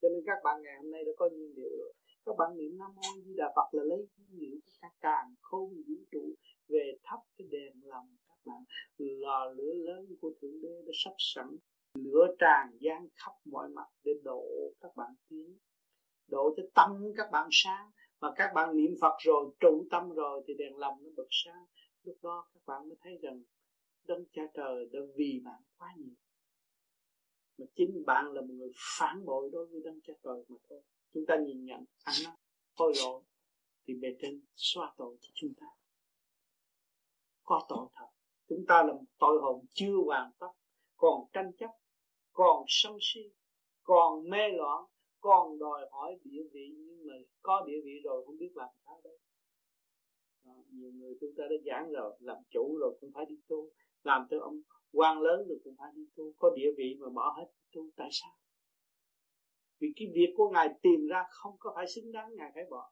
[0.02, 1.92] Cho nên các bạn ngày hôm nay đã có nhiên liệu rồi.
[2.26, 5.34] Các bạn niệm nam mô di đà phật là lấy nhiên liệu của các càng
[5.40, 6.34] khôn vũ trụ
[6.68, 8.64] về thắp cái đèn lòng bạn
[8.98, 11.56] lò lửa lớn của thượng đế đã sắp sẵn.
[11.94, 14.44] Lửa tràn gian khắp mọi mặt để độ
[14.80, 15.58] các bạn tiến
[16.28, 17.90] độ cho tâm các bạn sáng.
[18.20, 21.64] Mà các bạn niệm Phật rồi, trụ tâm rồi thì đèn lòng nó bật sáng.
[22.02, 23.42] Lúc đó các bạn mới thấy rằng
[24.06, 26.14] đấng cha trời đã vì bạn quá nhiều.
[27.58, 30.82] Mà chính bạn là một người phản bội đối với đấng cha trời mà thôi.
[31.14, 32.34] Chúng ta nhìn nhận à, ăn năn
[32.78, 33.22] hối lỗi
[33.86, 35.66] thì bề trên xóa tội cho chúng ta.
[37.42, 38.08] Có tội thật
[38.56, 40.50] chúng ta là một tội hồn chưa hoàn tất
[40.96, 41.70] còn tranh chấp
[42.32, 43.20] còn sân si
[43.82, 44.84] còn mê loạn
[45.22, 46.74] còn đòi hỏi địa vị.
[46.76, 49.18] Nhưng mà có địa vị rồi không biết làm sao đấy
[50.44, 53.70] à, nhiều người chúng ta đã giảng rồi làm chủ rồi cũng phải đi tu.
[54.02, 54.60] Làm cho ông
[54.92, 56.32] quan lớn rồi cũng phải đi tu.
[56.38, 58.30] Có địa vị mà bỏ hết tu tại sao?
[59.80, 62.90] Vì cái việc của ngài tìm ra không có phải xứng đáng ngài phải bỏ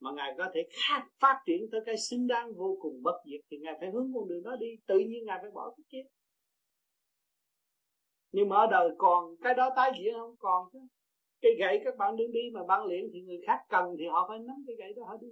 [0.00, 3.40] mà ngài có thể khác phát triển tới cái xứng đáng vô cùng bất diệt
[3.50, 4.76] thì ngài phải hướng con đường đó đi.
[4.86, 6.02] Tự nhiên ngài phải bỏ cái kia
[8.32, 10.34] nhưng mà ở đời còn cái đó tái diễn không?
[10.38, 10.78] Còn chứ.
[11.40, 14.26] Cái gậy các bạn đứng đi mà bạn luyện thì người khác cần thì họ
[14.28, 15.28] phải nắm cái gậy đó họ đi.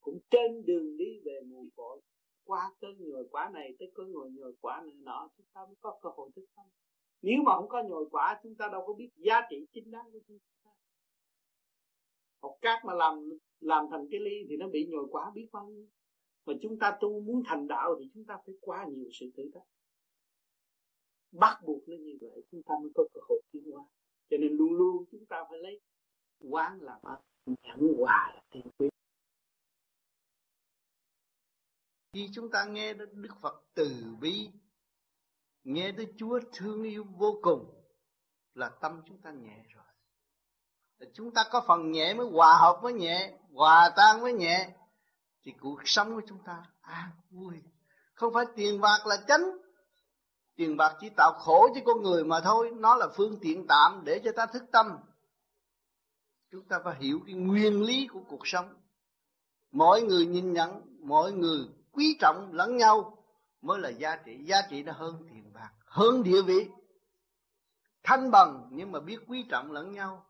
[0.00, 2.00] Cũng trên đường đi về mùi cội.
[2.44, 5.76] Qua cơn nhồi quả này tới cơn ngồi nhồi quả này nọ, chúng ta mới
[5.80, 6.66] có cơ hội thức tâm.
[7.22, 10.04] Nếu mà không có nhồi quả, chúng ta đâu có biết giá trị chính đáng
[10.12, 10.70] của chúng ta
[12.42, 13.28] học cát mà làm
[13.60, 15.86] làm thành cái ly thì nó bị nhồi quá biết bao nhiêu.
[16.46, 19.50] Mà chúng ta tu muốn thành đạo thì chúng ta phải qua nhiều sự thử
[19.54, 19.68] thách.
[21.32, 23.84] Bắt buộc nó như vậy, chúng ta mới có cơ hội tiến hóa.
[24.30, 25.80] Cho nên luôn luôn chúng ta phải lấy
[26.40, 28.88] quán làm ơn nhẫn hòa là tiên quyết.
[32.12, 34.48] Khi chúng ta nghe đến Đức Phật từ bi,
[35.64, 37.82] nghe tới Chúa thương yêu vô cùng,
[38.54, 39.84] là tâm chúng ta nhẹ rồi
[41.14, 44.70] chúng ta có phần nhẹ mới hòa hợp với nhẹ, hòa tan với nhẹ,
[45.44, 47.54] thì cuộc sống của chúng ta an vui.
[48.14, 49.42] Không phải tiền bạc là chánh.
[50.56, 52.70] Tiền bạc chỉ tạo khổ cho con người mà thôi.
[52.76, 54.98] Nó là phương tiện tạm để cho ta thức tâm.
[56.50, 58.74] Chúng ta phải hiểu cái nguyên lý của cuộc sống.
[59.72, 63.24] Mỗi người nhìn nhận, mỗi người quý trọng lẫn nhau
[63.62, 64.44] mới là giá trị.
[64.44, 66.68] Giá trị nó hơn tiền bạc, hơn địa vị.
[68.02, 70.26] Thanh bằng nhưng mà biết quý trọng lẫn nhau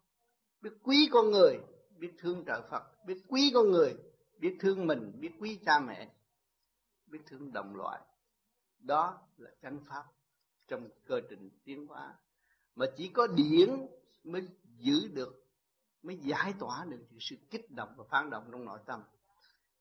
[0.60, 1.58] biết quý con người,
[1.98, 3.06] biết thương trợ phật.
[3.06, 3.96] Biết quý con người,
[4.38, 6.10] biết thương mình, biết quý cha mẹ,
[7.06, 8.00] biết thương đồng loại.
[8.78, 10.04] Đó là chánh pháp
[10.68, 12.14] trong cơ trình tiến hóa.
[12.74, 13.86] Mà chỉ có điển
[14.24, 15.46] mới giữ được,
[16.02, 19.02] mới giải tỏa được sự kích động và phản động trong nội tâm.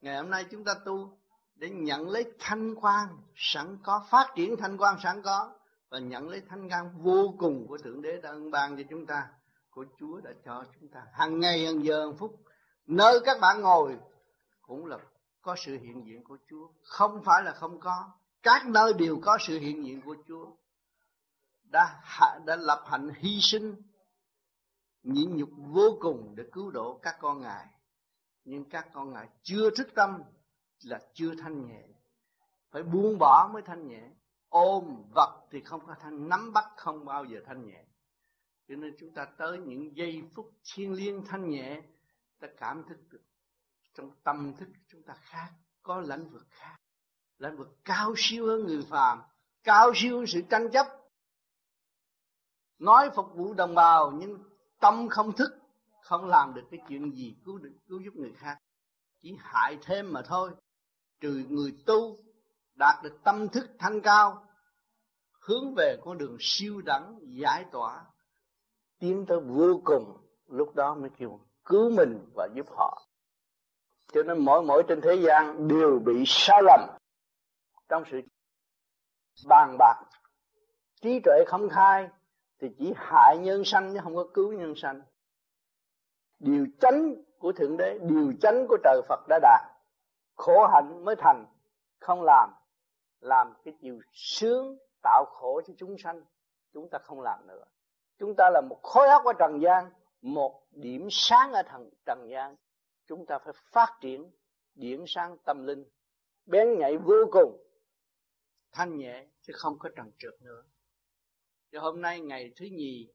[0.01, 1.19] Ngày hôm nay chúng ta tu
[1.55, 6.29] để nhận lấy thanh quan sẵn có, phát triển thanh quan sẵn có và nhận
[6.29, 9.27] lấy thanh quan vô cùng của thượng đế đã ân ban cho chúng ta
[9.79, 11.05] của chúa đã cho chúng ta.
[11.13, 12.35] Hàng ngày hàng giờ hàng phút,
[12.87, 13.99] nơi các bạn ngồi
[14.61, 14.97] cũng là
[15.41, 16.67] có sự hiện diện của chúa.
[16.83, 18.11] Không phải là không có.
[18.43, 20.51] Các nơi đều có sự hiện diện của chúa.
[21.63, 22.01] Đã
[22.45, 23.75] đã lập hạnh hy sinh,
[25.03, 27.67] nhịn nhục vô cùng để cứu độ các con ngài.
[28.43, 30.23] Nhưng các con ngài chưa thức tâm
[30.83, 31.83] là chưa thanh nhẹ.
[32.71, 34.09] Phải buông bỏ mới thanh nhẹ.
[34.49, 37.85] Ôm vật thì không có thanh, nắm bắt không bao giờ thanh nhẹ
[38.69, 41.81] cho nên chúng ta tới những giây phút thiêng liêng, thanh nhẹ,
[42.39, 43.21] ta cảm thức được.
[43.93, 45.49] Trong tâm thức chúng ta khác,
[45.83, 46.75] có lãnh vực khác.
[47.37, 49.21] Lãnh vực cao siêu hơn người phàm,
[49.63, 50.87] cao siêu hơn sự tranh chấp.
[52.79, 54.43] Nói phục vụ đồng bào, nhưng
[54.79, 55.51] tâm không thức,
[56.03, 58.57] không làm được cái chuyện gì cứu được, cứu giúp người khác.
[59.21, 60.51] Chỉ hại thêm mà thôi.
[61.19, 62.17] Trừ người tu
[62.75, 64.47] đạt được tâm thức thanh cao,
[65.39, 68.05] hướng về con đường siêu đẳng, giải tỏa
[68.99, 70.17] tiến tới vô cùng,
[70.47, 73.07] lúc đó mới kêu cứu mình và giúp họ.
[74.13, 76.79] Cho nên mỗi mỗi trên thế gian đều bị sai lầm.
[77.89, 78.21] Trong sự
[79.47, 80.03] bàn bạc,
[81.01, 82.09] trí tuệ không khai,
[82.59, 85.01] thì chỉ hại nhân sanh chứ không có cứu nhân sanh.
[86.39, 89.61] Điều chánh của thượng đế, điều chánh của trời phật đã đạt,
[90.35, 91.45] khổ hạnh mới thành.
[91.99, 92.49] Không làm
[93.19, 96.21] làm cái chiều sướng, tạo khổ cho chúng sanh,
[96.73, 97.63] chúng ta không làm nữa
[98.19, 99.91] chúng ta là một khối óc ở trần gian,
[100.21, 102.55] một điểm sáng ở thần, trần gian.
[103.07, 104.31] Chúng ta phải phát triển
[104.75, 105.85] điểm sáng tâm linh.
[106.45, 107.63] Bén nhạy vô cùng,
[108.71, 110.63] thanh nhẹ chứ không có trần trượt nữa.
[111.71, 113.13] Cho hôm nay ngày thứ nhì,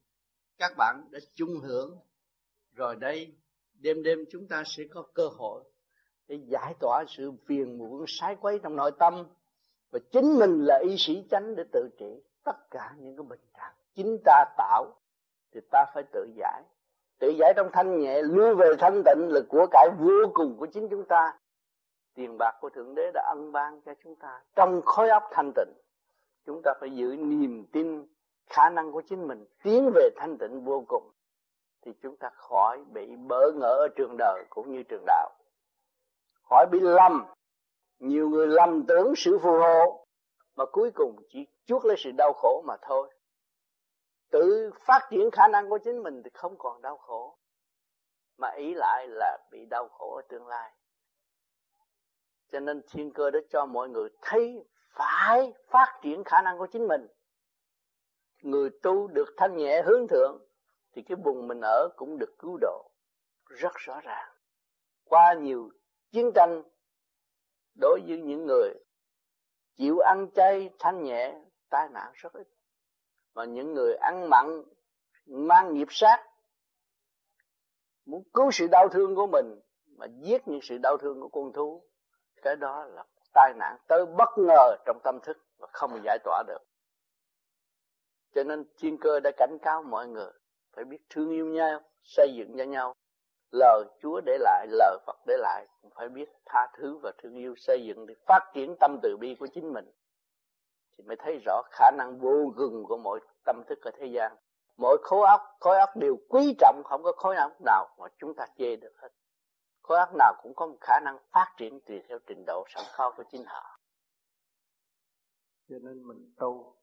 [0.57, 1.99] các bạn đã chung hưởng.
[2.73, 3.35] Rồi đây,
[3.73, 5.63] đêm đêm chúng ta sẽ có cơ hội
[6.27, 9.27] để giải tỏa sự phiền muộn sái quấy trong nội tâm.
[9.91, 13.39] Và chính mình là y sĩ chánh để tự trị tất cả những cái bệnh
[13.53, 14.85] trạng chính ta tạo,
[15.51, 16.63] thì ta phải tự giải.
[17.19, 20.65] Tự giải trong thanh nhẹ, lưu về thanh tịnh là của cải vô cùng của
[20.65, 21.37] chính chúng ta.
[22.13, 24.41] Tiền bạc của thượng đế đã ân ban cho chúng ta.
[24.55, 25.73] Trong khối óc thanh tịnh,
[26.45, 28.07] chúng ta phải giữ niềm tin
[28.49, 31.11] khả năng của chính mình, tiến về thanh tịnh vô cùng,
[31.81, 35.31] thì chúng ta khỏi bị bỡ ngỡ ở trường đời cũng như trường đạo.
[36.49, 37.25] Khỏi bị lầm.
[37.99, 40.05] Nhiều người lầm tưởng sự phù hộ,
[40.55, 43.09] mà cuối cùng chỉ chuốc lấy sự đau khổ mà thôi
[44.29, 47.37] tự phát triển khả năng của chính mình thì không còn đau khổ,
[48.37, 50.71] mà ý lại là bị đau khổ ở tương lai.
[52.51, 56.67] Cho nên thiên cơ đã cho mọi người thấy phải phát triển khả năng của
[56.71, 57.07] chính mình.
[58.41, 60.45] Người tu được thanh nhẹ hướng thượng
[60.93, 62.91] thì cái vùng mình ở cũng được cứu độ.
[63.45, 64.29] Rất rõ ràng.
[65.03, 65.69] Qua nhiều
[66.11, 66.63] chiến tranh,
[67.79, 68.73] đối với những người
[69.75, 72.47] chịu ăn chay thanh nhẹ, tai nạn rất ít
[73.35, 74.61] mà những người ăn mặn,
[75.25, 76.25] mang nghiệp sát,
[78.05, 79.59] muốn cứu sự đau thương của mình,
[79.97, 81.83] mà giết những sự đau thương của con thú,
[82.41, 83.03] cái đó là
[83.33, 86.63] tai nạn tới bất ngờ trong tâm thức và không giải tỏa được.
[88.35, 90.31] Cho nên thiên cơ đã cảnh cáo mọi người,
[90.75, 92.93] phải biết thương yêu nhau, xây dựng cho nhau.
[93.51, 97.35] Lời Chúa để lại, lời Phật để lại, cũng phải biết tha thứ và thương
[97.35, 99.91] yêu, xây dựng để phát triển tâm từ bi của chính mình
[100.97, 104.35] thì mới thấy rõ khả năng vô gừng của mỗi tâm thức ở thế gian.
[104.77, 108.33] Mỗi khối óc khối óc đều quý trọng, không có khối óc nào mà chúng
[108.33, 109.09] ta chê được hết.
[109.81, 112.83] Khối óc nào cũng có một khả năng phát triển tùy theo trình độ sẵn
[112.93, 113.79] kho của chính họ.
[115.69, 116.75] Cho nên mình tu,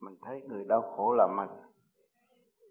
[0.00, 1.48] mình thấy người đau khổ là mình,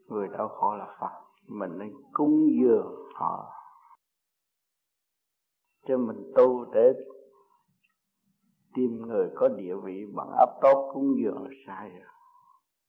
[0.05, 1.23] người đau khổ là Phật.
[1.47, 3.53] Mình nên cúng dường họ.
[5.87, 6.93] Cho mình tu để
[8.73, 12.09] tìm người có địa vị bằng ấp tốt cúng dường là sai rồi.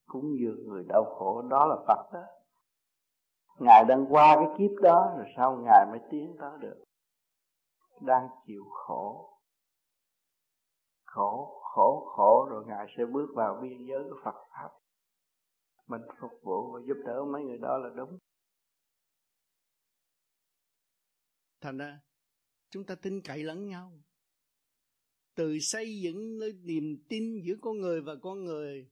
[0.05, 2.23] Cúng dường người đau khổ, đó là Phật đó.
[3.59, 6.83] Ngài đang qua cái kiếp đó, rồi sau Ngài mới tiến tới được.
[8.01, 9.31] Đang chịu khổ.
[11.05, 14.69] Khổ khổ khổ, rồi ngài sẽ bước vào biên giới của Phật pháp.
[15.87, 18.17] Mình phục vụ và giúp đỡ mấy người đó là đúng.
[21.61, 21.99] Thành ra,
[22.69, 23.91] chúng ta tin cậy lẫn nhau
[25.35, 28.91] từ xây dựng nơi niềm tin giữa con người và con người,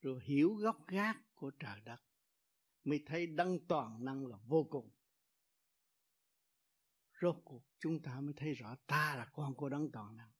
[0.00, 2.00] rồi hiểu gốc gác của trời đất,
[2.84, 4.90] mới thấy đấng toàn năng là vô cùng.
[7.20, 10.30] Rốt cuộc chúng ta mới thấy rõ ta là con của đấng toàn năng.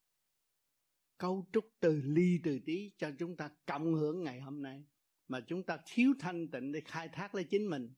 [1.19, 4.85] Cấu trúc từ ly từ tí cho chúng ta cộng hưởng ngày hôm nay,
[5.29, 7.95] mà chúng ta thiếu thanh tịnh để khai thác lấy chính mình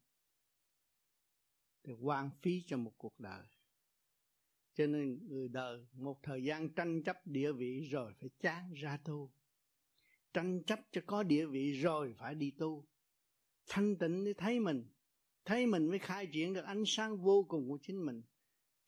[1.83, 3.47] thì hoang phí cho một cuộc đời
[4.81, 8.97] cho nên người đời một thời gian tranh chấp địa vị rồi phải chán ra
[9.05, 9.33] tu.
[10.33, 12.87] Tranh chấp cho có địa vị rồi phải đi tu.
[13.67, 14.89] Thanh tịnh để thấy mình.
[15.45, 18.23] Thấy mình mới khai triển được ánh sáng vô cùng của chính mình.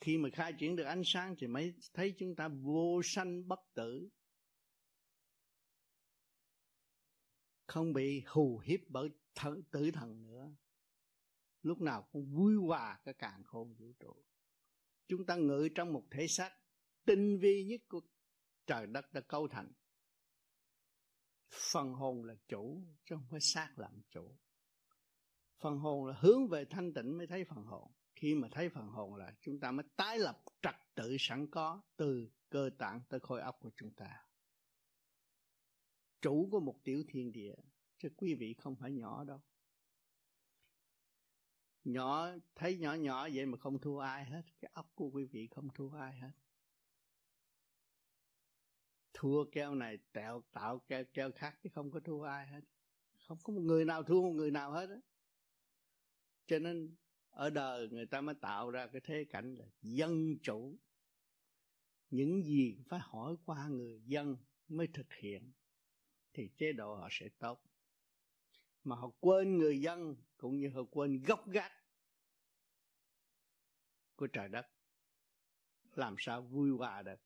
[0.01, 3.61] Khi mà khai triển được ánh sáng thì mới thấy chúng ta vô sanh bất
[3.75, 4.09] tử.
[7.67, 10.53] Không bị hù hiếp bởi thần, tử thần nữa.
[11.63, 14.25] Lúc nào cũng vui hòa cái càng khôn vũ trụ
[15.09, 16.51] chúng ta ngự trong một thể xác
[17.05, 18.01] tinh vi nhất của
[18.67, 19.73] trời đất đã cấu thành.
[21.73, 24.39] Phần hồn là chủ, chứ không phải xác làm chủ.
[25.59, 27.93] Phần hồn là hướng về thanh tịnh mới thấy phần hồn.
[28.17, 31.83] Khi mà thấy phần hồn là chúng ta mới tái lập trật tự sẵn có
[31.97, 34.27] từ cơ tạng tới khối óc của chúng ta.
[36.21, 37.55] Chủ của một tiểu thiên địa,
[37.99, 39.41] chứ quý vị không phải nhỏ đâu
[41.85, 44.43] nhỏ, thấy nhỏ nhỏ vậy mà không thua ai hết.
[44.61, 46.31] Cái óc của quý vị không thua ai hết.
[49.15, 52.61] Thua keo này tạo tạo keo keo khác chứ không có thua ai hết.
[53.29, 55.01] Không có một người nào thua một người nào hết á.
[56.47, 56.97] Cho nên,
[57.31, 60.79] ở đời người ta mới tạo ra cái thế cảnh là dân chủ.
[62.11, 64.37] Những gì phải hỏi qua người dân
[64.69, 65.53] mới thực hiện,
[66.33, 67.65] thì chế độ họ sẽ tốt.
[68.85, 71.73] Mà họ quên người dân cũng như họ quên gốc gác
[74.17, 74.67] của trời đất.
[75.95, 77.21] Làm sao vui hòa được?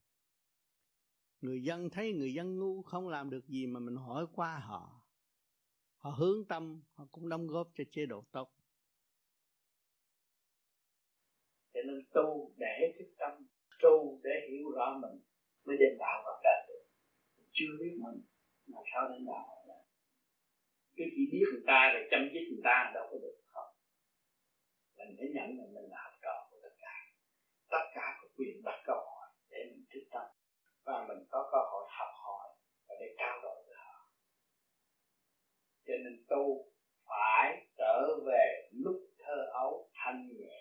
[1.41, 5.07] Người dân thấy người dân ngu không làm được gì mà mình hỏi qua họ.
[5.97, 8.51] Họ hướng tâm, họ cũng đóng góp cho chế độ tốt.
[11.75, 13.47] Cho nên tu để thức tâm,
[13.83, 15.21] tu để hiểu rõ mình
[15.65, 16.85] mới đem đạo vào đời được.
[17.53, 18.23] Chưa biết mình
[18.67, 19.56] làm sao đến đạo
[20.97, 23.37] cứ chỉ biết người ta rồi chăm dứt người ta đâu có được.
[23.53, 23.71] Không.
[24.97, 26.97] Mình phải nhận là mình là học trò của tất cả.
[27.75, 30.27] Tất cả có quyền đặt câu hỏi để mình thức tâm.
[30.87, 32.47] Và mình có cơ hội học hỏi
[32.87, 33.99] và để trao đổi với họ.
[35.87, 36.45] Cho nên tu
[37.09, 40.61] phải trở về lúc thơ ấu thanh nhẹ.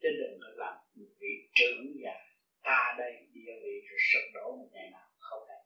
[0.00, 2.26] Chứ đừng có làm một vị trưởng già
[2.66, 5.60] ta đây địa vị rồi sụp đổ một ngày nào không thể.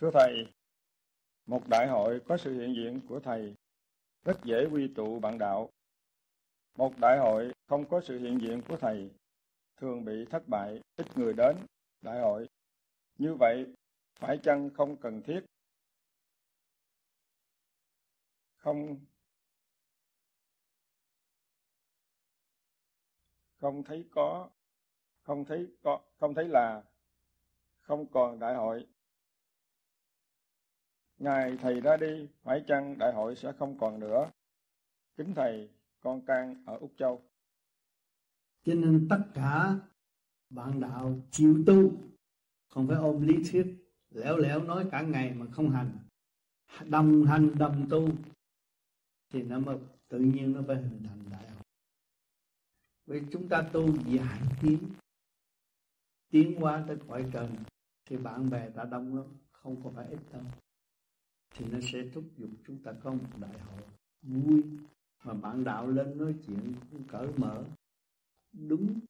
[0.00, 0.32] thưa thầy
[1.50, 3.54] một đại hội có sự hiện diện của Thầy
[4.24, 5.70] rất dễ quy tụ bạn đạo.
[6.76, 9.10] Một đại hội không có sự hiện diện của Thầy
[9.76, 11.56] thường bị thất bại, ít người đến
[12.02, 12.48] đại hội.
[13.18, 13.66] Như vậy,
[14.14, 15.40] phải chăng không cần thiết?
[18.56, 19.00] Không
[23.60, 24.50] không thấy có
[25.22, 26.82] không thấy có không thấy là
[27.80, 28.86] không còn đại hội
[31.20, 34.30] Ngài Thầy ra đi, phải chăng đại hội sẽ không còn nữa?
[35.16, 35.68] Kính Thầy,
[36.00, 37.22] con Can ở Úc Châu.
[38.64, 39.78] Cho nên tất cả
[40.50, 41.92] bạn đạo chịu tu,
[42.68, 43.66] không phải ôm lý thuyết,
[44.10, 45.98] lẻo lẻo nói cả ngày mà không hành.
[46.84, 48.08] Đồng hành đồng tu,
[49.30, 49.78] thì nó mới
[50.08, 51.66] tự nhiên nó phải hình thành đại học.
[53.06, 54.78] Vì chúng ta tu dài tiến,
[56.30, 57.56] tiến qua tới cõi trần,
[58.04, 60.42] thì bạn bè ta đông lắm, không có phải ít đâu
[61.60, 63.82] thì nó sẽ thúc giục chúng ta có một đại hội
[64.22, 64.62] vui.
[65.24, 66.74] Mà bạn đạo lên nói chuyện
[67.08, 67.64] cởi mở,
[68.52, 69.00] đúng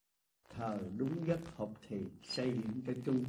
[0.49, 3.25] thờ, đúng giấc hợp thì xây dựng cho chung.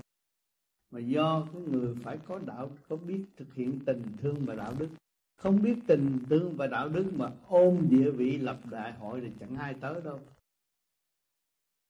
[0.92, 4.74] Mà do cái người phải có đạo, có biết thực hiện tình thương và đạo
[4.80, 4.90] đức.
[5.38, 9.32] Không biết tình thương và đạo đức mà ôm địa vị lập đại hội thì
[9.40, 10.20] chẳng ai tới đâu.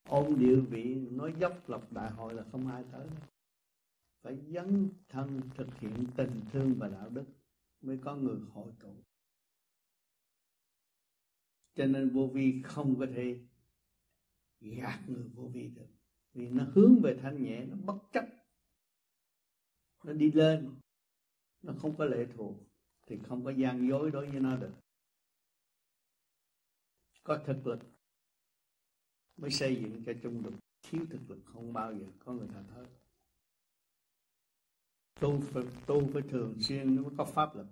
[0.10, 3.31] Ôm địa vị, nói dốc lập đại hội là không ai tới đâu
[4.22, 7.26] phải dấn thân thực hiện tình thương và đạo đức
[7.82, 8.96] mới có người hội tụ.
[11.76, 13.40] Cho nên vô vi không có thể
[14.60, 15.88] gạt người vô vi được,
[16.34, 18.26] vì nó hướng về thanh nhẹ, nó bất chấp,
[20.04, 20.76] nó đi lên,
[21.62, 22.56] nó không có lệ thuộc,
[23.08, 24.74] thì không có gian dối đối với nó được.
[27.24, 27.80] Có thực lực
[29.38, 32.64] mới xây dựng cho chung được, thiếu thực lực không bao giờ có người nào
[32.64, 33.01] hết
[35.22, 37.68] tu phải tu phải thường xuyên nó mới có pháp lực.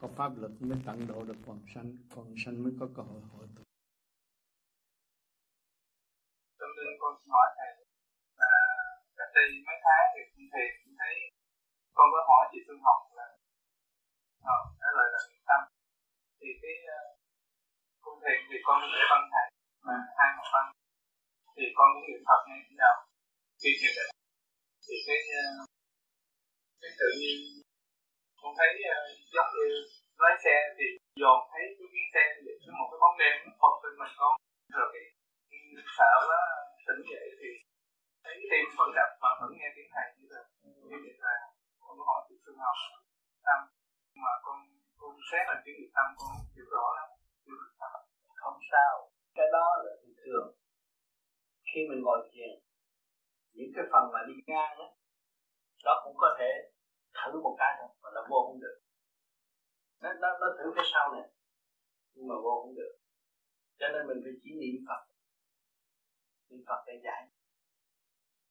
[0.00, 3.20] Có pháp lực mới tận độ được quần sanh quần sanh mới có cơ hội
[3.32, 3.62] hội tụ.
[6.58, 7.70] Tâm linh con hỏi thầy
[8.42, 8.52] là
[9.18, 10.66] cách đây mấy tháng thì thầy
[11.00, 11.14] thấy
[11.96, 13.28] con có hỏi chị Phương Hồng là
[14.52, 15.60] ờ, trả lời là niệm tâm.
[16.40, 17.18] Thì cái ờ, uh,
[18.04, 19.46] công thiền thì con để văn thầy
[19.86, 20.66] mà hai học văn.
[21.56, 22.96] Thì con cũng niệm Phật ngay khi nào
[23.60, 24.10] khi thiền định
[24.86, 25.75] thì cái uh,
[26.86, 27.38] cái tự nhiên
[28.40, 29.66] con thấy uh, giống như
[30.22, 30.86] lái xe thì
[31.22, 34.32] dồn thấy cái chuyến xe thì cái một cái bóng đen phật lên mình con
[34.78, 35.04] rồi cái
[35.54, 35.58] ừ,
[35.96, 36.40] sợ quá
[36.86, 37.50] tỉnh dậy thì
[38.24, 40.42] thấy tim vẫn đập mà vẫn nghe tiếng thầy như là
[40.88, 41.36] như vậy là
[41.82, 42.78] con có hỏi chị Xuân học
[43.46, 43.60] tâm.
[44.22, 44.58] Mà con
[45.00, 47.08] con xét là cái nghiệp tâm con hiểu rõ lắm.
[48.42, 48.92] Không sao.
[49.36, 50.46] Cái đó là bình thường
[51.70, 52.52] khi mình ngồi thiền
[53.56, 54.88] những cái phần mà đi ngang đó
[55.86, 56.50] đó cũng có thể
[57.18, 58.78] thử một cái thôi mà nó vô không được.
[60.02, 61.26] Nó, nó, nó thử cái sau này
[62.14, 62.94] nhưng mà vô không được.
[63.78, 65.02] Cho nên mình phải chỉ niệm phật.
[66.48, 67.22] Niệm phật để giải.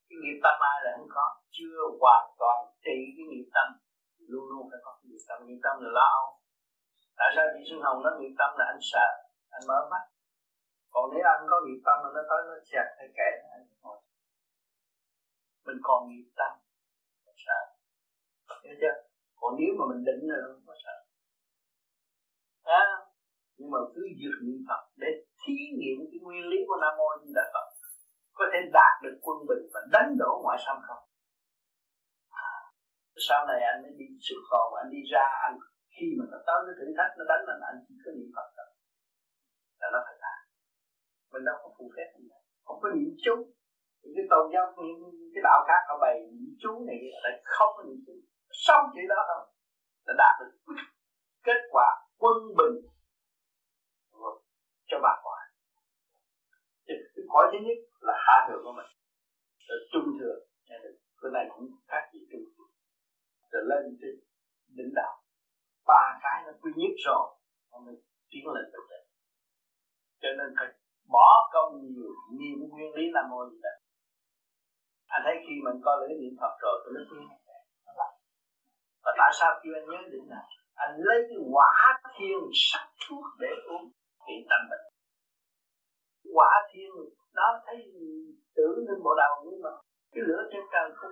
[0.08, 1.26] Cái nghiệp tâm ai là không có
[1.56, 3.68] chưa hoàn toàn trị cái nghiệp tâm
[4.30, 5.38] luôn luôn phải có cái nghiệp tâm.
[5.46, 6.10] Nghiệp tâm là lo.
[6.20, 6.28] Âu
[7.20, 9.08] tại sao chị Xuân Hồng nói nghiệp tâm là anh sợ
[9.56, 10.04] anh mở mắt?
[10.94, 14.00] Còn nếu anh có nghiệp tâm mà nó tới nó chặt hay kẻ anh ngồi
[15.66, 16.52] mình còn nghiệp tâm
[18.66, 18.96] hiểu chưa?
[19.40, 20.96] Còn nếu mà mình định là không có sợ.
[22.82, 22.84] À,
[23.58, 25.10] nhưng mà cứ dược niệm phật để
[25.42, 27.68] thí nghiệm cái nguyên lý của nam mô di đà phật
[28.38, 31.04] có thể đạt được quân bình và đánh đổ ngoại xâm không?
[32.46, 32.52] À,
[33.28, 35.56] sau này anh mới đi xuất khổ anh đi ra anh
[35.94, 38.48] khi mà nó tới cái thử thách nó đánh anh anh chỉ có niệm phật
[38.58, 38.70] thôi.
[39.80, 40.40] Là nó phải làm
[41.32, 42.26] mình đâu có phù phép gì
[42.66, 43.36] không có niệm chú.
[44.02, 47.72] Những cái tôn giáo những cái đạo khác họ bày niệm chú này lại không
[47.78, 48.16] có niệm chú
[48.66, 49.44] xong chuyện đó thôi.
[50.06, 50.74] Là đạt được
[51.44, 51.88] kết quả
[52.18, 52.76] quân bình
[54.88, 55.42] cho bà cõi
[56.88, 56.98] cái
[57.30, 58.92] cõi thứ nhất là hạ thượng của mình.
[59.68, 60.42] Rồi trung thượng
[61.22, 62.72] cái này cũng khác gì trung thượng
[63.52, 64.16] rồi lên trên
[64.78, 65.14] đỉnh đạo
[65.86, 67.26] ba cái nó quy nhất rồi.
[67.72, 67.96] Nó mới
[68.30, 69.06] tiến lên được đấy
[70.22, 70.68] cho nên phải
[71.16, 72.12] bỏ công nhiều.
[72.38, 73.74] Nhiều nguyên lý nam mô gì đó.
[75.08, 77.24] Anh thấy khi mình có lễ niệm phật rồi thì nó tiến
[79.06, 80.46] và tại sao kêu anh nhớ định này
[80.76, 81.74] anh lấy cái quả
[82.16, 83.92] thiên sắc thuốc để uống
[84.28, 84.86] trị tâm bệnh?
[86.36, 86.92] Quả thiên,
[87.34, 87.78] nó thấy
[88.56, 89.70] tưởng lên bộ đầu nhưng mà
[90.12, 91.12] cái lửa trên trời không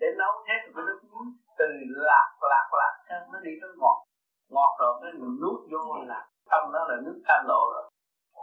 [0.00, 1.26] để nấu hết cái nước muối.
[1.58, 1.64] Từ
[2.08, 3.98] lạc lạc lạc chân nó đi tới ngọt.
[4.48, 7.90] Ngọt rồi cái mình nuốt vô là tâm nó là nước cam lộ rồi.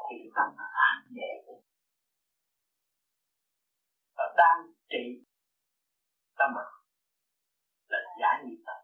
[0.06, 1.31] Thì cái tâm nó an nhẹ.
[4.18, 4.57] Và đang
[4.90, 5.03] trị
[6.38, 6.73] tâm bệnh
[7.88, 8.76] là giải nghiệp tâm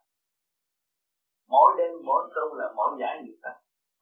[1.54, 3.54] mỗi đêm, mỗi tu là mỗi giải nghiệp ta.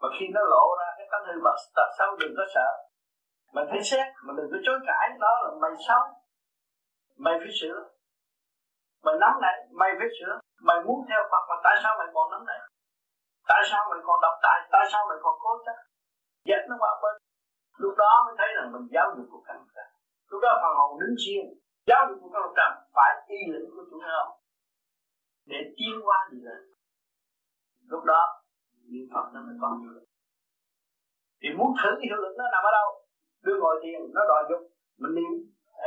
[0.01, 2.69] Mà khi nó lộ ra cái tánh hư vật tật xấu đừng có sợ.
[3.53, 6.03] Mình phải xét, mà đừng có chối cãi, đó là mày xấu.
[7.17, 7.77] Mày phải sửa.
[9.05, 10.33] Mày nắm này mày phải sửa.
[10.67, 12.59] Mày muốn theo Phật, mà tại sao mày còn nắm này
[13.51, 15.77] tại sao mày còn đọc tài tại sao mày còn cố chấp?
[16.47, 17.15] Dẹp nó qua bên.
[17.77, 19.57] Lúc đó mới thấy rằng mình giáo dục của căn
[20.31, 21.43] lúc đó phần hồn đứng chiên
[21.87, 24.31] giáo dục của căn trần phải y lĩnh của chủ không
[25.45, 26.61] để tiến qua gì lên
[27.91, 28.21] lúc đó
[28.91, 30.07] niệm phật nó mới còn hiệu lực.
[31.41, 32.89] Thì muốn thử cái hiệu lực nó nằm ở đâu?
[33.45, 34.61] Đưa ngồi thiền nó đòi dục
[35.01, 35.33] mình niệm.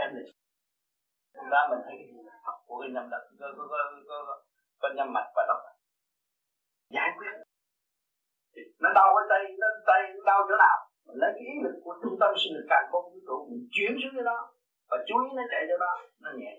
[0.03, 0.25] Em này
[1.35, 3.65] chúng ta mình thấy cái hiệu lực của cái nhâm đập có có
[4.09, 4.37] có có,
[4.81, 5.65] có, nhâm mạch và động
[6.97, 7.35] giải quyết.
[8.53, 10.79] Thì nó đau cái tay nó tay nó đau chỗ nào?
[11.07, 13.65] Mình lấy cái ý lực của trung tâm sinh lực càng không vũ trụ mình
[13.75, 14.39] chuyển xuống cái đó
[14.91, 15.93] và chú ý nó chạy cho đó
[16.25, 16.53] nó nhẹ.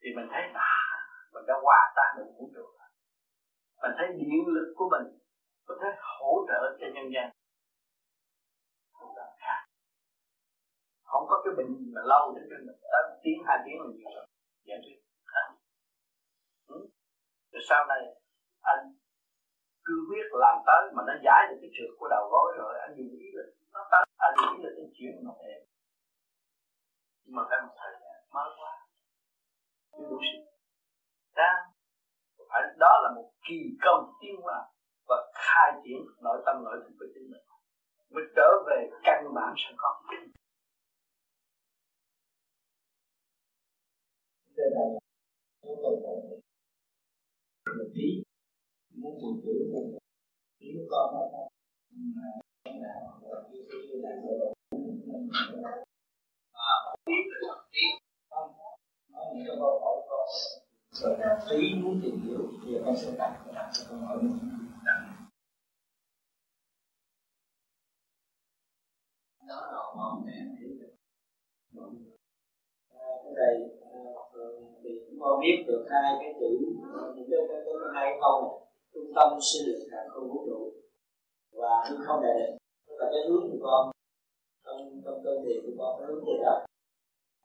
[0.00, 0.74] Thì mình thấy à
[1.32, 2.64] mình đã hòa tan được vũ trụ
[3.84, 5.06] mình thấy điện lực của mình
[5.66, 5.88] có thể
[6.18, 7.28] hỗ trợ cho nhân gian
[11.14, 13.86] không có cái bệnh gì mà lâu đến cho mình tới tiếng, hai tiếng là
[13.94, 14.26] nhiều rồi.
[14.66, 14.98] Dạ, giải quyết
[15.34, 15.44] dạ.
[16.74, 16.78] ừ.
[17.52, 18.02] rồi sau này,
[18.60, 18.82] anh
[19.84, 22.92] cứ quyết làm tới mà nó giải được cái trượt của đầu gối rồi, anh
[22.96, 24.04] dùng ý lực nó tới.
[24.16, 25.54] Anh dùng ý lực anh chuyển nó về
[27.24, 28.72] nhưng mà phải một thời gian, mới quá.
[29.92, 30.44] Chưa đủ sức
[31.34, 31.73] đang
[32.54, 34.58] phải đó là một kỳ công tiến hóa
[35.08, 37.44] và khai triển nội tâm, nội thức của chính mình.
[38.10, 39.90] Mới trở về căn bản sẵn có.
[44.56, 44.88] Thế này
[45.62, 45.92] chúng tôi
[47.78, 48.08] một tí.
[49.00, 49.40] Muốn buồn
[50.60, 51.22] chữ con mà
[56.52, 56.74] à
[57.06, 57.58] biết được
[59.12, 60.26] nói những câu hỏi con
[60.94, 61.16] rồi
[61.50, 64.38] tí muốn tìm hiểu thì con sẽ đặt và đặt cho con hỏi mình.
[69.48, 70.32] Đó là mong mẹ
[72.90, 74.00] à, cái này à,
[74.82, 76.50] thì chúng con biết được hai cái chữ.
[77.16, 80.46] Những cái, cái, cái, cái hai câu này trung tâm sinh lực càng không vũ
[80.46, 80.72] trụ
[81.52, 82.56] và hư không đại định.
[82.86, 83.90] Tức là cái hướng của con
[84.64, 86.66] trong trong cơ thể của con cái hướng về đó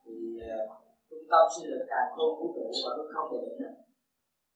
[0.05, 0.78] thì uh,
[1.31, 3.57] tâm sinh lực càng không vũ trụ và nó không đại định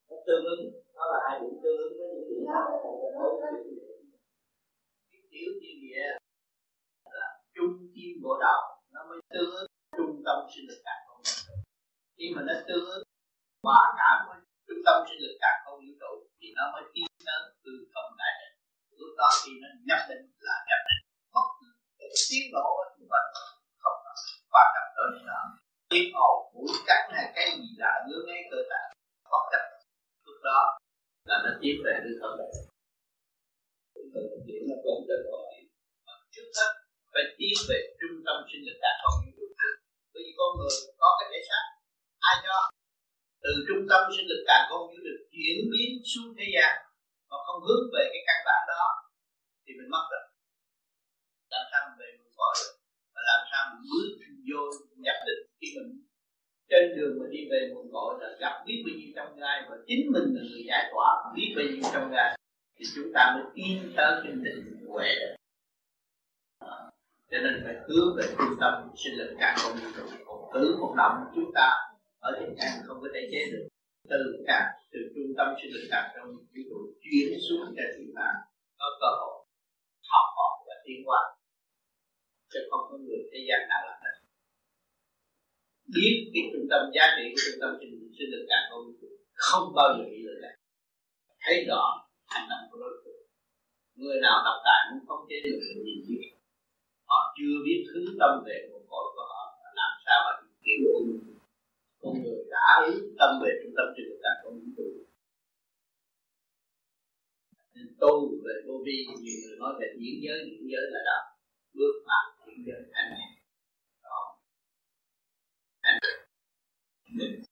[0.10, 0.64] nó tương ứng
[0.96, 3.52] nó là hai điểm tương ứng với những điểm nào trong cái khối cái
[5.32, 6.06] tiểu thiên địa
[7.18, 8.62] là trung tâm bộ đầu
[8.94, 11.22] nó mới tương ứng trung tâm sinh lực càng không
[12.18, 13.06] khi mà nó tương ứng
[13.66, 17.08] hòa cảm với trung tâm sinh lực càng không vũ trụ thì nó mới tiến
[17.28, 18.56] tới từ không đại định
[19.00, 21.04] lúc đó thì nó nhập định là nhập định.
[21.34, 21.68] Bất cứ
[22.30, 23.20] tiến độ của chúng ta
[23.84, 24.00] không
[24.54, 25.44] quan trọng với nhau
[25.94, 28.82] tiếng ồn mũi cắn hay cái gì là ngứa ngay cơ thể
[29.32, 29.64] có chấp
[30.26, 30.60] lúc đó
[31.30, 32.52] là nó tiến về đứa thân đại
[33.96, 34.10] định
[34.48, 35.44] chúng là con tên gọi
[36.34, 36.72] trước hết
[37.14, 39.48] phải tiến về trung tâm sinh lực đạt không vũ trụ
[40.14, 40.72] bởi vì con người
[41.02, 41.64] có cái thể xác,
[42.30, 42.58] ai cho?
[43.44, 46.74] Từ trung tâm sinh lực càng không vũ được chuyển biến xuống thế gian,
[47.30, 48.86] mà không hướng về cái căn bản đó,
[49.64, 50.24] thì mình mất rồi.
[51.52, 52.83] Làm sao mình về một cõi được?
[53.30, 54.08] Làm sao mình bước
[54.50, 54.62] vô
[55.04, 55.44] nhập định.
[55.62, 55.90] Khi mình
[56.70, 59.76] trên đường mà đi về một cội là gặp biết bao nhiêu trong gai và
[59.88, 62.38] chính mình là người giải tỏa, biết bao nhiêu trong gai,
[62.76, 65.10] thì chúng ta mới tiến tới cái định huệ.
[66.60, 66.78] À,
[67.32, 70.78] cho nên phải hướng về trung tâm sinh lực cả không vũ trụ một cứ
[70.82, 71.70] một động, chúng ta
[72.20, 73.68] ở thế gian không có thể chế được.
[74.10, 78.12] Từ cả, từ trung tâm sinh lực cả trong vũ trụ chuyển xuống cho chúng
[78.16, 78.28] ta
[78.80, 79.46] có cơ hội
[80.12, 81.20] học hỏi và tiến hóa
[82.54, 84.18] chứ không có người thế gian nào làm được.
[85.96, 88.84] Biết cái trung tâm giá trị của trung tâm sinh, sinh lực càng không
[89.34, 90.56] không bao giờ bị lừa gạt
[91.44, 91.84] thấy rõ
[92.34, 93.24] hành động của đối tượng.
[93.96, 96.24] Người nào đọc tài muốn khống chế được sự gì biết
[97.10, 99.44] họ chưa biết thứ tâm về một cõi của họ
[99.80, 101.00] làm sao mà kiếm được.
[102.02, 104.90] Con người đã ý tâm về trung tâm trình cả con vũ
[107.76, 108.14] nên tu
[108.44, 111.20] về vô vi nhiều người nói về diễn giới diễn giới là đó.
[111.74, 112.24] Bước vào
[114.04, 114.38] đó
[117.18, 117.44] định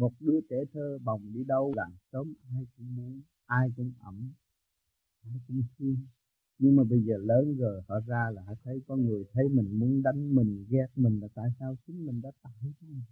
[0.00, 4.32] một đứa trẻ thơ bồng đi đâu làm sớm ai cũng muốn, ai cũng ẩm,
[5.22, 5.96] ai cũng thương.
[6.58, 9.78] Nhưng mà bây giờ lớn rồi họ ra là họ thấy có người thấy mình
[9.78, 13.02] muốn đánh mình, ghét mình là tại sao chính mình đã tạo cho mình?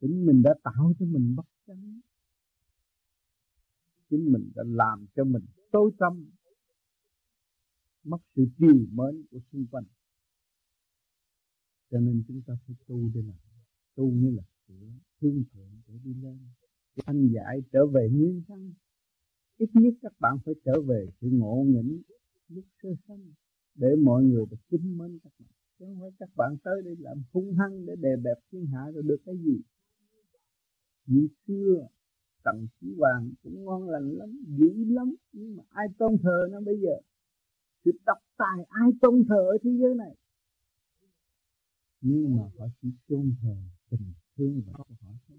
[0.00, 2.00] Chính mình đã tạo cho mình bất chánh
[4.10, 6.30] chính mình đã làm cho mình tối tâm
[8.04, 9.84] mất sự chiều mến của xung quanh.
[11.90, 13.36] Cho nên chúng ta phải tu để làm
[13.94, 14.86] tu như là sửa
[15.20, 16.38] thương thượng để đi lên.
[17.04, 18.74] Anh giải trở về nguyên thân
[19.58, 22.02] ít nhất các bạn phải trở về sự ngộ nghĩnh
[22.48, 23.32] lúc sơ sanh
[23.74, 25.48] để mọi người được kính mến các bạn.
[25.78, 28.90] Chứ không phải các bạn tới đây làm hung hăng để đè bẹp thiên hạ
[28.94, 29.60] rồi được cái gì.
[31.06, 31.88] Như xưa
[32.52, 35.14] tầng chí hoàng cũng ngon lành lắm, dữ lắm.
[35.32, 36.96] Nhưng mà ai tôn thờ nó bây giờ?
[37.84, 40.14] Sự độc tài ai tôn thờ ở thế giới này?
[42.00, 43.56] Nhưng mà họ chỉ tôn thờ
[43.90, 45.38] tình thương và của họ thôi.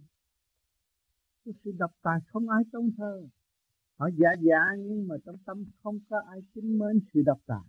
[1.45, 3.27] Cái sự độc tài không ai tôn thờ.
[3.95, 7.65] Họ giả giả nhưng mà trong tâm không có ai kính mến sự độc tài.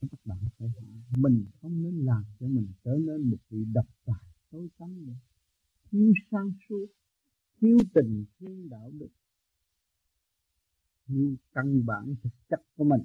[0.00, 3.86] Các bạn phải hiểu, mình không nên làm cho mình trở nên một vị độc
[4.04, 5.12] tài tối tăm nữa.
[5.90, 6.86] Thiếu sáng suốt
[7.60, 9.08] thiếu tình, thiếu đạo đức.
[11.06, 13.04] Thiếu căn bản thực chất của mình.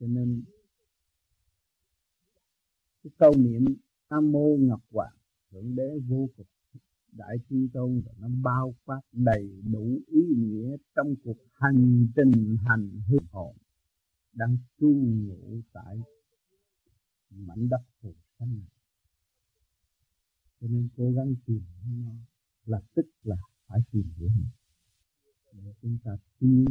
[0.00, 0.42] Cho nên,
[3.02, 3.64] cái câu niệm
[4.10, 5.16] nam mô ngọc hoàng,
[5.50, 6.46] thượng đế vô cùng
[7.12, 12.56] đại trí tôn, và nó bao quát đầy đủ ý nghĩa trong cuộc hành trình
[12.66, 13.56] hành hương hồn
[14.32, 16.00] đang tu ngụ tại
[17.30, 18.75] mảnh đất phù sanh này
[20.60, 22.12] cho nên cố gắng tìm hiểu nó
[22.64, 24.48] là tức là phải tìm hiểu nó.
[25.52, 26.10] Để chúng ta
[26.40, 26.64] tin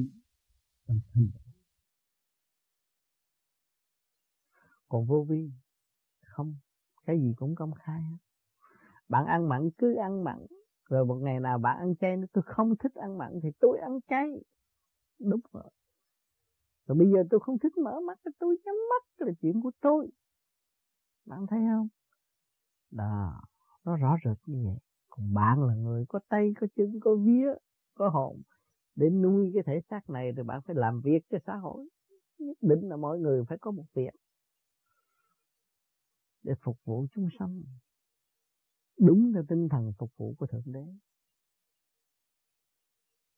[0.88, 1.54] trong thanh tịnh
[4.88, 5.52] còn vô vi,
[6.22, 6.56] không,
[7.06, 8.18] cái gì cũng công khai hết.
[9.10, 10.46] Bạn ăn mặn cứ ăn mặn,
[10.90, 14.00] rồi một ngày nào bạn ăn chay, tôi không thích ăn mặn thì tôi ăn
[14.08, 14.28] chay.
[15.20, 15.70] Đúng rồi.
[16.88, 20.10] Rồi bây giờ tôi không thích mở mắt tôi nhắm mắt là chuyện của tôi.
[21.26, 21.88] Bạn thấy không?
[22.92, 23.42] Đó
[23.86, 24.78] nó rõ rệt như vậy.
[25.10, 27.48] Còn bạn là người có tay, có chân, có vía,
[27.94, 28.42] có hồn.
[28.96, 31.90] Để nuôi cái thể xác này thì bạn phải làm việc cho xã hội.
[32.38, 34.14] Nhất định là mọi người phải có một việc
[36.46, 37.64] để phục vụ chúng sanh.
[39.00, 40.86] Đúng theo tinh thần phục vụ của thượng đế.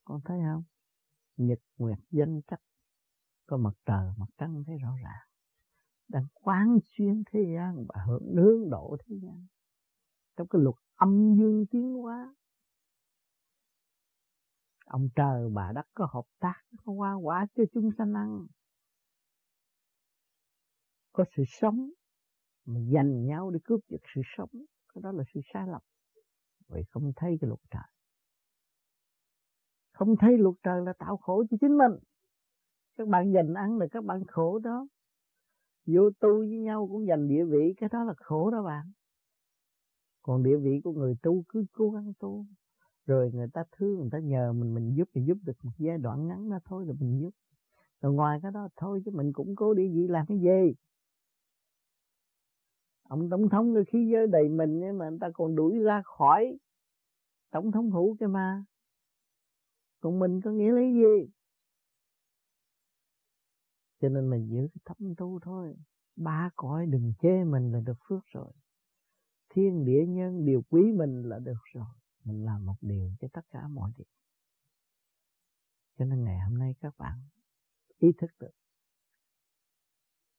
[0.04, 0.64] Con thấy không?
[1.36, 2.60] Nhật nguyệt danh cách
[3.46, 5.28] có mặt trời, mặt trăng thấy rõ ràng.
[6.08, 9.46] Đang quán xuyên thế gian và hưởng hướng độ thế gian
[10.38, 12.34] trong cái luật âm dương tiến hóa,
[14.84, 18.46] ông trời bà đất có hợp tác, có hoa quả cho chúng sanh ăn,
[21.12, 21.90] có sự sống,
[22.64, 24.50] mà giành nhau để cướp giật sự sống,
[24.94, 25.82] cái đó là sự sai lầm.
[26.68, 27.90] Vậy không thấy cái luật trời.
[29.92, 31.92] Không thấy luật trời là tạo khổ cho chính mình.
[32.96, 34.86] Các bạn giành ăn là các bạn khổ đó.
[35.86, 38.92] Vô tu với nhau cũng giành địa vị, cái đó là khổ đó bạn
[40.28, 42.46] còn địa vị của người tu cứ cố gắng tu.
[43.06, 45.98] Rồi người ta thương, người ta nhờ mình mình giúp thì giúp được một giai
[45.98, 47.30] đoạn ngắn đó thôi rồi mình giúp.
[48.00, 50.74] Rồi ngoài cái đó thôi chứ mình cũng cố địa vị làm cái gì?
[53.02, 56.02] Ông tổng thống cái khí giới đầy mình nhưng mà người ta còn đuổi ra
[56.04, 56.58] khỏi
[57.50, 58.64] tổng thống phủ cái mà.
[60.00, 61.30] Còn mình có nghĩa lý gì?
[64.00, 65.76] Cho nên mình giữ cái thâm tu thôi.
[66.16, 68.52] Ba cõi đừng chê mình là được phước rồi
[69.58, 71.94] thiên địa nhân điều quý mình là được rồi.
[72.24, 74.06] Mình làm một điều cho tất cả mọi điều
[75.98, 77.18] cho nên ngày hôm nay các bạn
[77.98, 78.50] ý thức được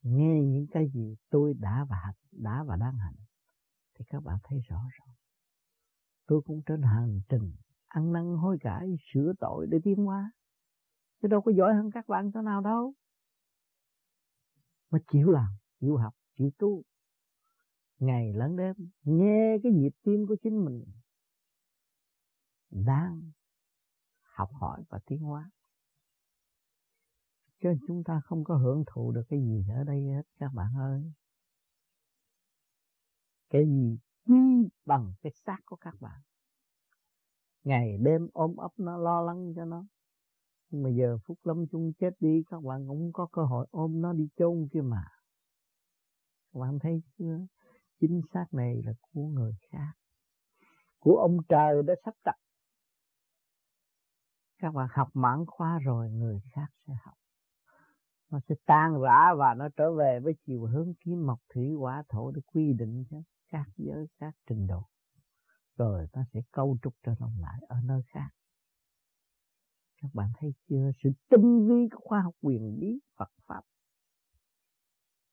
[0.01, 3.15] nghe những cái gì tôi đã và hành, đã và đang hành
[3.93, 5.15] thì các bạn thấy rõ rồi.
[6.27, 7.55] Tôi cũng trên hành trình
[7.87, 10.31] ăn năn hối cải sửa tội để tiến hóa.
[11.21, 12.93] Chứ đâu có giỏi hơn các bạn chỗ nào đâu.
[14.91, 16.83] Mà chịu làm chịu học chịu tu
[17.99, 20.85] ngày lẫn đêm nghe cái nhịp tim của chính mình
[22.69, 23.31] đang
[24.21, 25.51] học hỏi và tiến hóa.
[27.61, 30.73] Chứ chúng ta không có hưởng thụ được cái gì ở đây hết, các bạn
[30.77, 31.11] ơi.
[33.49, 36.21] Cái gì quy bằng cái xác của các bạn.
[37.63, 39.85] Ngày đêm ôm ấp nó, lo lắng cho nó.
[40.69, 44.01] Nhưng mà giờ phút lâm chung chết đi, các bạn cũng có cơ hội ôm
[44.01, 45.03] nó đi chôn kia mà.
[46.53, 47.45] Các bạn thấy chưa?
[47.99, 49.93] Chính xác này là của người khác,
[50.99, 52.35] của ông trời đã sắp đặt.
[54.57, 57.13] Các bạn học mãn khoa rồi, người khác sẽ học.
[58.29, 62.03] Nó sẽ tan rã và nó trở về với chiều hướng kiếm mộc thủy hỏa
[62.09, 63.17] thổ để quy định cho
[63.47, 64.85] các giới, các trình độ.
[65.77, 68.29] Rồi nó sẽ câu trúc trở lại ở nơi khác.
[70.01, 70.91] Các bạn thấy chưa?
[71.03, 73.61] Sự tinh vi của khoa học quyền bí Phật pháp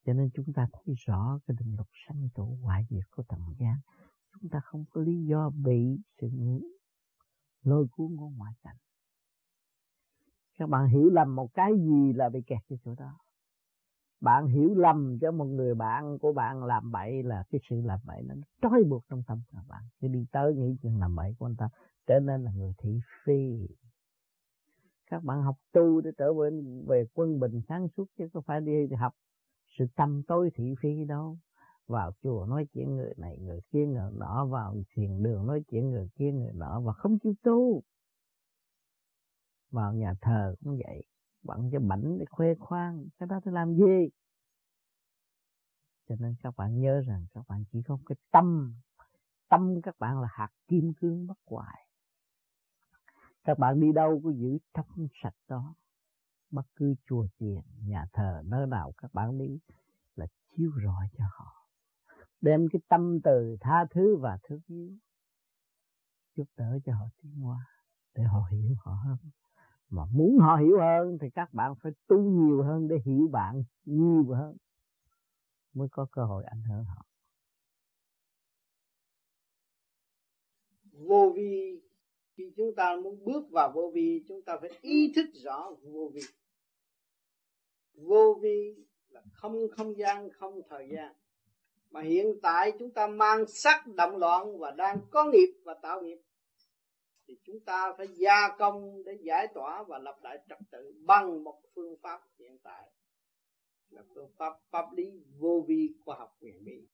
[0.07, 3.55] cho nên chúng ta thấy rõ cái định luật sanh tử hoại diệt của tầng
[3.59, 3.77] gian
[4.41, 6.29] chúng ta không có lý do bị sự
[7.63, 8.77] lôi cuốn của ngoại cảnh.
[10.59, 13.19] Các bạn hiểu lầm một cái gì là bị kẹt cái chỗ đó.
[14.21, 18.01] Bạn hiểu lầm cho một người bạn của bạn làm bậy là cái sự làm
[18.05, 19.83] bậy nó trói buộc trong tâm các bạn.
[20.01, 21.69] Cứ đi tới nghĩ chuyện làm bậy của anh ta,
[22.07, 23.69] trở nên là người thị phi.
[25.11, 26.51] Các bạn học tu để trở về
[26.87, 29.15] về quân bình sáng suốt chứ có phải đi học
[29.79, 31.39] sự tâm tối thị phi đâu
[31.87, 35.91] vào chùa nói chuyện người này, người kia người nọ, vào thiền đường nói chuyện
[35.91, 37.83] người kia người nọ, và không chịu tu.
[39.71, 41.05] Vào nhà thờ cũng vậy,
[41.43, 44.09] bận cho bảnh để khoe khoang, cái đó thì làm gì?
[46.09, 48.75] Cho nên các bạn nhớ rằng các bạn chỉ có cái tâm
[49.49, 51.89] tâm các bạn là hạt kim cương bất hoại.
[53.45, 55.75] Các bạn đi đâu có giữ trong sạch đó
[56.51, 59.59] bất cứ chùa chiền, nhà thờ, nơi nào các bạn đi
[60.15, 61.69] là chiếu rọi cho họ.
[62.41, 64.97] Đem cái tâm từ tha thứ và thương yêu
[66.37, 67.67] giúp đỡ cho họ tiến hóa,
[68.15, 69.19] để họ hiểu họ hơn.
[69.91, 73.63] Mà muốn họ hiểu hơn thì các bạn phải tu nhiều hơn để hiểu bạn
[73.85, 74.57] nhiều hơn
[75.77, 77.07] mới có cơ hội ảnh hưởng họ.
[80.93, 81.81] Vô vi
[82.37, 86.11] khi chúng ta muốn bước vào vô vi, chúng ta phải ý thức rõ vô
[86.15, 86.21] vi.
[87.95, 88.75] Vô vi
[89.09, 91.15] là không không gian, không thời gian.
[91.91, 96.03] Mà hiện tại chúng ta mang sắc động loạn và đang có nghiệp và tạo
[96.03, 96.19] nghiệp,
[97.27, 101.45] thì chúng ta phải gia công để giải tỏa và lập lại trật tự bằng
[101.45, 102.91] một phương pháp hiện tại.
[103.91, 106.87] Là phương pháp pháp lý vô vi khoa học huyền bí.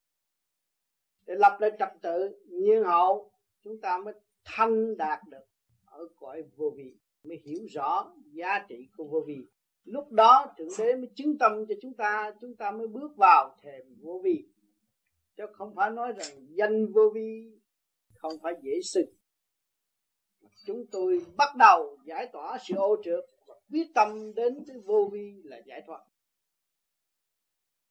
[1.26, 3.32] Để lập lại trật tự, nhiên hậu,
[3.62, 4.14] chúng ta mới
[4.44, 5.44] thanh đạt được
[5.84, 9.36] ở cõi vô vi mới hiểu rõ giá trị của vô vi.
[9.84, 13.56] Lúc đó thượng đế mới chứng tâm cho chúng ta chúng ta mới bước vào
[13.62, 14.48] thềm vô vi.
[15.36, 17.50] Chứ không phải nói rằng danh vô vi
[18.14, 19.02] không phải dễ sự
[20.66, 25.08] chúng tôi bắt đầu giải tỏa sự ô trượt và quyết tâm đến với vô
[25.12, 26.00] vi là giải thoát.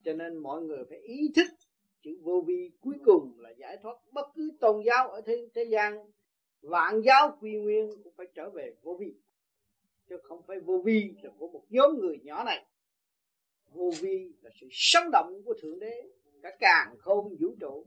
[0.03, 1.48] Cho nên mọi người phải ý thức
[2.03, 5.64] chữ vô vi cuối cùng là giải thoát bất cứ tôn giáo ở thế, thế
[5.64, 6.11] gian
[6.62, 9.14] vạn giáo quy nguyên cũng phải trở về vô vi,
[10.10, 12.66] chứ không phải vô vi là của một nhóm người nhỏ này.
[13.72, 16.10] Vô vi là sự sống động của thượng đế,
[16.42, 17.86] cả càng không vũ trụ,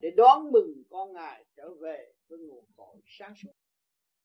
[0.00, 3.52] để đón mừng con ngài trở về với nguồn cội sáng suốt.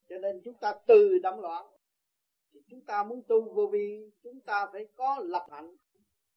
[0.08, 1.66] Cho nên chúng ta từ động loạn,
[2.52, 5.76] thì chúng ta muốn tu vô vi, chúng ta phải có lập hạnh,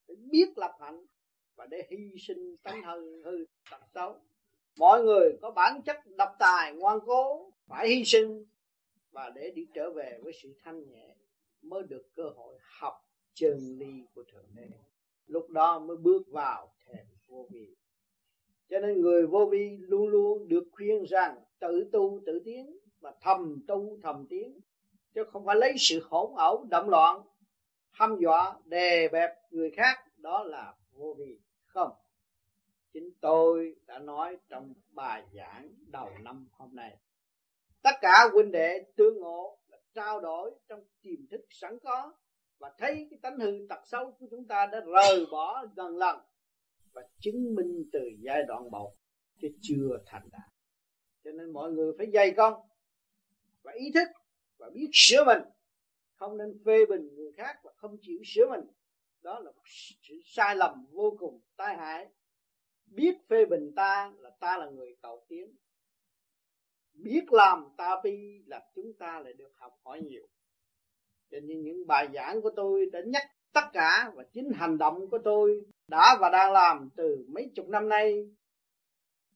[0.08, 1.06] phải biết lập hạnh
[1.56, 4.20] và để hy sinh tánh hư hư tật xấu
[4.80, 8.46] mọi người có bản chất độc tài, ngoan cố, phải hy sinh
[9.12, 11.16] và để đi trở về với sự thanh nhẹ
[11.62, 12.94] mới được cơ hội học
[13.34, 14.68] chân lý của thượng đế.
[15.26, 17.76] Lúc đó mới bước vào thềm vô vi.
[18.70, 23.14] Cho nên người vô vi luôn luôn được khuyên rằng tự tu tự tiến và
[23.22, 24.60] thầm tu thầm tiến,
[25.14, 27.22] chứ không phải lấy sự hỗn ẩu động loạn,
[27.92, 30.00] hăm dọa, đè bẹp người khác.
[30.18, 31.92] Đó là vô vi, không
[32.98, 36.98] chính tôi đã nói trong bài giảng đầu năm hôm nay.
[37.82, 42.14] Tất cả huynh đệ tương ngộ là trao đổi trong tiềm thức sẵn có
[42.60, 46.20] và thấy cái tánh hư tật xấu của chúng ta đã rời bỏ gần lần
[46.94, 48.94] và chứng minh từ giai đoạn một
[49.42, 50.52] chứ chưa thành đạt.
[51.24, 52.54] Cho nên mọi người phải dày công
[53.64, 54.08] và ý thức
[54.58, 55.42] và biết sửa mình.
[56.16, 58.66] Không nên phê bình người khác và không chịu sửa mình.
[59.22, 59.64] Đó là một
[60.08, 62.08] sự sai lầm vô cùng, tai hại
[62.88, 65.56] biết phê bình ta là ta là người cầu tiến.
[66.94, 70.28] Biết làm ta bi là chúng ta lại được học hỏi nhiều.
[71.32, 73.24] Cho nên những bài giảng của tôi đã nhắc
[73.54, 77.68] tất cả và chính hành động của tôi đã và đang làm từ mấy chục
[77.68, 78.30] năm nay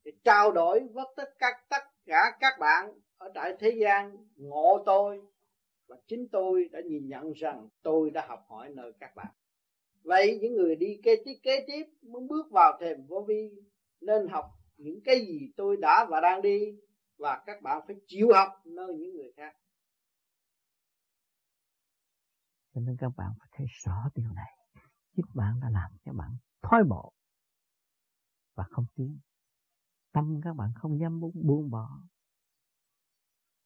[0.03, 4.83] để trao đổi với tất cả tất cả các bạn ở tại thế gian, ngộ
[4.85, 5.21] tôi
[5.87, 9.27] và chính tôi đã nhìn nhận rằng tôi đã học hỏi nơi các bạn
[10.03, 13.49] vậy những người đi kế tiếp kế tiếp muốn bước vào thềm vô vi
[14.01, 14.45] nên học
[14.77, 16.79] những cái gì tôi đã và đang đi
[17.17, 19.55] và các bạn phải chịu học nơi những người khác.
[22.73, 24.51] Cho nên các bạn phải thấy rõ điều này.
[25.15, 27.13] Chính bạn đã làm cho bạn thoái bộ
[28.55, 29.19] và không tiến.
[30.11, 31.89] Tâm các bạn không dám buông, buông bỏ.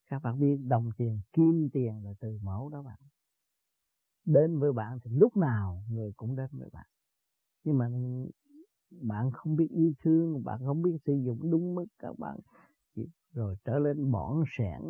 [0.05, 2.99] Các bạn biết đồng tiền kim tiền là từ mẫu đó bạn
[4.25, 6.85] đến với bạn thì lúc nào người cũng đến với bạn.
[7.63, 7.89] Nhưng mà
[8.91, 12.37] bạn không biết yêu thương, bạn không biết sử dụng đúng mức các bạn
[13.33, 14.81] rồi trở lên bỏng sẻn,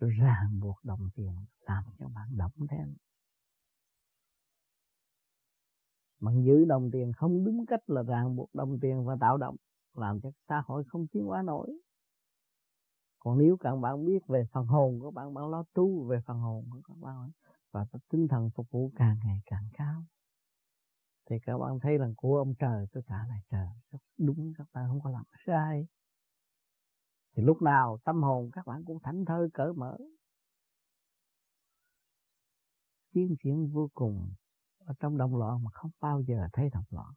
[0.00, 2.94] rồi ràng buộc đồng tiền làm cho bạn động thêm
[6.20, 9.56] bạn giữ đồng tiền không đúng cách là ràng buộc đồng tiền và tạo động,
[9.94, 11.80] làm cho xã hội không tiến hóa nổi.
[13.18, 16.38] Còn nếu các bạn biết về phần hồn của bạn bạn lo tu về phần
[16.38, 17.30] hồn của các bạn
[17.70, 20.04] và tinh thần phục vụ càng ngày càng cao.
[21.30, 23.68] Thì các bạn thấy rằng của ông trời, tôi trả lại trời
[24.18, 25.86] đúng, các bạn không có làm sai.
[27.36, 29.98] Thì lúc nào tâm hồn các bạn cũng thảnh thơi, cởi mở.
[33.12, 34.34] Tiến triển vô cùng
[34.78, 37.14] ở trong động loạn mà không bao giờ thấy động loạn.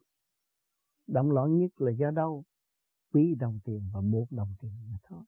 [1.06, 2.44] Động loạn nhất là do đâu?
[3.12, 5.24] Quý đồng tiền và buộc đồng tiền mà thôi.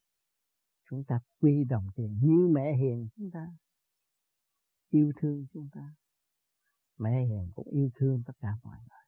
[0.91, 3.47] Chúng ta quy đồng tiền như mẹ hiền chúng ta
[4.93, 5.95] yêu thương chúng ta.
[6.99, 9.07] Mẹ hiền cũng yêu thương tất cả mọi người.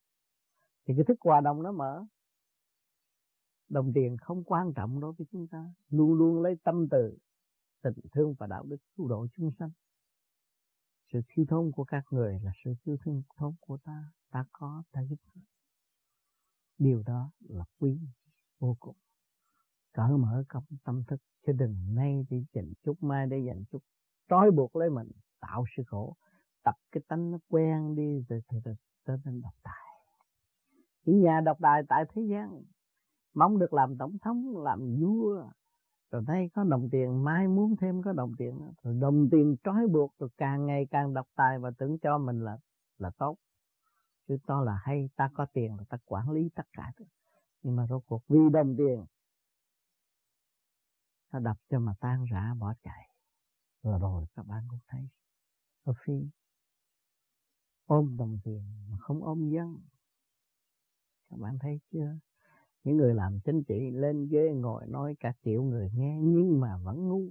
[0.87, 2.05] Thì cái thức hòa đồng nó mở.
[3.69, 5.75] Đồng tiền không quan trọng đối với chúng ta.
[5.89, 7.19] Luôn luôn lấy tâm từ,
[7.83, 9.71] tình thương và đạo đức cứu độ chúng sanh.
[11.13, 12.97] Sự thiếu thốn của các người là sự thiếu
[13.37, 14.13] thốn của ta.
[14.31, 15.17] Ta có, ta giúp
[16.79, 17.99] điều đó là quý
[18.59, 18.97] vô cùng.
[19.93, 23.83] Cởi mở công tâm thức chứ đừng nay đi dành chút, mai để dành chút.
[24.29, 25.11] Trói buộc lấy mình
[25.47, 26.17] tạo sự khổ.
[26.63, 28.59] Tập cái tánh nó quen đi rồi thì
[29.07, 29.85] trở nên độc tài.
[31.05, 32.63] Những nhà độc tài tại thế gian,
[33.35, 35.51] mong được làm tổng thống, làm vua,
[36.11, 39.87] rồi đây có đồng tiền, mai muốn thêm có đồng tiền rồi đồng tiền trói
[39.87, 42.59] buộc, rồi càng ngày càng độc tài và tưởng cho mình là
[42.99, 43.37] là tốt.
[44.29, 46.93] Chứ to là hay, ta có tiền là ta quản lý tất cả
[47.63, 49.05] nhưng mà rốt cuộc vì đồng tiền
[51.33, 53.09] nó đập cho mà tan rã, bỏ chạy.
[53.83, 55.09] Rồi rồi các bạn cũng thấy
[55.85, 56.13] ở phi
[57.87, 59.79] ôm đồng tiền mà không ôm dân,
[61.31, 62.19] các bạn thấy chưa?
[62.85, 66.77] Những người làm chính trị lên ghế ngồi nói cả triệu người nghe, nhưng mà
[66.77, 67.31] vẫn ngu.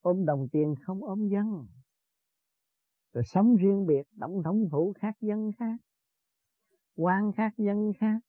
[0.00, 1.66] Ôm đồng tiền không ôm dân,
[3.12, 5.76] rồi sống riêng biệt tổng thống phủ khác dân khác,
[6.96, 8.20] quan khác dân khác.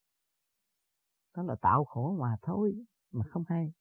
[1.35, 3.73] Đó là tạo khổ mà thôi, mà không hay.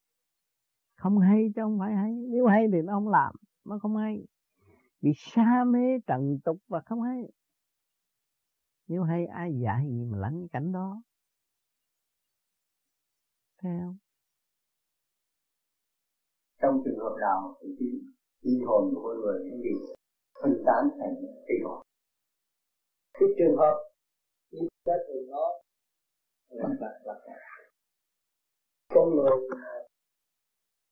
[0.95, 2.13] Không hay chứ không phải hay.
[2.13, 3.35] Nếu hay thì nó không làm,
[3.65, 4.27] nó không hay
[5.01, 7.23] vì sa mê trần tục và không hay.
[8.87, 11.03] Nếu hay ai dạy gì mà lánh cảnh đó?
[13.63, 13.95] Theo
[16.63, 17.89] trong trường hợp nào thì cái
[18.43, 19.75] linh hồn của con người cũng bị
[20.43, 21.15] phân tán thành
[21.47, 21.83] cây hồn
[23.13, 23.77] cái trường hợp
[24.51, 25.53] như đã thường nói
[26.49, 27.15] là là là
[28.95, 29.31] con người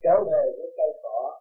[0.03, 1.36] trở về với cây cỏ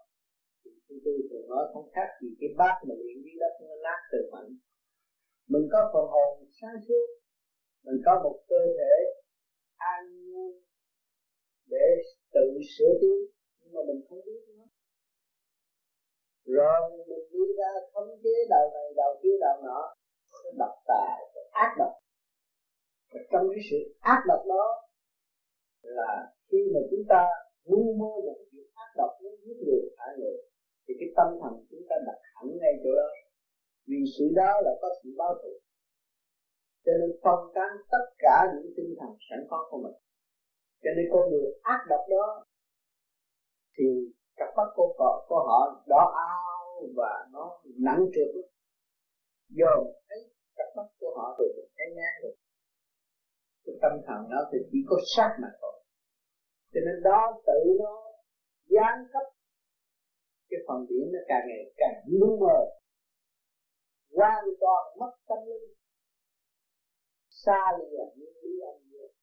[1.06, 4.19] tôi thường nói không khác gì cái bát mà luyện dưới đất nó nát từ
[4.34, 4.49] mạnh
[5.52, 7.06] mình có phần hồn sáng suốt,
[7.86, 8.94] mình có một cơ thể
[9.76, 10.53] an nhiên
[11.73, 11.88] để
[12.34, 13.18] tự sửa tiến
[13.60, 14.64] nhưng mà mình không biết nó.
[16.45, 16.80] Rồi
[17.10, 19.82] mình đi ra khống chế đầu này đầu kia đầu nọ
[20.60, 21.18] độc tài
[21.52, 21.94] ác độc.
[23.14, 24.65] Và trong cái sự ác độc đó
[25.82, 26.11] là
[26.48, 27.22] khi mà chúng ta
[27.64, 30.36] ngu mô một chuyện ác độc muốn giết người hại người
[30.85, 33.07] thì cái tâm thần chúng ta đặt hẳn ngay chỗ đó.
[33.89, 35.51] Vì sự đó là có sự báo thù.
[36.85, 39.97] Cho nên phân tán tất cả những tinh thần sẵn có của mình.
[40.83, 42.45] Cho nên con người ác độc đó
[43.75, 43.85] thì
[44.35, 47.45] cặp mắt cô họ, của họ đỏ ao và nó
[47.85, 48.45] nặng trượt.
[49.49, 49.73] Do
[50.07, 50.19] thấy
[50.55, 52.35] cặp mắt của họ rồi mình thấy ngang được.
[53.65, 55.75] Cái tâm thần nó thì chỉ có sát mà thôi.
[56.73, 57.93] Cho nên đó tự nó
[58.69, 59.34] gián cấp
[60.49, 62.59] cái phần điển nó càng ngày càng lu mờ,
[64.17, 65.67] hoàn toàn mất tâm linh.
[67.30, 69.13] Xa lìa nguyên lý âm dương.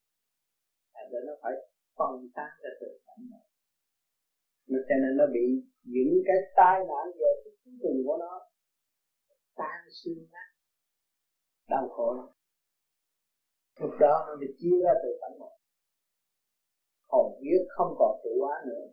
[0.93, 1.53] À, để nó phải
[1.97, 3.47] phân tán ra từ cảnh này.
[4.66, 5.44] Nó cho nên nó bị
[5.82, 8.32] những cái tai nạn về cái cuối cùng của nó
[9.55, 10.49] tan xương nát,
[11.69, 12.28] đau khổ lắm.
[13.81, 15.53] Lúc đó nó bị chia ra từ cảnh một
[17.12, 18.85] hồn biết không còn tự hóa nữa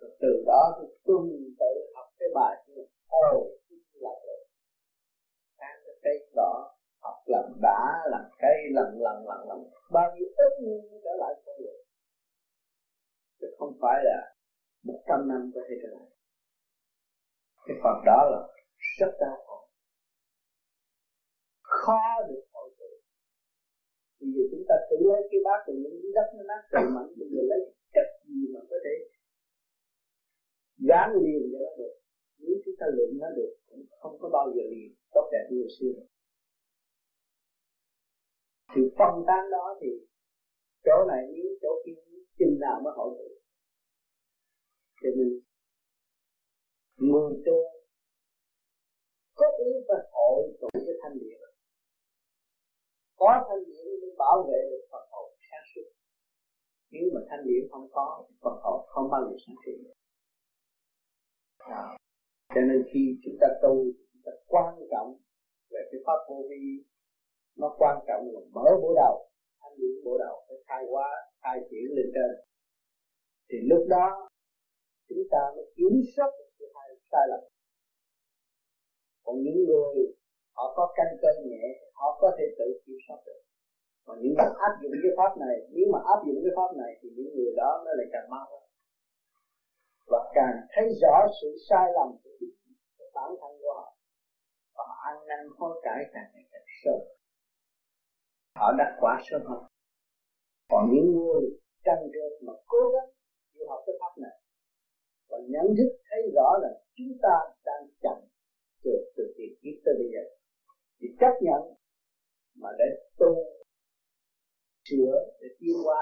[0.00, 1.22] rồi từ đó tôi tuân
[1.60, 3.50] tự học cái bài kia ồ
[3.92, 4.42] là được
[5.56, 7.80] ăn cái cây đỏ học làm đã
[8.10, 9.58] làm cây, lần lần lần lần.
[9.92, 11.78] Bao nhiêu ức nhiên mới trở lại con người
[13.40, 14.34] chứ không phải là
[14.82, 16.08] một trăm năm có thể trở lại.
[17.66, 18.40] Cái phần đó là
[18.98, 19.58] rất đau khổ.
[21.62, 22.90] Khó được hội tụ
[24.20, 27.10] bây giờ chúng ta tự lấy cái bát từ những đất nó nát từ mạnh
[27.18, 27.60] bây giờ lấy
[27.94, 28.94] cách gì mà có thể
[30.78, 31.94] gán liền cho nó được.
[32.38, 35.66] Nếu chúng ta luyện nó được, cũng không có bao giờ liền tốt đẹp như
[35.78, 35.94] xưa.
[38.74, 39.88] Sự phân tán đó thì
[40.84, 41.92] chỗ này nếu chỗ kia
[42.38, 43.28] chừng nào mới hội tụ.
[45.02, 45.40] Cho nên
[46.96, 47.58] người tu
[49.34, 51.38] có ý phải hội tụ cái thanh điển.
[53.16, 55.88] Có thanh điển mới bảo vệ được Phật hồn sáng suốt.
[56.90, 59.97] Nếu mà thanh điển không có, Phật hồn không bao giờ sáng suốt
[61.68, 61.84] à.
[62.54, 63.74] cho nên khi chúng ta tu
[64.12, 65.10] chúng ta quan trọng
[65.70, 66.84] về cái pháp vô vi
[67.56, 69.28] nó quan trọng là mở bộ đầu
[69.64, 71.08] anh điện bộ đầu phải khai hóa
[71.42, 72.30] khai triển lên trên.
[73.48, 74.06] Thì lúc đó
[75.08, 77.42] chúng ta mới kiểm soát được sự sai, sai lầm.
[79.24, 79.94] Còn những người
[80.56, 81.64] họ có căn cơ nhẹ
[81.94, 83.40] họ có thể tự kiểm soát được.
[84.06, 86.92] Còn những người áp dụng cái pháp này nếu mà áp dụng cái pháp này
[87.00, 88.67] thì những người đó nó lại càng mau hơn
[90.10, 92.30] và càng thấy rõ sự sai lầm của
[93.14, 93.88] bản thân của họ
[94.74, 96.98] và họ ăn năn hối cải càng ngày càng sâu
[98.58, 99.62] họ đã quá sớm hơn.
[100.70, 101.42] Còn những người
[101.84, 103.08] trăn trở mà cố gắng
[103.52, 104.36] chịu học cái pháp này
[105.28, 108.18] và nhận thức thấy rõ là chúng ta đang chậm
[108.84, 110.24] từ từ tiền kiếp tới bây giờ,
[111.00, 111.60] thì chấp nhận
[112.60, 113.32] mà để tu,
[114.88, 116.00] sửa, để tiến hóa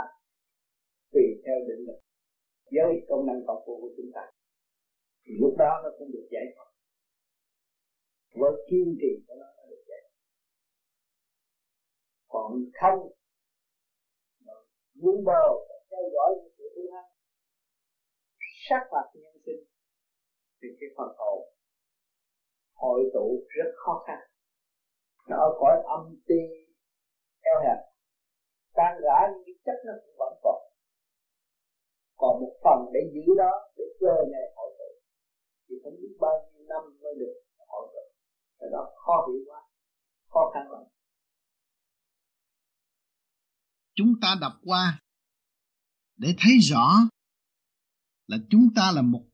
[1.12, 2.05] tùy theo định lực
[2.74, 4.24] với công năng công phu của chúng ta.
[5.24, 6.70] Thì lúc đó nó cũng được giải thoát.
[8.40, 10.16] Với kiên trì của nó nó được giải thoát.
[12.28, 12.98] Còn không
[15.02, 15.44] vun bờ
[15.90, 17.10] theo dõi những sự hung hăng
[18.68, 19.62] sát phạt nhân sinh,
[20.62, 21.40] thì cái phần hồn,
[22.74, 24.18] hội tụ rất khó khăn.
[25.28, 26.42] Nó ở cõi âm ti,
[27.40, 27.78] eo hẹp.
[28.72, 30.65] Tan rã những cái chất nó cũng vẫn còn
[32.16, 34.90] còn một phần để giữ đó, để chờ ngày hội tụ.
[35.68, 37.34] Thì không biết bao nhiêu năm mới được
[37.68, 38.04] hội tụ.
[38.58, 39.60] Cái đó khó hiểu quá,
[40.28, 40.82] khó khăn lắm.
[43.94, 45.00] Chúng ta đọc qua
[46.16, 46.86] để thấy rõ
[48.26, 49.24] là chúng ta là một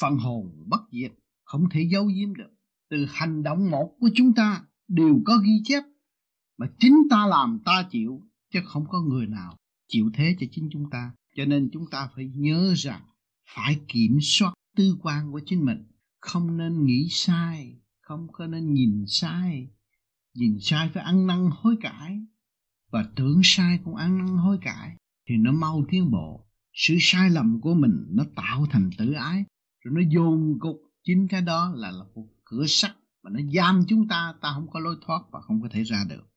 [0.00, 1.12] phần hồn bất diệt,
[1.44, 2.50] không thể giấu giếm được.
[2.88, 5.82] Từ hành động một của chúng ta đều có ghi chép
[6.56, 9.56] mà chính ta làm ta chịu, chứ không có người nào
[9.88, 13.02] chịu thế cho chính chúng ta cho nên chúng ta phải nhớ rằng
[13.54, 15.84] phải kiểm soát tư quan của chính mình.
[16.20, 19.68] Không nên nghĩ sai không có nên nhìn sai.
[20.34, 22.20] Nhìn sai phải ăn năn hối cải.
[22.90, 24.96] Và tưởng sai cũng ăn năn hối cải
[25.28, 26.46] thì nó mau tiến bộ.
[26.72, 29.44] Sự sai lầm của mình nó tạo thành tự ái.
[29.84, 30.76] Rồi nó dồn cục.
[31.02, 34.34] Chính cái đó là, là một cửa sắt mà nó giam chúng ta.
[34.40, 36.30] Ta không có lối thoát và không có thể ra được.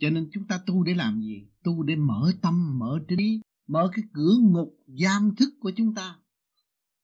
[0.00, 1.48] Cho nên chúng ta tu để làm gì?
[1.64, 6.16] Tu để mở tâm mở trí mở cái cửa ngục giam thức của chúng ta.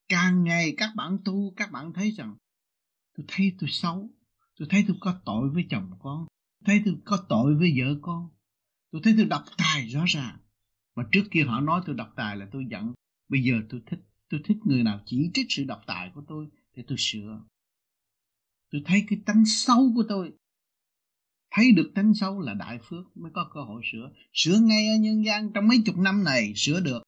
[0.09, 2.37] Càng ngày các bạn tu, các bạn thấy rằng,
[3.16, 4.11] tôi thấy tôi xấu,
[4.59, 6.27] tôi thấy tôi có tội với chồng con
[6.65, 8.28] thấy tôi có tội với vợ con,
[8.91, 10.39] tôi thấy tôi độc tài rõ ràng.
[10.95, 12.93] Mà trước kia họ nói tôi độc tài là tôi giận,
[13.28, 16.49] bây giờ tôi thích tôi thích người nào chỉ trích sự độc tài của tôi
[16.74, 17.41] thì tôi sửa.
[18.70, 20.32] Tôi thấy cái tánh xấu của tôi
[21.51, 24.12] thấy được tánh xấu là đại phước mới có cơ hội sửa.
[24.32, 27.02] Sửa ngay ở nhân gian trong mấy chục năm này, sửa được.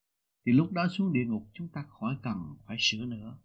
[0.45, 2.37] Thì lúc đó xuống địa ngục, chúng ta khỏi cần
[2.67, 3.37] phải sửa nữa.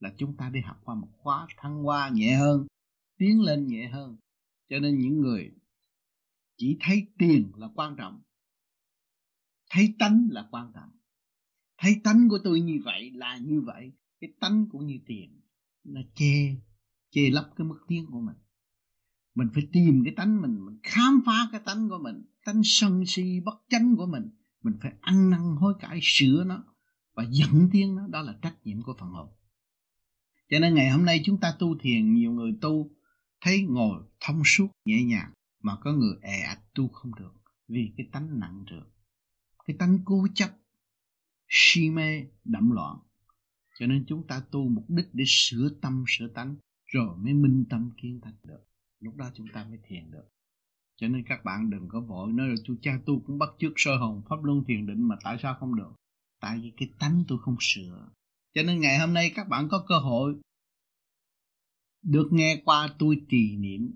[0.00, 2.66] Là chúng ta đi học qua một khóa thăng hoa nhẹ hơn,
[3.18, 4.16] tiến lên nhẹ hơn.
[4.68, 5.50] Cho nên những người
[6.56, 8.22] chỉ thấy tiền là quan trọng,
[9.70, 10.90] thấy tánh là quan trọng.
[11.78, 15.40] Thấy tánh của tôi như vậy là như vậy, cái tánh cũng như tiền.
[15.84, 16.56] Nó chê
[17.10, 18.36] chê lấp cái mức tiếng của mình
[19.40, 23.06] mình phải tìm cái tánh mình mình khám phá cái tánh của mình, tánh sân
[23.06, 24.30] si bất chánh của mình.
[24.62, 26.64] Mình phải ăn năn hối cải, sửa nó
[27.14, 28.06] và dẫn tiến nó.
[28.06, 29.28] Đó là trách nhiệm của phần hồn.
[30.50, 32.90] Cho nên ngày hôm nay chúng ta tu thiền, nhiều người tu
[33.40, 37.32] thấy ngồi thông suốt, nhẹ nhàng, mà có người è ạch tu không được
[37.68, 38.90] vì cái tánh nặng trược
[39.70, 40.50] cái tánh cố chấp,
[41.48, 42.96] si mê, đậm loạn.
[43.78, 46.56] Cho nên chúng ta tu mục đích để sửa tâm, sửa tánh,
[46.86, 48.69] rồi mới minh tâm kiến thành được
[49.00, 50.28] lúc đó chúng ta mới thiền được.
[50.96, 53.72] Cho nên các bạn đừng có vội nói là chú cha tu cũng bắt chước
[53.76, 55.92] sơ hồn, pháp luân thiền định mà tại sao không được?
[56.40, 58.08] Tại vì cái tánh tôi không sửa.
[58.54, 60.34] Cho nên ngày hôm nay các bạn có cơ hội
[62.02, 63.94] được nghe qua tôi trì niệm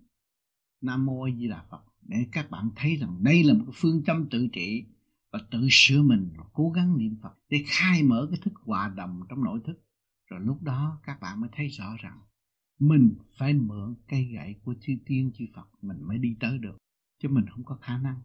[0.80, 4.04] nam mô a di đà phật để các bạn thấy rằng đây là một phương
[4.06, 4.84] châm tự trị
[5.32, 8.88] và tự sửa mình và cố gắng niệm phật để khai mở cái thức hòa
[8.88, 9.80] đồng trong nội thức.
[10.26, 12.20] Rồi lúc đó các bạn mới thấy rõ rằng
[12.78, 16.76] mình phải mượn cây gậy của chư tiên chư Phật mình mới đi tới được,
[17.22, 18.22] chứ mình không có khả năng.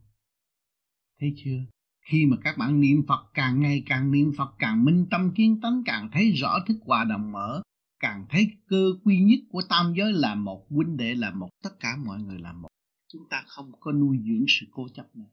[1.19, 1.65] Thấy chưa?
[2.01, 5.59] Khi mà các bạn niệm Phật, càng ngày càng niệm Phật, càng minh tâm kiến
[5.61, 7.61] tánh, càng thấy rõ thức hòa đồng mở,
[7.99, 11.79] càng thấy cơ quy nhất của tam giới là một, huynh đệ là một, tất
[11.79, 12.69] cả mọi người là một.
[13.07, 15.29] Chúng ta không có nuôi dưỡng sự cố chấp nữa.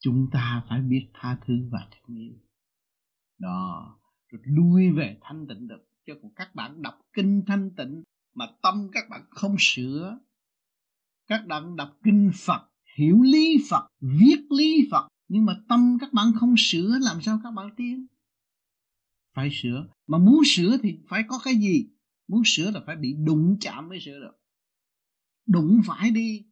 [0.00, 2.34] Chúng ta phải biết tha thứ và thương yêu.
[3.38, 3.98] Đó,
[4.28, 8.02] rồi lui về thanh tịnh được cho các bạn đọc kinh thanh tịnh
[8.34, 10.18] mà tâm các bạn không sửa.
[11.26, 16.12] Các bạn đọc kinh Phật, hiểu lý Phật, viết lý Phật, nhưng mà tâm các
[16.12, 18.06] bạn không sửa, làm sao các bạn tiến?
[19.34, 19.86] Phải sửa.
[20.06, 21.86] Mà muốn sửa thì phải có cái gì?
[22.28, 24.36] Muốn sửa là phải bị đụng chạm mới sửa được.
[25.46, 26.44] Đụng phải đi.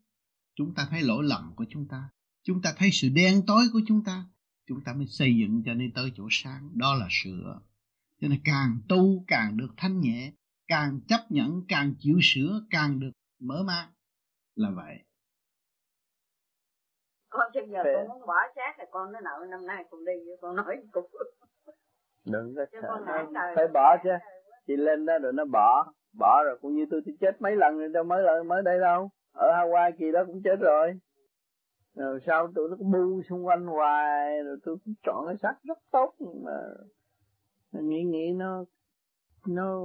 [0.56, 2.08] Chúng ta thấy lỗi lầm của chúng ta.
[2.42, 4.24] Chúng ta thấy sự đen tối của chúng ta.
[4.66, 6.70] Chúng ta mới xây dựng cho nên tới chỗ sáng.
[6.78, 7.60] Đó là sửa
[8.20, 10.32] cho nên càng tu càng được thanh nhẹ
[10.68, 13.88] càng chấp nhận càng chịu sửa càng được mở mang.
[14.54, 15.04] Là vậy.
[17.30, 20.12] Con bây giờ con muốn bỏ xác thì con nói nợ năm nay con đi
[20.40, 21.10] con nói cục
[22.24, 23.04] đừng có sợ
[23.56, 24.10] phải bỏ chứ.
[24.66, 25.92] Chị lên đó rồi nó bỏ.
[26.18, 28.78] Bỏ rồi cũng như tôi thì chết mấy lần rồi đâu mới lại mới đây
[28.80, 29.10] đâu.
[29.32, 30.92] Ở Hawaii kỳ đó cũng chết rồi.
[31.94, 35.78] Rồi sau tụi nó bu xung quanh hoài rồi tôi cũng chọn cái sắc rất
[35.90, 36.52] tốt nhưng mà
[37.72, 38.64] nghĩ nghĩ nó
[39.46, 39.80] nó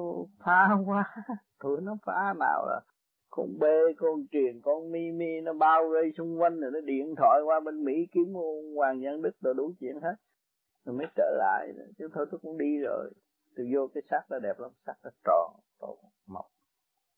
[0.45, 1.15] phá quá.
[1.59, 2.81] Tụi nó phá nào là
[3.29, 7.15] con bê con truyền con mi mi nó bao vây xung quanh rồi nó điện
[7.17, 8.33] thoại qua bên mỹ kiếm
[8.75, 10.15] hoàng nhân đức rồi đủ chuyện hết.
[10.85, 11.67] Rồi mới trở lại.
[11.97, 13.13] Chứ thôi tôi cũng đi rồi.
[13.55, 14.71] Tôi vô cái sắc nó đẹp lắm.
[14.85, 15.97] Sắc nó tròn tốt
[16.27, 16.45] mộc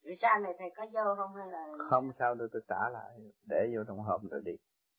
[0.04, 3.12] Rồi sau này thầy có vô không hay là không sao đâu tôi trả lại.
[3.50, 4.56] Để vô trong hộp rồi đi.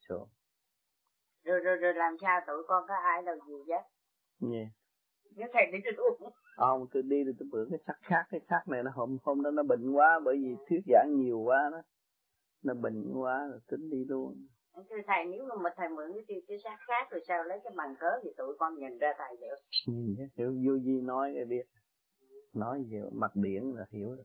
[0.08, 0.28] Xuống.
[1.44, 2.40] Rồi, rồi rồi làm sao?
[2.46, 3.74] Tụi con có ai đâu gì chứ
[4.52, 4.68] yeah.
[5.36, 8.68] Nếu thầy đi luôn không tôi đi thì tôi bữa cái sắc khác cái sắc
[8.68, 11.82] này nó hôm hôm đó nó bệnh quá bởi vì thuyết giảng nhiều quá đó.
[12.62, 14.46] Nó bệnh quá rồi tính đi luôn.
[14.74, 17.72] Thưa thầy nếu mà thầy mượn cái tiêu cái sắc khác rồi sao lấy cái
[17.76, 19.56] bằng cớ thì tụi con nhìn ra thầy được
[19.86, 21.66] nhìn hiểu vô di nói cái biết.
[22.54, 24.24] Nói về mặt điển là hiểu được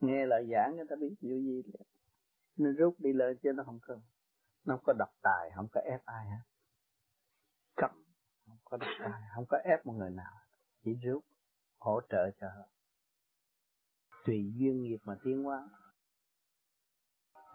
[0.00, 1.62] nghe lời giảng người ta biết vô di
[2.56, 3.94] nên rút đi lên chứ nó không có
[4.64, 6.42] nó không có độc tài không có ép ai hết
[8.72, 10.32] có độc tài không có ép một người nào.
[10.84, 11.24] Chỉ rút
[11.78, 12.68] hỗ trợ cho họ.
[14.24, 15.68] Tùy duyên nghiệp mà tiến hóa.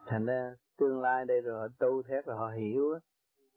[0.07, 2.99] Thành ra tương lai đây rồi, họ tu thét rồi, họ hiểu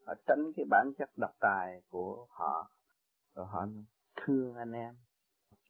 [0.06, 2.70] họ tránh cái bản chất độc tài của họ.
[3.34, 3.66] Rồi họ
[4.16, 4.96] thương anh em.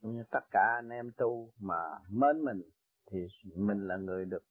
[0.01, 2.63] Cũng như tất cả anh em tu mà mến mình,
[3.11, 3.27] thì
[3.57, 4.45] mình là người được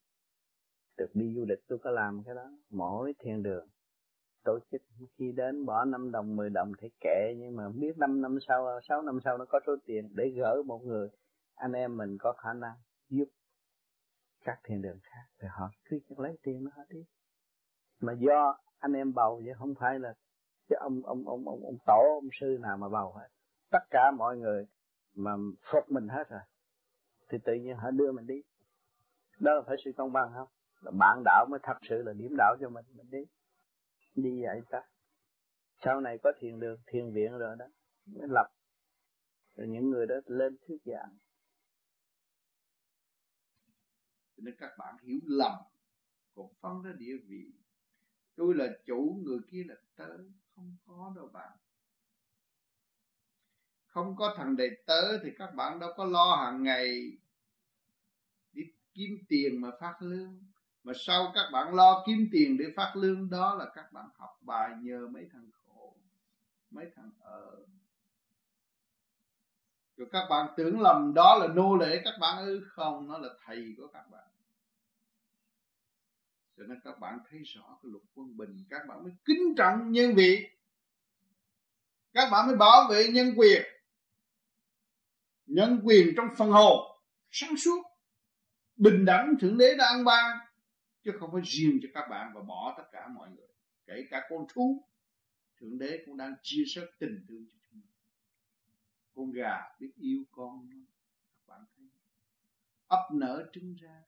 [0.98, 1.60] được đi du lịch.
[1.68, 2.52] Tôi có làm cái đó.
[2.70, 3.68] Mỗi thiên đường
[4.44, 4.82] tổ chức
[5.18, 8.80] khi đến bỏ 5 đồng 10 đồng thì kệ, nhưng mà biết 5 năm sau
[8.90, 11.10] 6 năm sau nó có số tiền để gỡ một người,
[11.56, 12.76] anh em mình có khả năng
[13.10, 13.26] giúp
[14.44, 15.24] các thiên đường khác.
[15.42, 17.06] Thì họ cứ lấy tiền nó hết đi.
[18.00, 20.14] Mà do anh em bầu chứ không phải là
[20.70, 23.28] chứ ông ông ông ông ông tổ, ông sư nào mà bầu hết.
[23.72, 24.68] Tất cả mọi người
[25.16, 25.32] mà
[25.72, 26.42] phục mình hết rồi,
[27.30, 28.42] thì tự nhiên họ đưa mình đi.
[29.40, 30.48] Đó là phải sự công bằng không?
[30.82, 33.26] Là bạn đạo mới thật sự là điểm đạo cho mình mình đi
[34.16, 34.82] đi dạy ta.
[35.84, 37.66] Sau này có thiền đường thiền viện rồi đó,
[38.06, 38.48] mới lập.
[39.56, 41.18] Rồi những người đó lên thuyết giảng.
[44.38, 45.54] Cho nên các bạn hiểu lầm,
[46.36, 47.52] còn phân ra địa vị.
[48.36, 50.18] Tôi là chủ, người kia là tớ,
[50.56, 51.58] không có đâu bạn.
[53.86, 57.18] Không có thằng đệ tớ thì các bạn đâu có lo hàng ngày
[58.52, 58.64] đi
[58.94, 60.49] kiếm tiền mà phát lương
[60.90, 64.38] mà sau các bạn lo kiếm tiền để phát lương, đó là các bạn học
[64.42, 65.96] bài nhờ mấy thằng khổ,
[66.72, 67.66] mấy thằng ở
[69.98, 72.62] rồi các bạn tưởng lầm đó là nô lệ các bạn ư?
[72.70, 74.28] Không, nó là thầy của các bạn.
[76.58, 79.92] Cho nên các bạn thấy rõ cái luật quân bình, các bạn mới kính trọng
[79.92, 80.50] nhân vị.
[82.14, 83.62] Các bạn mới bảo vệ nhân quyền.
[85.46, 87.02] Nhân quyền trong phần hồn,
[87.32, 87.84] sáng suốt,
[88.76, 90.49] bình đẳng thượng đế đã ăn ban
[91.04, 93.48] chứ không phải riêng cho các bạn và bỏ tất cả mọi người.
[93.86, 94.84] Kể cả con thú,
[95.60, 97.90] thượng đế cũng đang chia sẻ tình thương cho chúng ta
[99.16, 100.70] con gà biết yêu con
[101.34, 101.88] các bạn thấy
[102.88, 104.04] ấp nở trứng ra,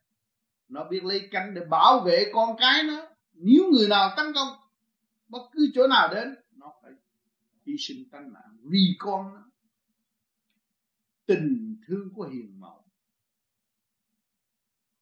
[0.68, 3.08] nó biết lấy cánh để bảo vệ con cái nó.
[3.34, 4.48] Nếu người nào tấn công,
[5.28, 6.92] bất cứ chỗ nào đến, nó phải
[7.66, 9.50] hy sinh tánh mạng vì con nó.
[11.26, 12.84] Tình thương của hiền mẫu,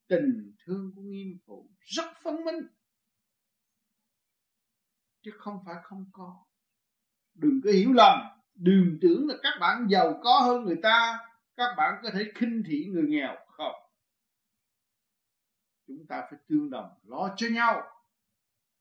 [0.07, 2.67] tình thương của nghiêm phụ rất phân minh.
[5.21, 6.45] Chứ không phải không có.
[7.33, 8.19] Đừng có hiểu lầm,
[8.55, 11.19] đừng tưởng là các bạn giàu có hơn người ta,
[11.55, 13.75] các bạn có thể khinh thị người nghèo, không.
[15.87, 17.81] Chúng ta phải tương đồng, lo cho nhau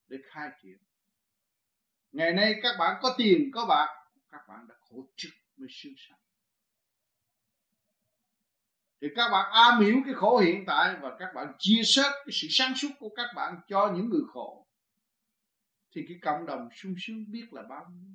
[0.06, 0.78] để khai triển.
[2.12, 3.88] Ngày nay các bạn có tiền, có bạc,
[4.30, 6.18] các bạn đã khổ trực mới sướng sanh
[9.00, 12.32] thì các bạn am hiểu cái khổ hiện tại và các bạn chia sẻ cái
[12.32, 14.66] sự sáng suốt của các bạn cho những người khổ.
[15.94, 18.10] Thì cái cộng đồng sung sướng biết là bao nhiêu.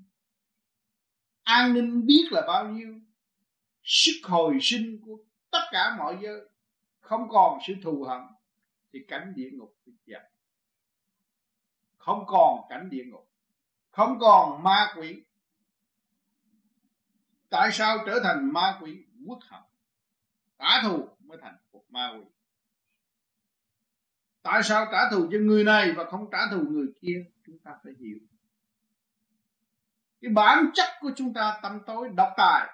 [1.43, 2.99] An ninh biết là bao nhiêu.
[3.83, 5.17] Sức hồi sinh của
[5.51, 6.41] tất cả mọi giới
[6.99, 8.21] không còn sự thù hận
[8.93, 10.21] thì cảnh địa ngục bị dập
[12.03, 13.29] không còn cảnh địa ngục.
[13.89, 15.23] Không còn ma quỷ.
[17.49, 19.05] Tại sao trở thành ma quỷ?
[19.27, 19.61] Quốc hận
[20.63, 22.25] trả thù mới thành một ma quỷ.
[24.41, 27.25] Tại sao trả thù cho người này và không trả thù người kia?
[27.45, 28.17] Chúng ta phải hiểu.
[30.21, 32.69] Cái bản chất của chúng ta tâm tối, độc tài.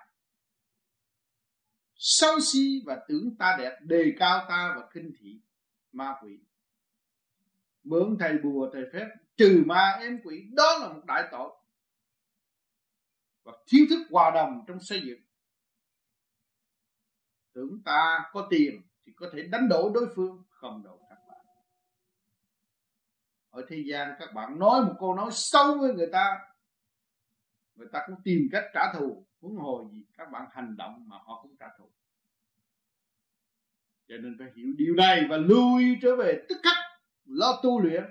[1.95, 5.39] Sâu si và tưởng ta đẹp, đề cao ta và khinh thị
[5.91, 6.39] ma quỷ.
[7.83, 9.07] Mượn thầy bùa, thầy phép,
[9.37, 11.51] trừ ma êm quỷ, đó là một đại tội.
[13.43, 15.19] Và thiếu thức hòa đồng trong xây dựng
[17.59, 21.45] tưởng ta có tiền thì có thể đánh đổ đối phương, không đổ các bạn.
[23.49, 26.39] Ở thế gian các bạn nói một câu nói xấu với người ta
[27.75, 31.17] người ta cũng tìm cách trả thù, huống hồ gì các bạn hành động mà
[31.25, 31.89] họ cũng trả thù.
[34.07, 36.77] Cho nên phải hiểu điều này và lui trở về tức khắc,
[37.25, 38.03] lo tu luyện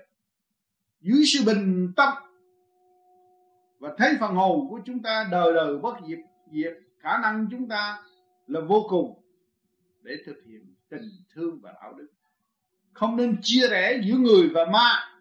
[1.00, 2.14] dưới sự bình tâm.
[3.78, 6.18] Và thấy phần hồn của chúng ta đời đời bất diệt
[6.52, 8.02] diệt, khả năng chúng ta
[8.46, 9.22] là vô cùng
[10.08, 12.08] để thực hiện tình thương và đạo đức.
[12.92, 15.14] Không nên chia rẽ giữa người và ma.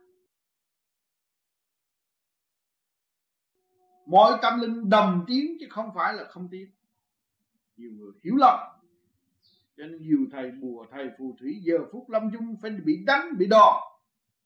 [4.06, 6.72] Mọi tâm linh đồng tiếng chứ không phải là không tiếng.
[7.78, 8.60] Nhiều người hiểu lầm.
[9.78, 13.38] Cho nên nhiều thầy bùa, thầy phù thủy giờ phút lâm chung phải bị đánh,
[13.38, 13.84] bị đòn,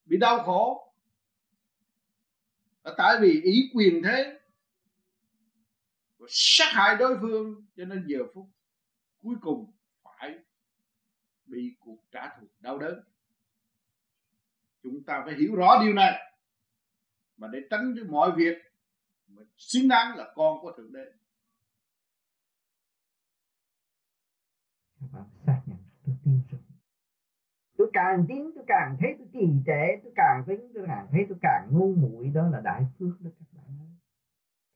[0.06, 0.94] bị đau khổ.
[2.84, 4.40] Là tại vì ý quyền thế
[6.18, 8.48] và sát hại đối phương, cho nên giờ phút
[9.22, 9.72] cuối cùng
[11.52, 13.04] bị cuộc trả thù đau đớn.
[14.84, 16.34] Chúng ta phải hiểu rõ điều này.
[17.38, 18.58] Mà để tránh cái mọi việc
[19.28, 21.06] mà xứng đáng là con của thượng đế.
[25.46, 26.62] Xác nhận, tôi tin rồi
[27.78, 31.26] tôi càng tiến tôi càng thấy tôi trì trệ, tôi càng thấy tôi càng thấy
[31.30, 33.90] tôi càng ngu muội, đó là đại phước đó các bạn ơi.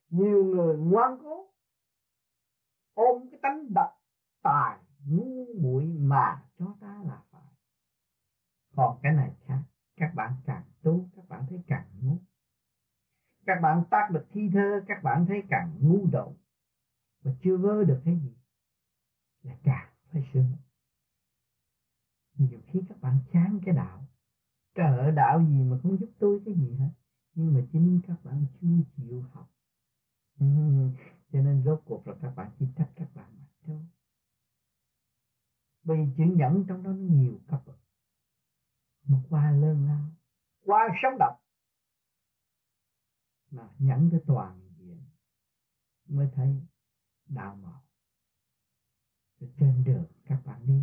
[0.09, 1.53] Nhiều người ngoan cố
[2.93, 3.89] ôm cái tánh độc
[4.41, 7.53] tài ngu muội mà cho ta là phải.
[8.75, 9.63] Còn cái này khác.
[9.95, 12.17] Các bạn càng tu, các bạn thấy càng ngu.
[13.45, 16.35] Các bạn tác được thi thơ, các bạn thấy càng ngu đậu
[17.21, 18.33] và chưa vơ được cái gì,
[19.41, 20.43] là càng phải sửa
[22.37, 24.07] nhiều khi các bạn chán cái đạo.
[24.75, 26.89] Trời đạo gì mà không giúp tôi cái gì hết.
[27.33, 29.49] Nhưng mà chính các bạn chưa chịu học.
[30.39, 30.45] Ừ.
[31.31, 33.85] cho nên rốt cuộc là các bạn chỉ trách các bạn mà thôi
[35.85, 37.77] vì chữ nhẫn trong đó nó nhiều cấp bậc.
[39.03, 40.09] Một qua lớn lao
[40.65, 41.37] qua sống động
[43.51, 45.01] mà nhẫn cái toàn diện
[46.07, 46.61] mới thấy
[47.27, 47.81] đạo màu
[49.57, 50.81] trên đường các bạn đi,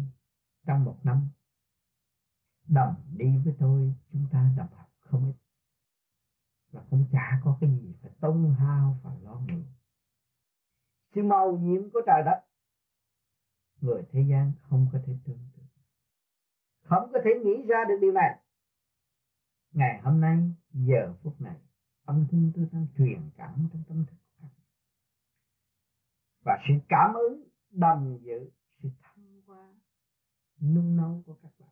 [0.66, 1.28] trong một năm,
[2.68, 5.34] đồng đi với tôi, chúng ta đồng học không ít.
[6.70, 9.62] Và cũng chả có cái gì phải tốn hao và lo nghĩ
[11.14, 12.51] sự màu nhiệm của trời đất
[13.82, 15.66] người thế gian không có thể tưởng tượng.
[16.82, 18.38] Không có thể nghĩ ra được điều này.
[19.72, 20.38] Ngày hôm nay,
[20.72, 21.56] giờ phút này,
[22.04, 24.50] âm thanh tôi đang truyền cảm trong tâm thức của anh.
[26.44, 28.50] Và sự cảm ứng đồng dự
[28.82, 29.74] sự thăng hoa,
[30.60, 31.70] nung nấu của các bạn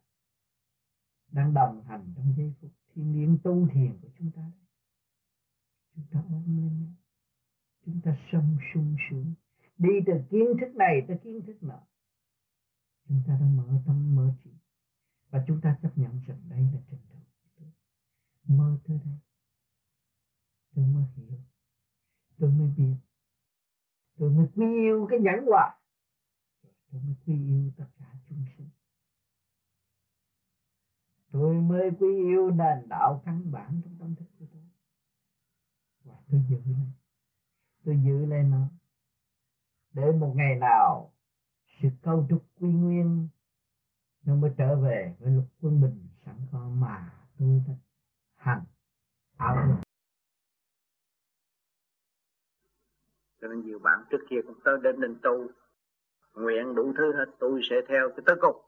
[1.33, 4.43] đang đồng hành trong giây phút thiên liêng tu thiền của chúng ta.
[5.95, 6.95] Chúng ta ôm lên nhau.
[7.85, 9.35] Chúng ta sông sung sướng.
[9.79, 11.81] Đi từ kiến thức này tới kiến thức nọ
[13.11, 14.51] chúng ta đã mở tâm mở trí.
[15.31, 17.17] Và chúng ta chấp nhận rằng đây là trình độ
[18.45, 19.19] mơ tới đây,
[20.75, 21.39] tôi mới hiểu.
[22.39, 22.97] Tôi mới biết.
[24.19, 25.81] Tôi mới quý yêu cái nhẫn hòa.
[26.93, 28.71] Tôi mới quý yêu tất cả chúng sinh.
[31.31, 34.63] Tôi mới quý yêu nền đạo căn bản trong tâm thức của tôi.
[36.05, 36.91] Và tôi giữ lên
[37.85, 38.69] tôi giữ lên nó.
[39.93, 41.13] Để một ngày nào
[41.83, 43.29] sự câu trúc quy nguyên,
[44.25, 47.75] nó mới trở về với lục quân bình sẵn có mà tôi đã
[48.37, 48.65] hành
[49.37, 49.81] ảo
[53.41, 55.47] cho nên nhiều bạn trước kia cũng tới đến đình tu,
[56.35, 58.63] nguyện đủ thứ hết, tôi sẽ theo cái tới cùng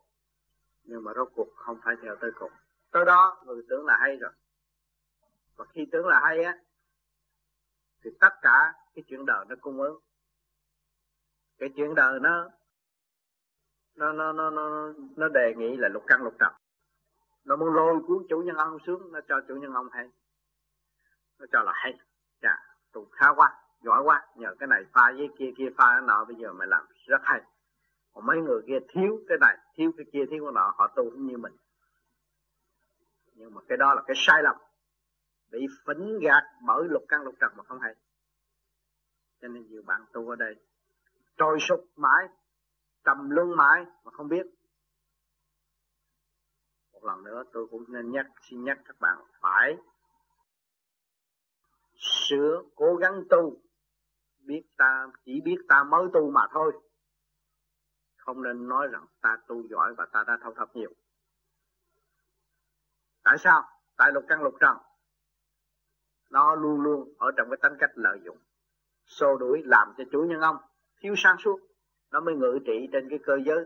[0.84, 2.52] nhưng mà rốt cuộc không phải theo tới cùng
[2.92, 4.32] tới đó, người tưởng là hay rồi.
[5.56, 6.58] Và khi tưởng là hay á,
[8.04, 9.98] thì tất cả cái chuyện đời nó cung ứng.
[11.58, 12.50] Cái chuyện đời nó
[13.96, 16.52] nó nó nó nó nó đề nghị là lục căn lục trần.
[17.44, 20.08] Nó muốn lôi cuốn chủ nhân ông xuống, nó cho chủ nhân ông hay.
[21.38, 21.98] Nó cho là hay.
[22.42, 22.58] Dạ
[22.92, 24.26] tụ khá quá, giỏi quá.
[24.36, 27.20] Nhờ cái này pha với kia kia pha cái nọ, bây giờ mày làm rất
[27.24, 27.42] hay.
[28.12, 31.10] Còn mấy người kia thiếu cái này, thiếu cái kia, thiếu cái nọ, họ tu
[31.10, 31.52] cũng như mình.
[33.34, 34.56] Nhưng mà cái đó là cái sai lầm.
[35.50, 37.94] Bị phỉnh gạt bởi lục căn lục trần mà không hay.
[39.40, 40.56] Cho nên nhiều bạn tu ở đây
[41.36, 42.28] trôi sụp mãi
[43.04, 44.46] trầm luân mãi mà không biết.
[46.92, 49.76] Một lần nữa tôi cũng nên nhắc, xin nhắc các bạn phải
[52.02, 53.56] sửa cố gắng tu.
[54.38, 56.72] Biết ta, chỉ biết ta mới tu mà thôi.
[58.16, 60.90] Không nên nói rằng ta tu giỏi và ta đã thâu thập nhiều.
[63.24, 63.62] Tại sao?
[63.96, 64.76] Tại lục căn lục trần.
[66.30, 68.38] Nó luôn luôn ở trong cái tính cách lợi dụng.
[69.06, 70.56] Xô đuổi làm cho chủ nhân ông,
[71.00, 71.60] thiếu sáng suốt
[72.12, 73.64] nó mới ngự trị trên cái cơ giới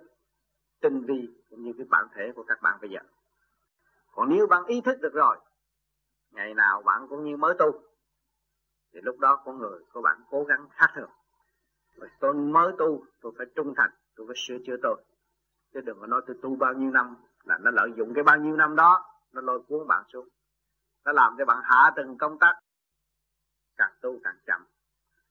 [0.81, 3.01] tinh vi cũng như cái bản thể của các bạn bây giờ.
[4.13, 5.37] Còn nếu bạn ý thức được rồi,
[6.31, 7.83] ngày nào bạn cũng như mới tu,
[8.93, 11.11] thì lúc đó con người của bạn cố gắng khác thường.
[11.97, 15.05] Rồi tôi mới tu, tôi phải trung thành, tôi phải sửa chữa tôi.
[15.75, 18.37] Chứ đừng có nói tôi tu bao nhiêu năm là nó lợi dụng cái bao
[18.37, 20.29] nhiêu năm đó, nó lôi cuốn bạn xuống.
[21.05, 22.55] Nó làm cho bạn hạ từng công tác,
[23.77, 24.67] càng tu càng chậm.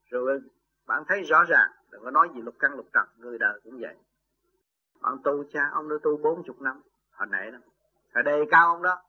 [0.05, 0.41] Rồi
[0.85, 3.77] bạn thấy rõ ràng đừng có nói gì lục căn lục trần, người đời cũng
[3.79, 3.95] vậy.
[5.01, 6.81] Ông tu cha, ông đã tu bốn chục năm,
[7.11, 7.57] hồi nãy đó.
[8.13, 9.03] Phải đề cao ông đó,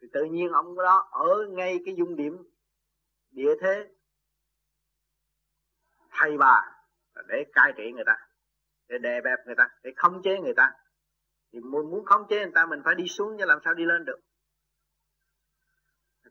[0.00, 2.42] thì tự nhiên ông đó ở ngay cái dung điểm
[3.30, 3.94] địa thế
[6.10, 6.62] thầy bà,
[7.28, 8.16] để cai trị người ta,
[8.88, 10.72] để đè bẹp người ta, để khống chế người ta.
[11.52, 13.84] Thì muốn muốn khống chế người ta, mình phải đi xuống chứ làm sao đi
[13.84, 14.20] lên được.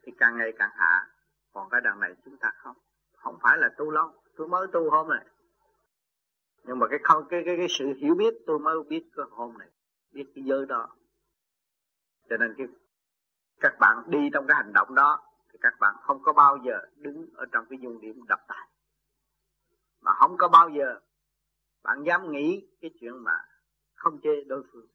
[0.04, 1.08] Thì càng ngày càng hạ,
[1.54, 2.76] còn cái đằng này chúng ta không
[3.14, 5.26] không phải là tu lâu tôi mới tu hôm này
[6.64, 9.57] nhưng mà cái không, cái cái cái sự hiểu biết tôi mới biết cái hôm
[9.57, 9.69] này,
[10.11, 10.88] biết cái giới đó.
[12.30, 12.68] Cho nên cái,
[13.60, 16.80] các bạn đi trong cái hành động đó, thì các bạn không có bao giờ
[16.95, 18.69] đứng ở trong cái dung điểm đập tài.
[20.02, 20.99] Mà không có bao giờ
[21.84, 23.45] bạn dám nghĩ cái chuyện mà
[23.94, 24.88] không chê đối phương.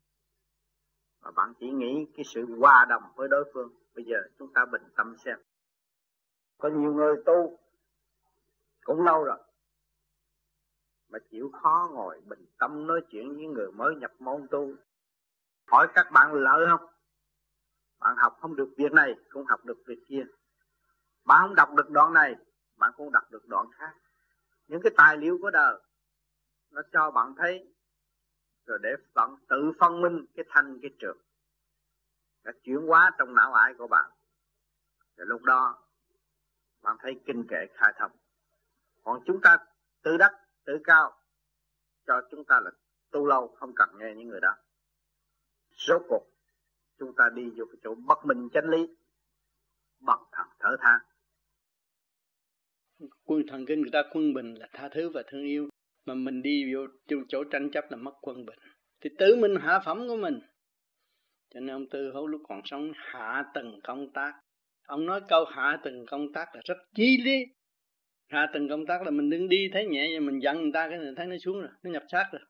[1.22, 3.70] Mà bạn chỉ nghĩ cái sự hòa đồng với đối phương.
[3.94, 5.38] Bây giờ chúng ta bình tâm xem.
[6.58, 7.58] Có nhiều người tu,
[8.84, 9.38] cũng lâu rồi
[11.08, 14.74] mà chịu khó ngồi bình tâm nói chuyện với người mới nhập môn tu.
[15.66, 16.90] Hỏi các bạn lợi không?
[17.98, 20.26] Bạn học không được việc này, cũng học được việc kia.
[21.24, 22.36] Bạn không đọc được đoạn này,
[22.76, 23.94] bạn cũng đọc được đoạn khác.
[24.66, 25.80] Những cái tài liệu của đời,
[26.70, 27.74] nó cho bạn thấy,
[28.66, 31.18] rồi để bạn tự phân minh cái thanh, cái trường.
[32.44, 34.10] Đã chuyển hóa trong não ải của bạn.
[35.16, 35.78] Rồi lúc đó,
[36.82, 38.12] bạn thấy kinh kệ khai thông.
[39.04, 39.56] Còn chúng ta
[40.02, 40.32] tự đắc
[40.68, 41.12] tự cao
[42.06, 42.70] cho chúng ta là
[43.10, 44.56] tu lâu, không cần nghe những người đó.
[45.70, 46.26] Rốt cuộc,
[46.98, 48.96] chúng ta đi vô cái chỗ bất minh chánh lý,
[50.00, 51.00] bằng thần thở than
[53.24, 55.68] quân thần kinh người ta quân bình là tha thứ và thương yêu,
[56.06, 56.80] mà mình đi vô
[57.28, 58.58] chỗ tranh chấp là mất quân bình.
[59.00, 60.40] Thì tự mình hạ phẩm của mình.
[61.54, 64.32] Cho nên ông tư hấu lúc còn sống hạ từng công tác.
[64.86, 67.44] Ông nói câu hạ từng công tác là rất chi lý
[68.28, 70.88] hạ từng công tác là mình đứng đi thấy nhẹ vậy, mình dặn người ta
[70.88, 72.42] cái này, thấy nó xuống rồi, nó nhập sát rồi.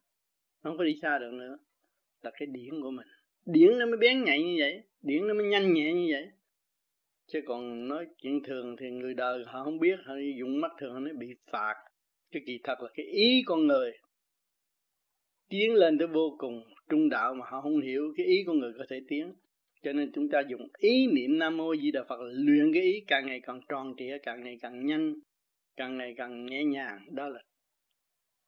[0.63, 1.59] Không có đi xa được nữa.
[2.23, 3.07] Là cái điển của mình.
[3.47, 6.29] Điển nó mới bén nhạy như vậy, điển nó mới nhanh nhẹ như vậy.
[7.27, 10.93] Chứ còn nói chuyện thường thì người đời họ không biết, họ dùng mắt thường,
[10.93, 11.75] họ nói bị phạt.
[12.31, 13.93] Cái kỳ thật là cái ý con người.
[15.49, 18.73] Tiến lên tới vô cùng trung đạo mà họ không hiểu cái ý con người
[18.79, 19.35] có thể tiến.
[19.83, 23.05] Cho nên chúng ta dùng ý niệm nam mô di đà phật, luyện cái ý
[23.07, 25.15] càng ngày càng tròn trịa, càng ngày càng nhanh
[25.79, 27.43] càng ngày càng nhẹ nhàng đó là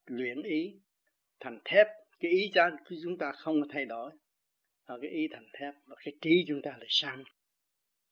[0.06, 0.74] luyện ý
[1.40, 1.86] thành thép.
[2.20, 2.70] Cái ý cha
[3.02, 4.10] chúng ta không thay đổi.
[4.86, 7.24] Và cái ý thành thép và cái trí chúng ta là sang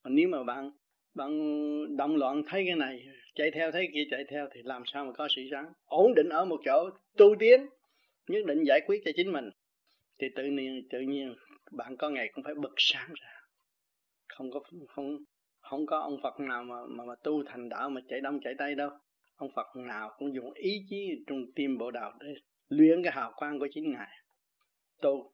[0.03, 0.71] còn nếu mà bạn
[1.15, 1.31] bạn
[1.97, 5.13] động loạn thấy cái này chạy theo thấy kia chạy theo thì làm sao mà
[5.13, 5.73] có sự sáng?
[5.85, 7.67] Ổn định ở một chỗ tu tiến
[8.29, 9.51] nhất định giải quyết cho chính mình.
[10.19, 11.35] Thì tự nhiên tự nhiên
[11.71, 13.31] bạn có ngày cũng phải bật sáng ra.
[14.29, 15.17] Không có không
[15.61, 18.55] không có ông Phật nào mà mà, mà tu thành đạo mà chạy đông chạy
[18.59, 18.91] tây đâu
[19.39, 22.35] ông Phật nào cũng dùng ý chí trong tim bộ đạo để
[22.69, 24.09] luyện cái hào quang của chính ngài.
[25.03, 25.33] Tu,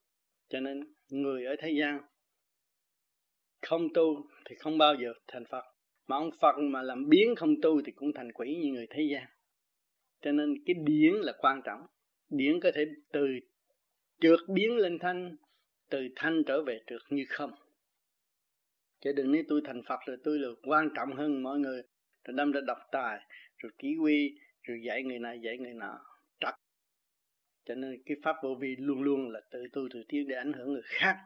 [0.48, 2.00] cho nên người ở thế gian
[3.62, 5.64] không tu thì không bao giờ thành Phật.
[6.06, 9.02] Mà ông Phật mà làm biến không tu thì cũng thành quỷ như người thế
[9.12, 9.26] gian.
[10.20, 11.80] Cho nên cái điển là quan trọng.
[12.28, 13.26] Điển có thể từ
[14.20, 15.36] trượt biến lên thanh,
[15.90, 17.50] từ thanh trở về trượt như không.
[19.00, 21.82] Chứ đừng nói tôi thành Phật rồi tôi là quan trọng hơn mọi người.
[22.24, 23.18] Rồi đâm ra độc tài
[23.64, 25.98] rồi ký quy rồi dạy người này, dạy người nọ.
[26.40, 26.54] Trật.
[27.64, 30.52] Cho nên cái pháp vô vi luôn luôn là tự tu, tự tiến để ảnh
[30.52, 31.16] hưởng người khác.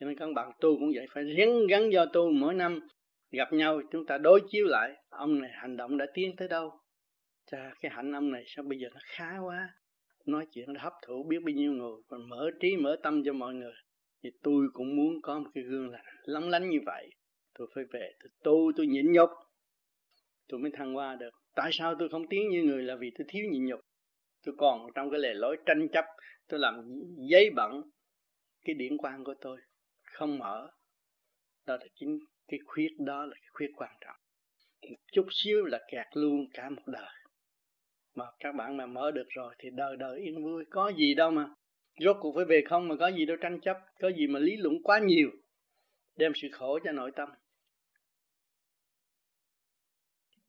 [0.00, 2.30] Cho nên các bạn tu cũng vậy, phải rắn gắn do tu.
[2.30, 2.80] Mỗi năm
[3.30, 6.72] gặp nhau, chúng ta đối chiếu lại, ông này hành động đã tiến tới đâu?
[7.50, 9.68] Cha, cái hạnh ông này sao bây giờ nó khá quá?
[10.26, 13.32] Nói chuyện nó hấp thụ, biết bao nhiêu người, còn mở trí, mở tâm cho
[13.32, 13.74] mọi người.
[14.22, 17.10] Thì tôi cũng muốn có một cái gương là lóng lánh như vậy.
[17.58, 19.28] Tôi phải về, tôi tu, tôi nhịn nhục.
[20.48, 23.26] Tôi mới thăng hoa được tại sao tôi không tiến như người là vì tôi
[23.28, 23.80] thiếu nhịn nhục?
[24.44, 26.04] Tôi còn trong cái lề lối tranh chấp,
[26.48, 26.74] tôi làm
[27.30, 27.82] giấy bẩn
[28.64, 29.60] cái điển quan của tôi,
[30.02, 30.70] không mở.
[31.66, 32.18] Đó là chính
[32.48, 34.16] cái khuyết, đó là cái khuyết quan trọng.
[34.90, 37.14] Một chút xíu là kẹt luôn cả một đời.
[38.14, 41.30] Mà các bạn mà mở được rồi thì đời đời yên vui, có gì đâu
[41.30, 41.46] mà.
[42.00, 44.56] Rốt cuộc phải về không mà có gì đâu tranh chấp, có gì mà lý
[44.56, 45.30] luận quá nhiều,
[46.16, 47.28] đem sự khổ cho nội tâm.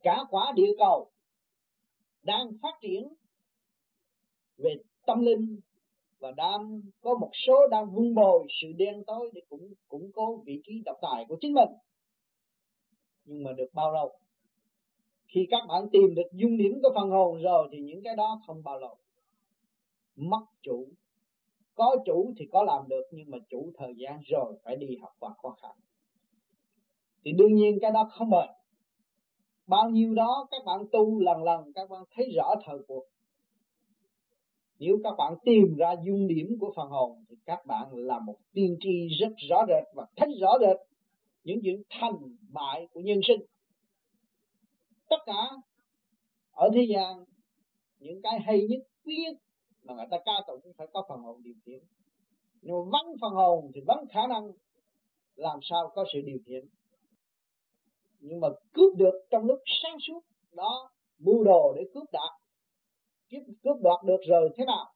[0.09, 1.11] Cả quả địa cầu
[2.23, 3.13] đang phát triển
[4.57, 4.75] về
[5.05, 5.59] tâm linh
[6.19, 10.43] và đang có một số đang vun bồi sự đen tối để cũng củng cố
[10.45, 11.69] vị trí độc tài của chính mình.
[13.25, 14.11] Nhưng mà được bao lâu?
[15.27, 18.41] Khi các bạn tìm được dung điểm của phần hồn rồi thì những cái đó
[18.47, 18.97] không bao lâu.
[20.15, 20.87] Mất chủ.
[21.75, 25.11] Có chủ thì có làm được, nhưng mà chủ thời gian rồi phải đi học
[25.19, 25.75] và khó khăn.
[27.23, 28.58] Thì đương nhiên cái đó không bền
[29.69, 33.03] bao nhiêu đó các bạn tu lần lần, các bạn thấy rõ thời cuộc.
[34.79, 38.35] Nếu các bạn tìm ra dung điểm của phần hồn, thì các bạn là một
[38.53, 40.77] tiên tri rất rõ rệt và thấy rõ rệt
[41.43, 42.13] những chuyện thành
[42.53, 43.41] bại của nhân sinh.
[45.09, 45.49] Tất cả
[46.51, 47.23] ở thế gian,
[47.99, 49.37] những cái hay nhất, quý nhất
[49.83, 51.79] mà người ta ca tụng phải có phần hồn điều khiển.
[52.61, 54.51] Nhưng mà vắng phần hồn thì vắng khả năng,
[55.35, 56.65] làm sao có sự điều khiển?
[58.19, 60.21] Nhưng mà cướp được trong lúc sáng suốt
[60.51, 62.31] đó mưu đồ để cướp đoạt.
[63.31, 64.93] Cướp, cướp đoạt được rồi thế nào?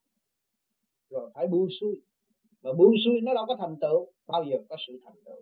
[1.10, 2.02] Rồi phải buông xuôi.
[2.62, 5.42] Mà buông xuôi nó đâu có thành tựu bao giờ có sự thành tựu.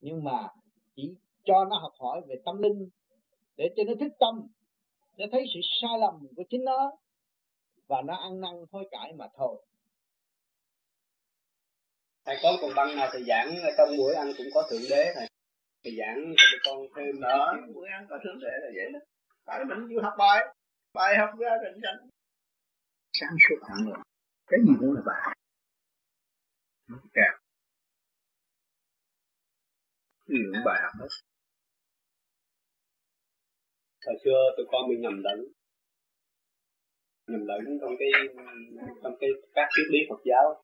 [0.00, 0.48] Nhưng mà
[0.96, 2.88] chỉ cho nó học hỏi về tâm linh
[3.56, 4.48] để cho nó thức tâm
[5.18, 6.92] nó thấy sự sai lầm của chính nó
[7.86, 9.64] và nó ăn năn hối cải mà thôi.
[12.24, 15.28] Thầy có còn băng nào thì giảng trong buổi ăn cũng có thượng đế thầy?
[15.88, 17.56] Thầy giảng cho con thêm đó.
[17.74, 18.98] buổi ăn có thượng đế là vậy đó.
[19.46, 20.54] Tại mình chịu học bài
[20.94, 22.10] bài học ra định danh
[23.12, 23.98] sáng suốt hẳn rồi
[24.46, 25.36] cái gì cũng là bài.
[26.88, 27.32] Nó kẹt.
[30.26, 31.08] Gì cũng bài học hết.
[34.06, 35.38] Hồi xưa tụi con bị nhầm lẫn.
[37.26, 38.08] Nhầm lẫn trong cái
[39.02, 40.62] trong cái các triết lý Phật giáo.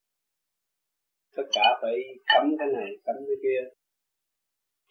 [1.36, 1.94] Tất cả phải
[2.34, 3.84] cấm cái này cấm cái kia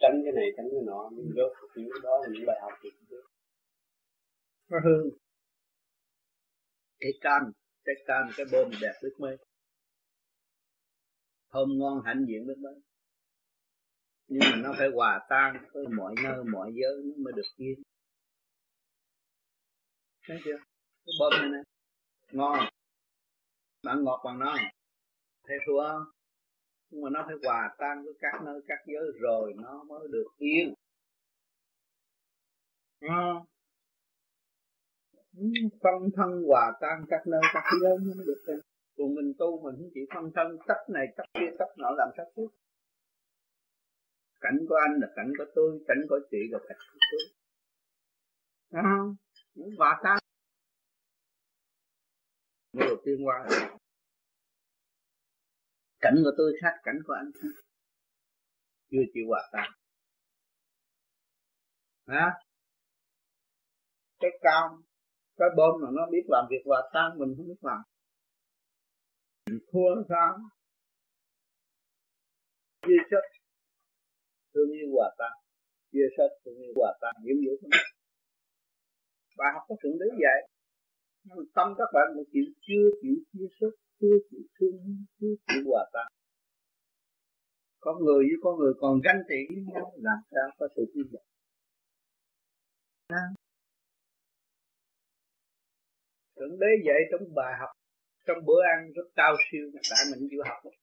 [0.03, 2.71] tránh cái này, tránh cái nọ những rốt những đó là những bài học
[3.09, 3.25] được.
[4.69, 4.97] Nó hư
[6.99, 7.41] cái cam
[7.83, 9.37] cái cam cái bơm đẹp biết mấy
[11.51, 12.73] thơm ngon hạnh diện biết mấy
[14.27, 17.81] nhưng mà nó phải hòa tan với mọi nơi, mọi giới nó mới được yên.
[20.27, 20.57] Thấy chưa?
[21.05, 21.63] Cái bơm này nè.
[22.31, 22.59] Ngon.
[23.83, 24.57] Bạn ngọt bằng nó.
[25.43, 26.03] Thấy thua không?
[26.93, 30.27] Nhưng mà nó phải hòa tan với các nơi các giới rồi nó mới được
[30.37, 30.73] yên.
[32.99, 33.33] À.
[35.83, 38.59] phân thân hòa tan các nơi các giới nó mới được yên.
[38.97, 42.09] Còn mình tu mình không chỉ phân thân tách này tách kia tách nọ làm
[42.17, 42.47] sao tiếp
[44.41, 47.21] cảnh của anh là cảnh của tôi cảnh của chị là cảnh của tôi.
[48.71, 48.97] À,
[49.77, 50.17] hòa tan.
[52.73, 53.47] Mới được tiên qua
[56.03, 57.55] cảnh của tôi khác cảnh của anh khác.
[58.91, 59.69] Chưa chịu hòa tan.
[62.07, 62.25] Hả?
[64.19, 64.63] Cái cao,
[65.37, 67.81] cái bom mà nó biết làm việc hòa tan mình không biết làm.
[69.45, 70.37] Mình thua sao?
[72.85, 73.23] Chia sất
[74.53, 75.33] thương yêu hòa tan.
[75.91, 77.13] Chia sất thương yêu hòa tan.
[77.23, 77.69] Nhiễm dữ không?
[77.73, 77.77] Nó
[79.37, 80.52] bài học có thượng đế vậy
[81.55, 85.89] tâm các bạn một chịu chưa chịu chia sớt chưa chịu thương, chưa chịu hòa
[85.93, 86.07] tan.
[87.79, 91.03] Con người với con người còn ganh tị với nhau, làm sao có sự tin
[91.11, 91.19] sẻ?
[96.35, 97.69] Thượng đế dạy trong bài học,
[98.25, 100.73] trong bữa ăn rất cao siêu mà tại mình chịu học.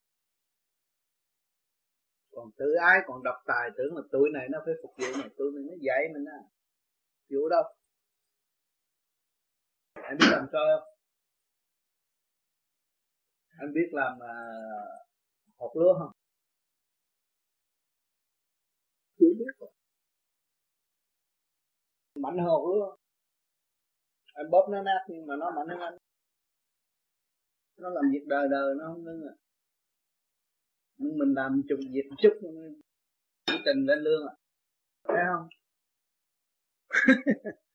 [2.33, 5.29] Còn tự ai còn đọc tài, tưởng là tuổi này nó phải phục vụ này
[5.37, 6.41] tuổi này nó dạy mình à.
[7.29, 7.62] Chịu đâu?
[10.02, 10.89] Anh biết làm sao không?
[13.59, 16.12] Anh biết làm uh, hột lúa không?
[19.18, 19.55] Chưa biết.
[19.59, 19.70] Rồi
[22.14, 22.97] mạnh hơn hột lúa
[24.35, 25.98] anh bóp nó nát nhưng mà nó mạnh hơn anh
[27.77, 29.35] nó làm việc đời đời nó không ngưng à.
[30.97, 32.32] Nhưng mình làm chục việc chút
[33.47, 34.35] chỉ tình lên lương à.
[35.05, 35.48] Thấy không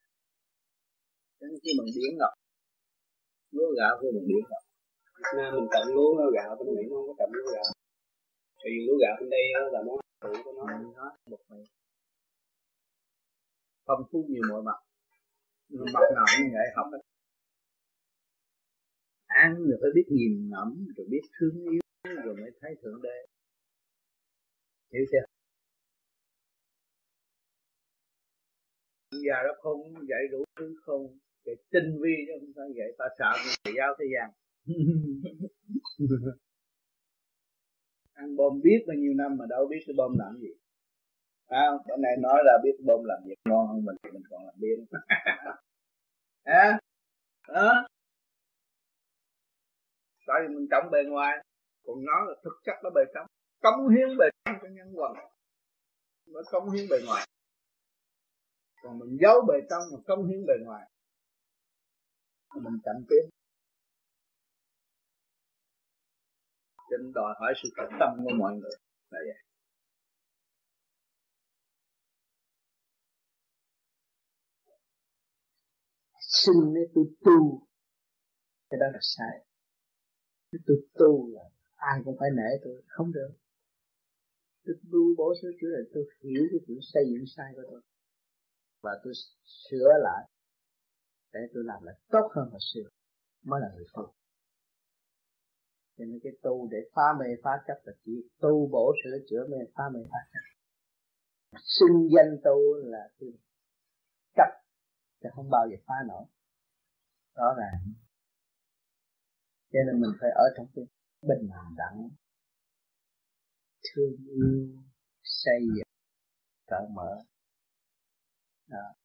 [1.50, 2.34] Cái khi bằng biển ngọc.
[3.56, 4.64] Lúa gạo khi bằng biển ngọc.
[5.18, 7.68] Việt Nam mình trồng lúa gạo bên Mỹ nó không có trồng lúa gạo.
[8.62, 9.44] Thì lúa gạo bên đây
[9.74, 10.66] là món phụ của nó.
[10.98, 11.66] Nó một mình.
[13.88, 14.80] Phong phú nhiều mọi mặt.
[15.94, 17.02] Mặt nào cũng nghệ học hết.
[19.26, 21.82] Ăn rồi phải biết nhìn ngẫm rồi biết thương yêu
[22.26, 23.18] rồi mới thấy thượng đế.
[24.94, 25.26] Hiểu chưa?
[29.12, 33.06] Giờ đó không dạy đủ thứ không dạy tinh vi chứ không phải dạy ta
[33.20, 33.32] sợ
[33.64, 34.30] thầy giáo thế gian.
[38.14, 40.54] Ăn bom biết bao nhiêu năm mà đâu biết cái bom làm gì.
[41.48, 44.54] À, bữa nay nói là biết bom làm việc ngon hơn mình mình còn làm
[44.58, 44.86] điên
[46.44, 46.80] à,
[47.48, 47.88] đó
[50.28, 51.38] tại vì mình trọng bề ngoài
[51.84, 53.28] còn nó là thực chất nó bề trong.
[53.62, 55.14] Cống hiến bề trong cho nhân quần
[56.28, 57.28] nó cống hiến bề ngoài.
[58.84, 60.90] Còn mình giấu bề trong mà công hiến bề ngoài
[62.64, 63.30] mình chậm tiến
[66.90, 68.76] cho nên đòi hỏi sự tập tâm của mọi người.
[69.10, 69.42] Là vậy.
[76.20, 77.68] Xin nếu tôi tu.
[78.70, 79.46] Cái đó là sai.
[80.52, 81.44] Nếu tôi tu là
[81.76, 82.84] ai cũng phải nể tôi.
[82.88, 83.32] Không được.
[84.66, 87.82] Tôi tu bổ sửa chữa là tôi hiểu cái chuyện xây dựng sai của tôi.
[88.82, 89.14] Và tôi
[89.44, 90.30] sửa lại
[91.36, 92.88] để tôi làm lại tốt hơn hồi xưa
[93.50, 94.06] mới là người tu
[95.98, 99.48] cho nên cái tu để phá mê phá chấp là chỉ tu bổ sửa chữa
[99.50, 100.46] mê phá mê phá chấp.
[101.62, 103.30] Xưng danh tu là cái
[104.36, 104.50] chấp
[105.24, 106.26] thì không bao giờ phá nổi.
[107.36, 107.72] Đó là,
[109.72, 110.86] cho nên mình phải ở trong cái
[111.22, 112.10] bình đẳng
[113.84, 114.68] thương yêu
[115.24, 115.88] xây dựng
[116.68, 117.24] cởi mở.
[118.70, 118.96] Đó.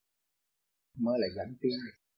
[0.94, 1.78] mới là dẫn tiến.
[1.86, 2.09] được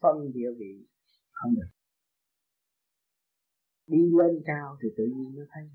[0.00, 0.86] phân địa vị.
[1.32, 1.70] Không được.
[3.86, 5.70] Đi lên cao thì tự nhiên nó thấy.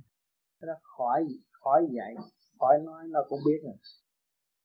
[0.61, 2.15] Nó khỏi khỏi dạy
[2.59, 3.77] khỏi nói nó cũng biết rồi.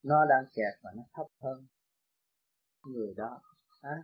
[0.02, 1.66] Nó đang kẹt và nó thấp hơn
[2.86, 3.40] người đó.
[3.80, 3.97] À,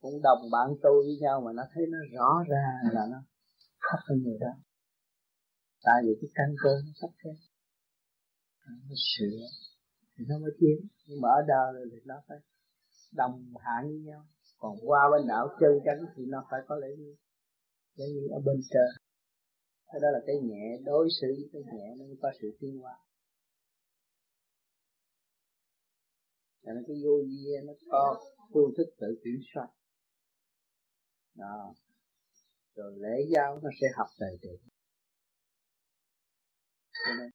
[0.00, 3.22] cũng đồng bạn tu với nhau mà nó thấy nó rõ ra là nó
[3.80, 4.52] thấp hơn người đó.
[5.82, 7.34] Tại vì cái căn cơ nó thấp kém.
[8.88, 9.40] Nó sửa
[10.16, 10.88] thì nó mới tiến.
[11.06, 12.38] Nhưng mà ở đời thì nó phải
[13.12, 14.26] đồng hạng với nhau
[14.58, 17.14] còn qua bên đảo chân chánh thì nó phải có lễ nghi
[17.94, 18.90] lễ nghi ở bên trên.
[19.86, 22.78] Cái đó là cái nhẹ, đối xử với cái nhẹ nó mới có sự tiến
[22.78, 22.98] hóa.
[26.62, 28.20] Cho nên cái vô vi nó có
[28.52, 29.68] phương thức tự kiểm soát.
[31.34, 31.74] Đó.
[32.74, 34.58] Rồi lễ giáo nó sẽ học đầy đủ
[36.92, 37.30] cho nên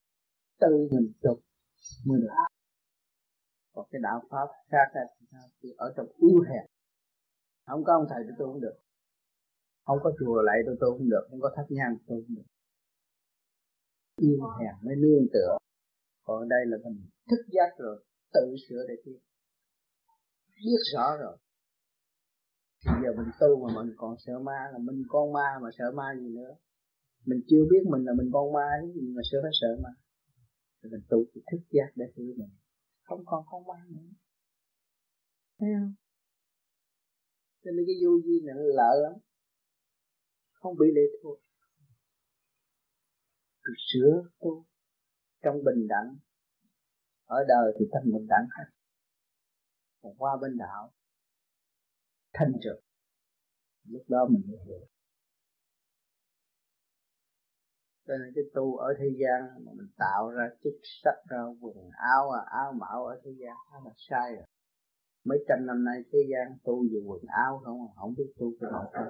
[0.59, 1.39] tự mình chụp
[2.05, 2.33] mới được.
[3.73, 4.99] Còn cái đạo pháp khác
[5.61, 6.65] thì ở trong yếu hèn
[7.65, 8.77] không có ông thầy tôi không được.
[9.85, 12.49] Không có chùa lại tôi tôi không được, không có thắp nhang tôi không được.
[14.17, 15.57] Yêu hèn mới nương tựa.
[16.25, 19.19] Còn ở đây là mình thức giác rồi, tự sửa để tiến.
[20.65, 21.37] Biết rõ rồi.
[22.85, 25.91] Thì giờ mình tu mà mình còn sợ ma là mình con ma mà sợ
[25.91, 26.55] ma gì nữa.
[27.25, 29.89] Mình chưa biết mình là mình con ma gì mà sợ phải sợ ma.
[30.83, 32.49] Thì mình tu thì thức giác để hiểu mình.
[33.03, 34.09] Không còn con ma nữa.
[35.59, 35.93] Thấy không?
[37.63, 39.13] Cho nên cái vô vi này nó lợi lắm.
[40.51, 41.39] Không bị lệ thuộc.
[43.63, 44.65] Tôi sửa tu
[45.43, 46.17] trong bình đẳng
[47.25, 48.65] ở đời thì thành bình đẳng hết.
[50.01, 50.93] Còn qua bên đạo
[52.33, 52.79] thanh trực.
[53.83, 54.87] Lúc đó mình mới hiểu.
[58.07, 61.89] Cho nên cái tu ở thế gian mà mình tạo ra chức sắc ra quần
[61.91, 64.45] áo à, áo mão ở thế gian đó là sai rồi
[65.23, 67.79] mấy trăm năm nay thế gian tu về quần áo không?
[67.81, 69.05] À, không biết tu cái nào tâm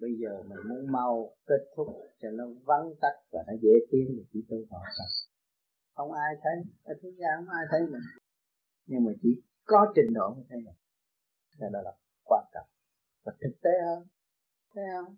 [0.00, 1.86] bây giờ mình muốn mau kết thúc
[2.20, 5.08] cho nó vắng tắt và nó dễ tiến thì chỉ tu họ tâm
[5.94, 6.72] không ai thấy.
[6.84, 8.02] Ở thế gian không ai thấy mình.
[8.86, 10.74] Nhưng mà chỉ có trình độ mới thấy mình.
[11.58, 11.92] Cái đó là
[12.24, 12.66] quan trọng.
[13.24, 14.06] Và thực tế hơn.
[14.74, 15.16] Thấy không?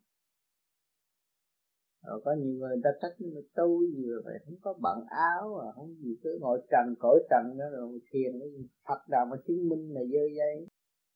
[2.07, 5.57] Rồi có nhiều người ta trách nhưng mà tu nhiều vậy không có bận áo
[5.57, 9.27] à không gì cứ ngồi trần cõi trần đó rồi thiền cái gì Phật nào
[9.31, 10.69] mà chứng minh là dơ dây.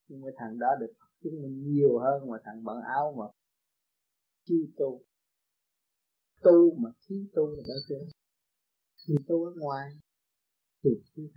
[0.08, 3.24] Nhưng mà thằng đó được Phật chứng minh nhiều hơn mà thằng bận áo mà
[4.44, 5.00] chi tu.
[6.42, 7.94] Tu mà thiếu tu là đó chứ
[9.08, 9.90] thì tu ở ngoài
[10.84, 11.28] thì thiếu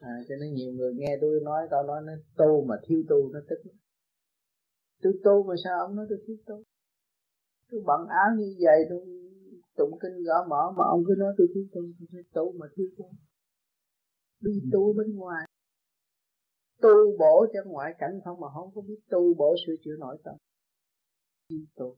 [0.00, 3.32] à, cho nên nhiều người nghe tôi nói tao nói nó tu mà thiếu tu
[3.32, 3.70] nó tức
[5.02, 6.62] tôi tu mà sao ông nói tôi thiếu tu?
[7.70, 9.00] Tôi bận áo như vậy tôi
[9.76, 12.66] tụng kinh gõ mở, mà ông cứ nói, tôi thiếu tu, tôi thiếu tu mà
[12.76, 13.10] thiếu tu.
[14.40, 15.46] Đi tu bên ngoài.
[16.82, 20.18] Tu bổ cho ngoại cảnh không mà không có biết tu bổ sửa chữa nội
[20.24, 20.34] tâm.
[21.48, 21.96] Đi tu.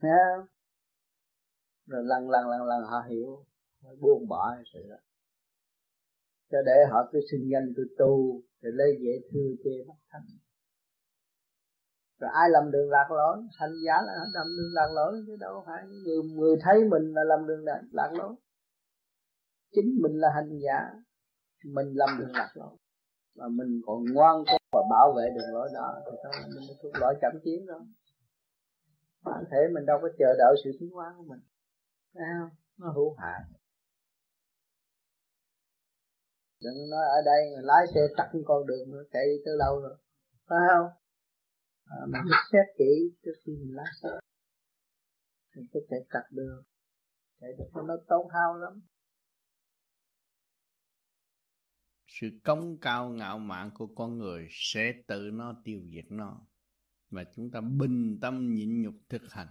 [0.00, 0.46] Thấy không?
[1.86, 3.44] Rồi lần lần lần lần họ hiểu
[4.00, 4.96] buông bỏ sự đó.
[6.50, 10.22] Cho để họ cứ sinh danh tôi tu để lấy dễ thương chê bắt thành
[12.24, 15.62] rồi ai làm đường lạc lối hành giả là làm đường lạc lối chứ đâu
[15.66, 18.34] phải người người thấy mình là làm đường lạc, lạc lối
[19.74, 20.78] chính mình là hành giả
[21.64, 22.76] mình làm đường lạc lối
[23.36, 26.92] mà mình còn ngoan cố và bảo vệ đường lối đó thì thôi mình thuộc
[27.00, 27.80] lỗi chậm chiến đó.
[29.24, 31.40] bản thể mình đâu có chờ đợi sự tiến hóa của mình.
[32.14, 32.50] Thấy không?
[32.78, 33.42] Nó hữu hạn
[36.64, 39.96] đừng nói ở đây lái xe tắt con đường nữa chạy tới lâu rồi.
[40.48, 41.03] Phải không?
[41.84, 44.08] À, phải xét kỹ trước khi mình lái xe
[45.56, 46.64] mình có chạy cặp đường
[47.40, 48.82] chạy được nó tốn hao lắm.
[52.06, 56.46] Sự công cao ngạo mạn của con người sẽ tự nó tiêu diệt nó.
[57.10, 59.48] Mà chúng ta bình tâm nhịn nhục thực hành.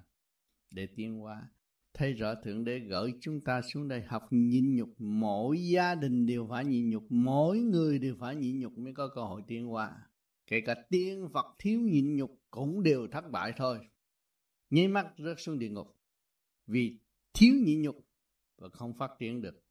[0.70, 1.50] Để tiến hóa
[1.94, 4.90] thấy rõ thượng đế gửi chúng ta xuống đây học nhịn nhục.
[4.98, 7.04] Mỗi gia đình đều phải nhịn nhục.
[7.10, 10.08] Mỗi người đều phải nhịn nhục mới có cơ hội tiến hóa
[10.54, 13.88] kể cả tiên phật thiếu nhịn nhục cũng đều thất bại thôi.
[14.70, 15.98] Nháy mắt rớt xuống địa ngục.
[16.68, 17.00] Vì
[17.34, 17.96] thiếu nhịn nhục
[18.58, 19.64] và không phát triển được.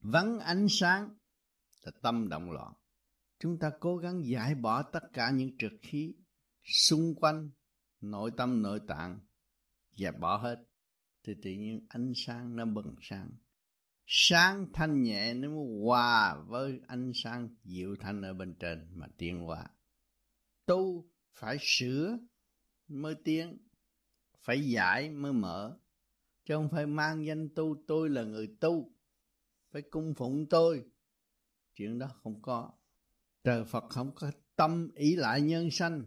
[0.00, 1.16] Vắng ánh sáng
[1.82, 2.72] là tâm động loạn.
[3.38, 6.14] Chúng ta cố gắng giải bỏ tất cả những trượt khí
[6.64, 7.50] xung quanh
[8.00, 9.20] nội tâm nội tạng
[9.92, 10.64] dẹp bỏ hết.
[11.22, 13.30] Thì tự nhiên ánh sáng nó bừng sáng
[14.06, 19.06] sáng thanh nhẹ nó mới hòa với ánh sáng dịu thanh ở bên trên mà
[19.18, 19.66] tiến hóa.
[20.66, 22.18] Tu phải sửa
[22.88, 23.58] mới tiến,
[24.38, 25.78] phải giải mới mở,
[26.44, 27.76] chứ không phải mang danh tu.
[27.86, 28.92] Tôi là người tu,
[29.70, 30.84] phải cung phụng tôi.
[31.74, 32.72] Chuyện đó không có.
[33.44, 36.04] Trời phật không có tâm ý lại nhân sanh,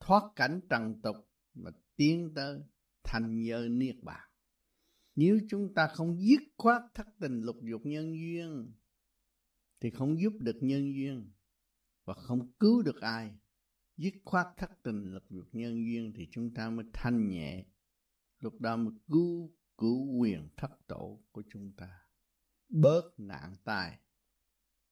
[0.00, 1.16] thoát cảnh trần tục
[1.54, 2.60] mà tiến tới
[3.02, 4.29] thành giới niết bàn
[5.16, 8.72] nếu chúng ta không dứt khoát thất tình lục dục nhân duyên,
[9.80, 11.30] thì không giúp được nhân duyên
[12.04, 13.38] và không cứu được ai.
[13.96, 17.64] Dứt khoát thất tình lục dục nhân duyên thì chúng ta mới thanh nhẹ.
[18.38, 22.06] Lúc đó mới cứu cứu quyền thất tổ của chúng ta.
[22.68, 23.98] Bớt nạn tai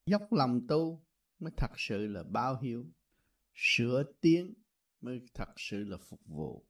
[0.06, 1.06] dốc lòng tu
[1.38, 2.86] mới thật sự là báo hiếu.
[3.54, 4.54] Sửa tiến
[5.00, 6.66] mới thật sự là phục vụ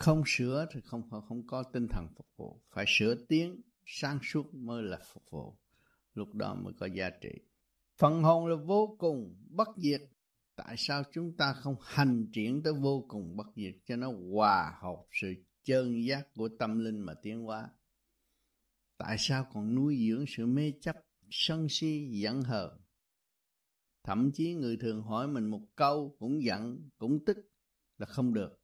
[0.00, 2.62] không sửa thì không không có tinh thần phục vụ.
[2.70, 5.56] Phải sửa tiếng, sáng suốt mới là phục vụ.
[6.14, 7.30] Lúc đó mới có giá trị.
[7.98, 10.00] Phần hồn là vô cùng bất diệt.
[10.56, 14.78] Tại sao chúng ta không hành triển tới vô cùng bất diệt cho nó hòa
[14.80, 17.68] hợp sự chân giác của tâm linh mà tiến hóa?
[18.96, 20.96] Tại sao còn nuôi dưỡng sự mê chấp,
[21.30, 22.80] sân si, giận hờn?
[24.04, 27.36] Thậm chí người thường hỏi mình một câu cũng giận, cũng tức
[27.98, 28.59] là không được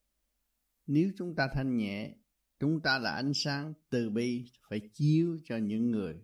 [0.87, 2.15] nếu chúng ta thanh nhẹ
[2.59, 6.21] chúng ta là ánh sáng từ bi phải chiếu cho những người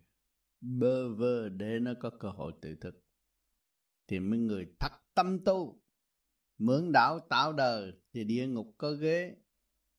[0.60, 3.04] bơ vơ để nó có cơ hội tự thực,
[4.06, 5.82] thì mấy người thật tâm tu
[6.58, 9.36] mượn đạo tạo đời thì địa ngục có ghế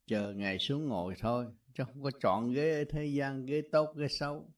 [0.06, 3.96] chờ ngày xuống ngồi thôi chứ không có chọn ghế ở thế gian ghế tốt
[3.96, 4.54] ghế xấu.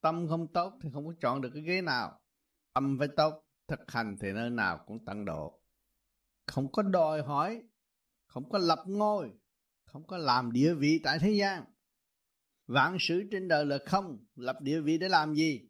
[0.00, 2.20] Tâm không tốt thì không có chọn được cái ghế nào.
[2.74, 5.60] Tâm phải tốt thực hành thì nơi nào cũng tận độ.
[6.46, 7.62] Không có đòi hỏi
[8.26, 9.32] không có lập ngôi
[9.92, 11.64] không có làm địa vị tại thế gian.
[12.66, 15.68] Vạn sự trên đời là không, lập địa vị để làm gì?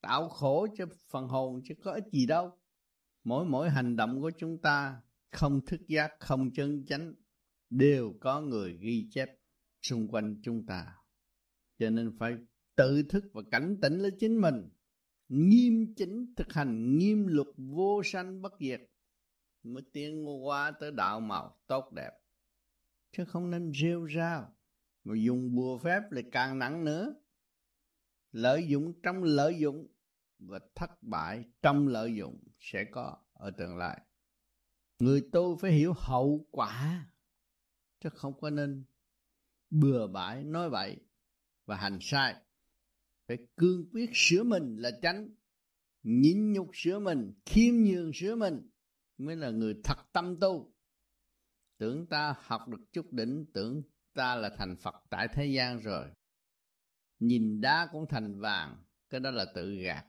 [0.00, 2.58] Tạo khổ cho phần hồn chứ có ích gì đâu.
[3.24, 7.14] Mỗi mỗi hành động của chúng ta, không thức giác, không chân chánh,
[7.70, 9.28] đều có người ghi chép
[9.82, 10.96] xung quanh chúng ta.
[11.78, 12.36] Cho nên phải
[12.76, 14.68] tự thức và cảnh tỉnh lấy chính mình.
[15.28, 18.80] Nghiêm chỉnh thực hành, nghiêm luật vô sanh bất diệt,
[19.62, 22.10] mới tiến qua tới đạo màu tốt đẹp
[23.16, 24.52] chứ không nên rêu rao.
[25.04, 27.14] Mà dùng bùa phép lại càng nặng nữa.
[28.32, 29.86] Lợi dụng trong lợi dụng
[30.38, 34.00] và thất bại trong lợi dụng sẽ có ở tương lai.
[34.98, 37.06] Người tu phải hiểu hậu quả,
[38.00, 38.84] chứ không có nên
[39.70, 40.96] bừa bãi nói bậy
[41.66, 42.36] và hành sai.
[43.28, 45.34] Phải cương quyết sửa mình là tránh
[46.02, 48.70] nhịn nhục sửa mình, khiêm nhường sửa mình
[49.18, 50.75] mới là người thật tâm tu
[51.78, 53.82] tưởng ta học được chút đỉnh, tưởng
[54.14, 56.06] ta là thành phật tại thế gian rồi.
[57.18, 60.06] Nhìn đá cũng thành vàng, cái đó là tự gạt.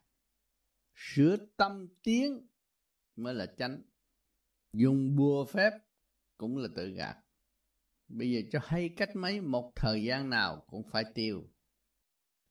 [0.96, 2.48] Sửa tâm tiến
[3.16, 3.82] mới là chánh.
[4.74, 5.74] Dùng bùa phép
[6.38, 7.18] cũng là tự gạt.
[8.08, 11.50] Bây giờ cho hay cách mấy, một thời gian nào cũng phải tiêu.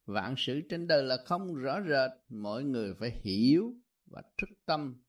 [0.05, 3.75] Vạn sự trên đời là không rõ rệt, mỗi người phải hiểu
[4.07, 5.03] và thức tâm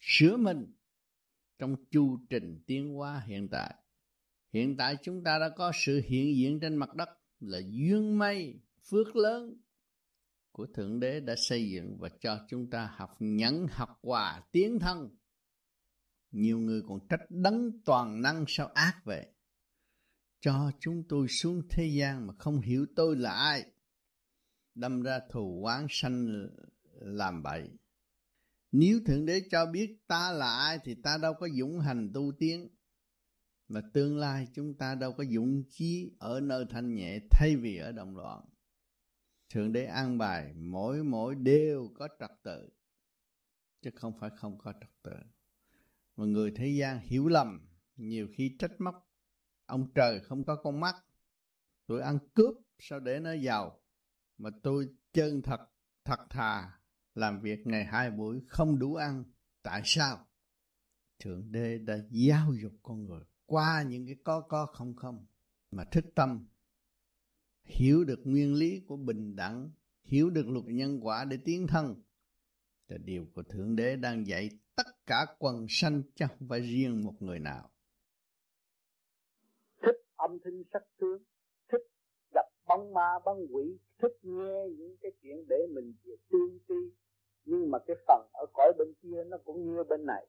[0.00, 0.74] sửa mình
[1.58, 3.74] trong chu trình tiến hóa hiện tại.
[4.52, 7.08] Hiện tại chúng ta đã có sự hiện diện trên mặt đất
[7.40, 9.60] là duyên may, phước lớn
[10.52, 14.78] của thượng đế đã xây dựng và cho chúng ta học nhẫn, học hòa tiến
[14.78, 15.16] thân.
[16.30, 19.26] Nhiều người còn trách đấng toàn năng sao ác vậy?
[20.40, 23.64] Cho chúng tôi xuống thế gian mà không hiểu tôi là ai.
[24.74, 26.48] Đâm ra thù oán sanh
[27.00, 27.70] làm bậy
[28.72, 32.32] nếu thượng đế cho biết ta là ai thì ta đâu có dũng hành tu
[32.38, 32.68] tiến.
[33.68, 37.76] Mà tương lai chúng ta đâu có dũng chí ở nơi thanh nhẹ thay vì
[37.76, 38.44] ở động loạn.
[39.48, 42.68] Thượng đế an bài, mỗi mỗi đều có trật tự,
[43.82, 45.16] chứ không phải không có trật tự.
[46.16, 49.10] Mà người thế gian hiểu lầm, nhiều khi trách móc.
[49.66, 50.96] Ông trời không có con mắt.
[51.86, 53.80] Tôi ăn cướp sao để nó giàu?
[54.38, 55.60] Mà tôi chân thật
[56.04, 56.77] thật thà
[57.18, 59.24] làm việc ngày hai buổi không đủ ăn.
[59.62, 60.26] Tại sao?
[61.18, 65.26] Thượng đế đã giáo dục con người qua những cái có có không không
[65.70, 66.48] mà thức tâm,
[67.64, 69.70] hiểu được nguyên lý của bình đẳng,
[70.04, 72.02] hiểu được luật nhân quả để tiến thân.
[72.88, 77.04] Là điều của thượng đế đang dạy tất cả quần sanh chứ không phải riêng
[77.04, 77.70] một người nào.
[79.82, 81.22] Thích âm thanh sắc tướng,
[81.72, 81.82] thích
[82.34, 86.97] gặp bóng ma bóng quỷ, thích nghe những cái chuyện để mình về tiên tri
[87.48, 90.26] nhưng mà cái phần ở cõi bên kia nó cũng như bên này.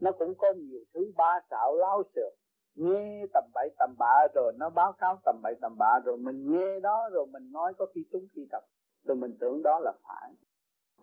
[0.00, 2.32] Nó cũng có nhiều thứ ba xạo láo xược
[2.74, 6.52] nghe tầm bậy tầm bạ rồi nó báo cáo tầm bậy tầm bạ rồi mình
[6.52, 8.64] nghe đó rồi mình nói có khi trúng khi tập
[9.04, 10.32] rồi mình tưởng đó là phải.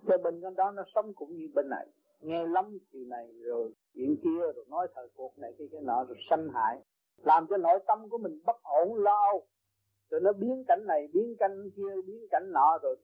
[0.07, 1.87] Cho bên đó nó sống cũng như bên này.
[2.21, 6.03] Nghe lắm chuyện này rồi chuyện kia rồi nói thời cuộc này kia cái nọ
[6.03, 6.81] rồi sanh hại.
[7.17, 9.31] Làm cho nội tâm của mình bất ổn, lo
[10.09, 12.95] rồi nó biến cảnh này, biến cảnh kia, biến cảnh nọ rồi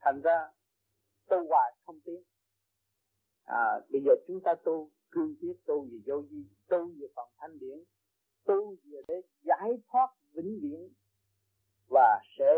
[0.00, 0.48] thành ra
[1.28, 2.22] tu hoài không tiến.
[3.44, 7.28] À bây giờ chúng ta tu, cương quyết tu về vô vi, tu về phần
[7.38, 7.78] thanh điển,
[8.44, 10.88] tu về để giải thoát vĩnh viễn
[11.88, 12.54] và sẽ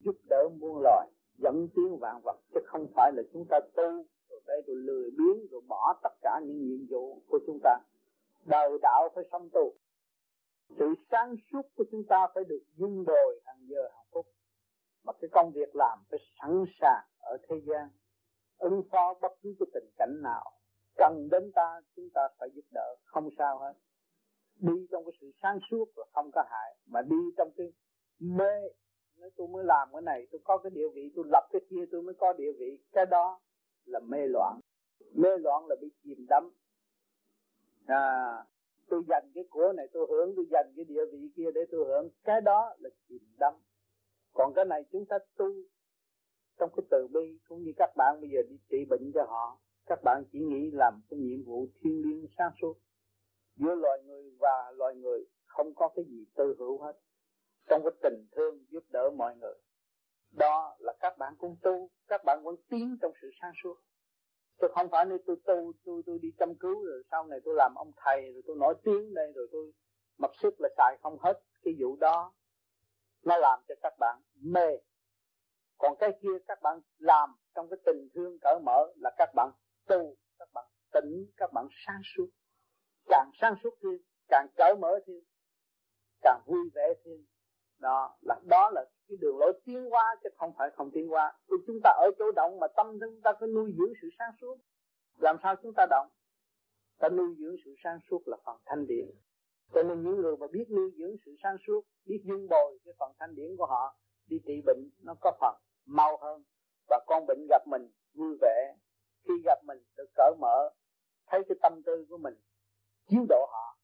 [0.00, 2.36] giúp đỡ muôn loài, dẫn tiến vạn vật.
[2.54, 6.12] Chứ không phải là chúng ta tu, rồi đây rồi lười biếng, rồi bỏ tất
[6.22, 7.78] cả những nhiệm vụ của chúng ta.
[8.44, 9.72] Đời đạo phải sống tu.
[10.78, 14.26] Sự sáng suốt của chúng ta phải được dung đồi hàng giờ hàng phút.
[15.04, 17.88] Mà cái công việc làm phải sẵn sàng ở thế gian
[18.58, 20.52] ứng phó bất cứ cái tình cảnh nào.
[20.96, 23.72] Cần đến ta, chúng ta phải giúp đỡ, không sao hết.
[24.56, 27.72] Đi trong cái sự sáng suốt là không có hại, mà đi trong cái
[28.20, 28.60] mê,
[29.18, 31.84] nói tôi mới làm cái này, tôi có cái địa vị, tôi lập cái kia
[31.92, 32.78] tôi mới có địa vị.
[32.92, 33.40] Cái đó
[33.84, 34.60] là mê loạn.
[35.14, 36.50] Mê loạn là bị chìm đắm.
[37.86, 38.44] À
[38.88, 41.84] tôi dành cái của này, tôi hưởng, tôi dành cái địa vị kia để tôi
[41.86, 42.08] hưởng.
[42.24, 43.54] Cái đó là chìm đắm.
[44.34, 45.46] Còn cái này chúng ta tu
[46.58, 49.58] trong cái từ bi, cũng như các bạn bây giờ đi trị bệnh cho họ,
[49.86, 52.74] các bạn chỉ nghĩ làm cái nhiệm vụ thiên liêng sáng suốt.
[53.56, 56.92] Giữa loài người và loài người không có cái gì tư hữu hết.
[57.68, 59.54] Trong cái tình thương giúp đỡ mọi người.
[60.32, 63.74] Đó là các bạn cũng tu, các bạn vẫn tiến trong sự sáng suốt.
[64.58, 67.54] Tôi không phải nơi tôi tu, tôi tôi đi chăm cứu rồi sau này tôi
[67.54, 69.72] làm ông thầy, rồi tôi nổi tiếng đây, rồi tôi
[70.18, 72.32] mặc sức là xài không hết cái vụ đó.
[73.24, 74.76] Nó làm cho các bạn mê
[75.78, 79.50] còn cái kia các bạn làm trong cái tình thương cởi mở là các bạn
[79.86, 82.26] tu, các bạn tỉnh, các bạn sáng suốt.
[83.06, 83.98] Càng sáng suốt thêm,
[84.28, 85.20] càng cởi mở thêm,
[86.22, 87.24] càng vui vẻ thêm.
[87.78, 91.32] Đó là đó là cái đường lối tiến hóa chứ không phải không tiến hóa.
[91.48, 94.32] Vì chúng ta ở chỗ động mà tâm chúng ta phải nuôi dưỡng sự sáng
[94.40, 94.56] suốt.
[95.18, 96.08] Làm sao chúng ta động?
[96.98, 99.06] Ta nuôi dưỡng sự sáng suốt là phần thanh điển.
[99.74, 102.94] Cho nên những người mà biết nuôi dưỡng sự sáng suốt, biết dung bồi cái
[102.98, 105.54] phần thanh điển của họ, đi trị bệnh, nó có phần
[105.88, 106.42] mau hơn.
[106.88, 108.74] Và con bệnh gặp mình vui vẻ.
[109.24, 110.70] Khi gặp mình được cởi mở
[111.26, 112.34] thấy cái tâm tư của mình
[113.08, 113.78] chiếu độ họ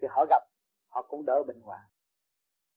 [0.00, 0.42] thì họ gặp
[0.88, 1.80] họ cũng đỡ bệnh hoạn.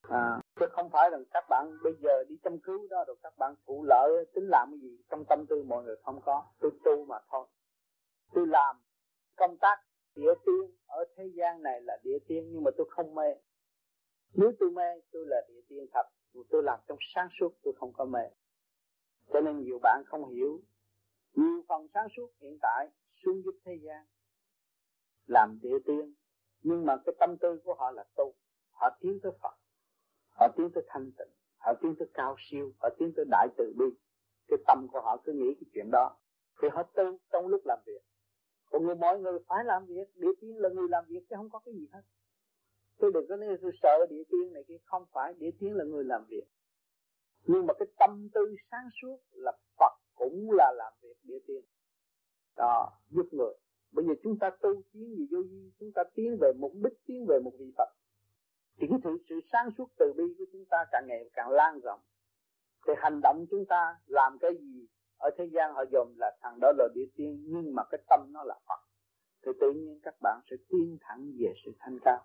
[0.02, 3.38] À, chứ không phải là các bạn bây giờ đi chăm cứu đó rồi các
[3.38, 6.44] bạn thụ lợi tính làm cái gì trong tâm tư mọi người không có.
[6.60, 7.46] Tôi tu mà thôi.
[8.34, 8.76] Tôi làm
[9.36, 9.76] công tác
[10.14, 13.34] địa tiên ở thế gian này là địa tiên nhưng mà tôi không mê.
[14.34, 16.06] Nếu tôi mê tôi là địa tiên thật.
[16.50, 18.20] Tôi làm trong sáng suốt tôi không có mê
[19.28, 20.60] cho nên nhiều bạn không hiểu.
[21.34, 22.88] Nhiều phần sáng suốt hiện tại
[23.24, 24.06] xuống giúp thế gian,
[25.26, 26.14] làm địa tiên.
[26.62, 28.34] Nhưng mà cái tâm tư của họ là tu.
[28.72, 29.54] Họ tiến tới Phật.
[30.30, 31.28] Họ tiến tới thanh tịnh.
[31.58, 32.72] Họ tiến tới cao siêu.
[32.78, 33.86] Họ tiến tới đại từ bi.
[34.48, 36.16] Cái tâm của họ cứ nghĩ cái chuyện đó.
[36.62, 38.02] Thì họ tu trong lúc làm việc.
[38.70, 40.08] Còn người mọi người phải làm việc.
[40.14, 42.02] Địa tiên là người làm việc chứ không có cái gì hết.
[42.98, 44.78] Tôi đừng có nói tôi sợ địa tiên này kia.
[44.84, 46.44] Không phải, địa tiên là người làm việc
[47.46, 51.64] nhưng mà cái tâm tư sáng suốt là Phật cũng là làm việc địa tiên.
[52.56, 53.54] Đó giúp người.
[53.92, 57.06] Bây giờ chúng ta tu tiến gì vô vi chúng ta tiến về mục đích
[57.06, 57.88] tiến về một vị Phật.
[58.78, 61.80] Thì cái sự, sự sáng suốt từ bi của chúng ta càng ngày càng lan
[61.80, 62.00] rộng.
[62.86, 64.86] Thì hành động chúng ta làm cái gì
[65.18, 68.20] ở thế gian họ dùng là thằng đó là địa tiên nhưng mà cái tâm
[68.32, 68.80] nó là Phật.
[69.46, 72.24] Thì tự nhiên các bạn sẽ tiến thẳng về sự thanh cao.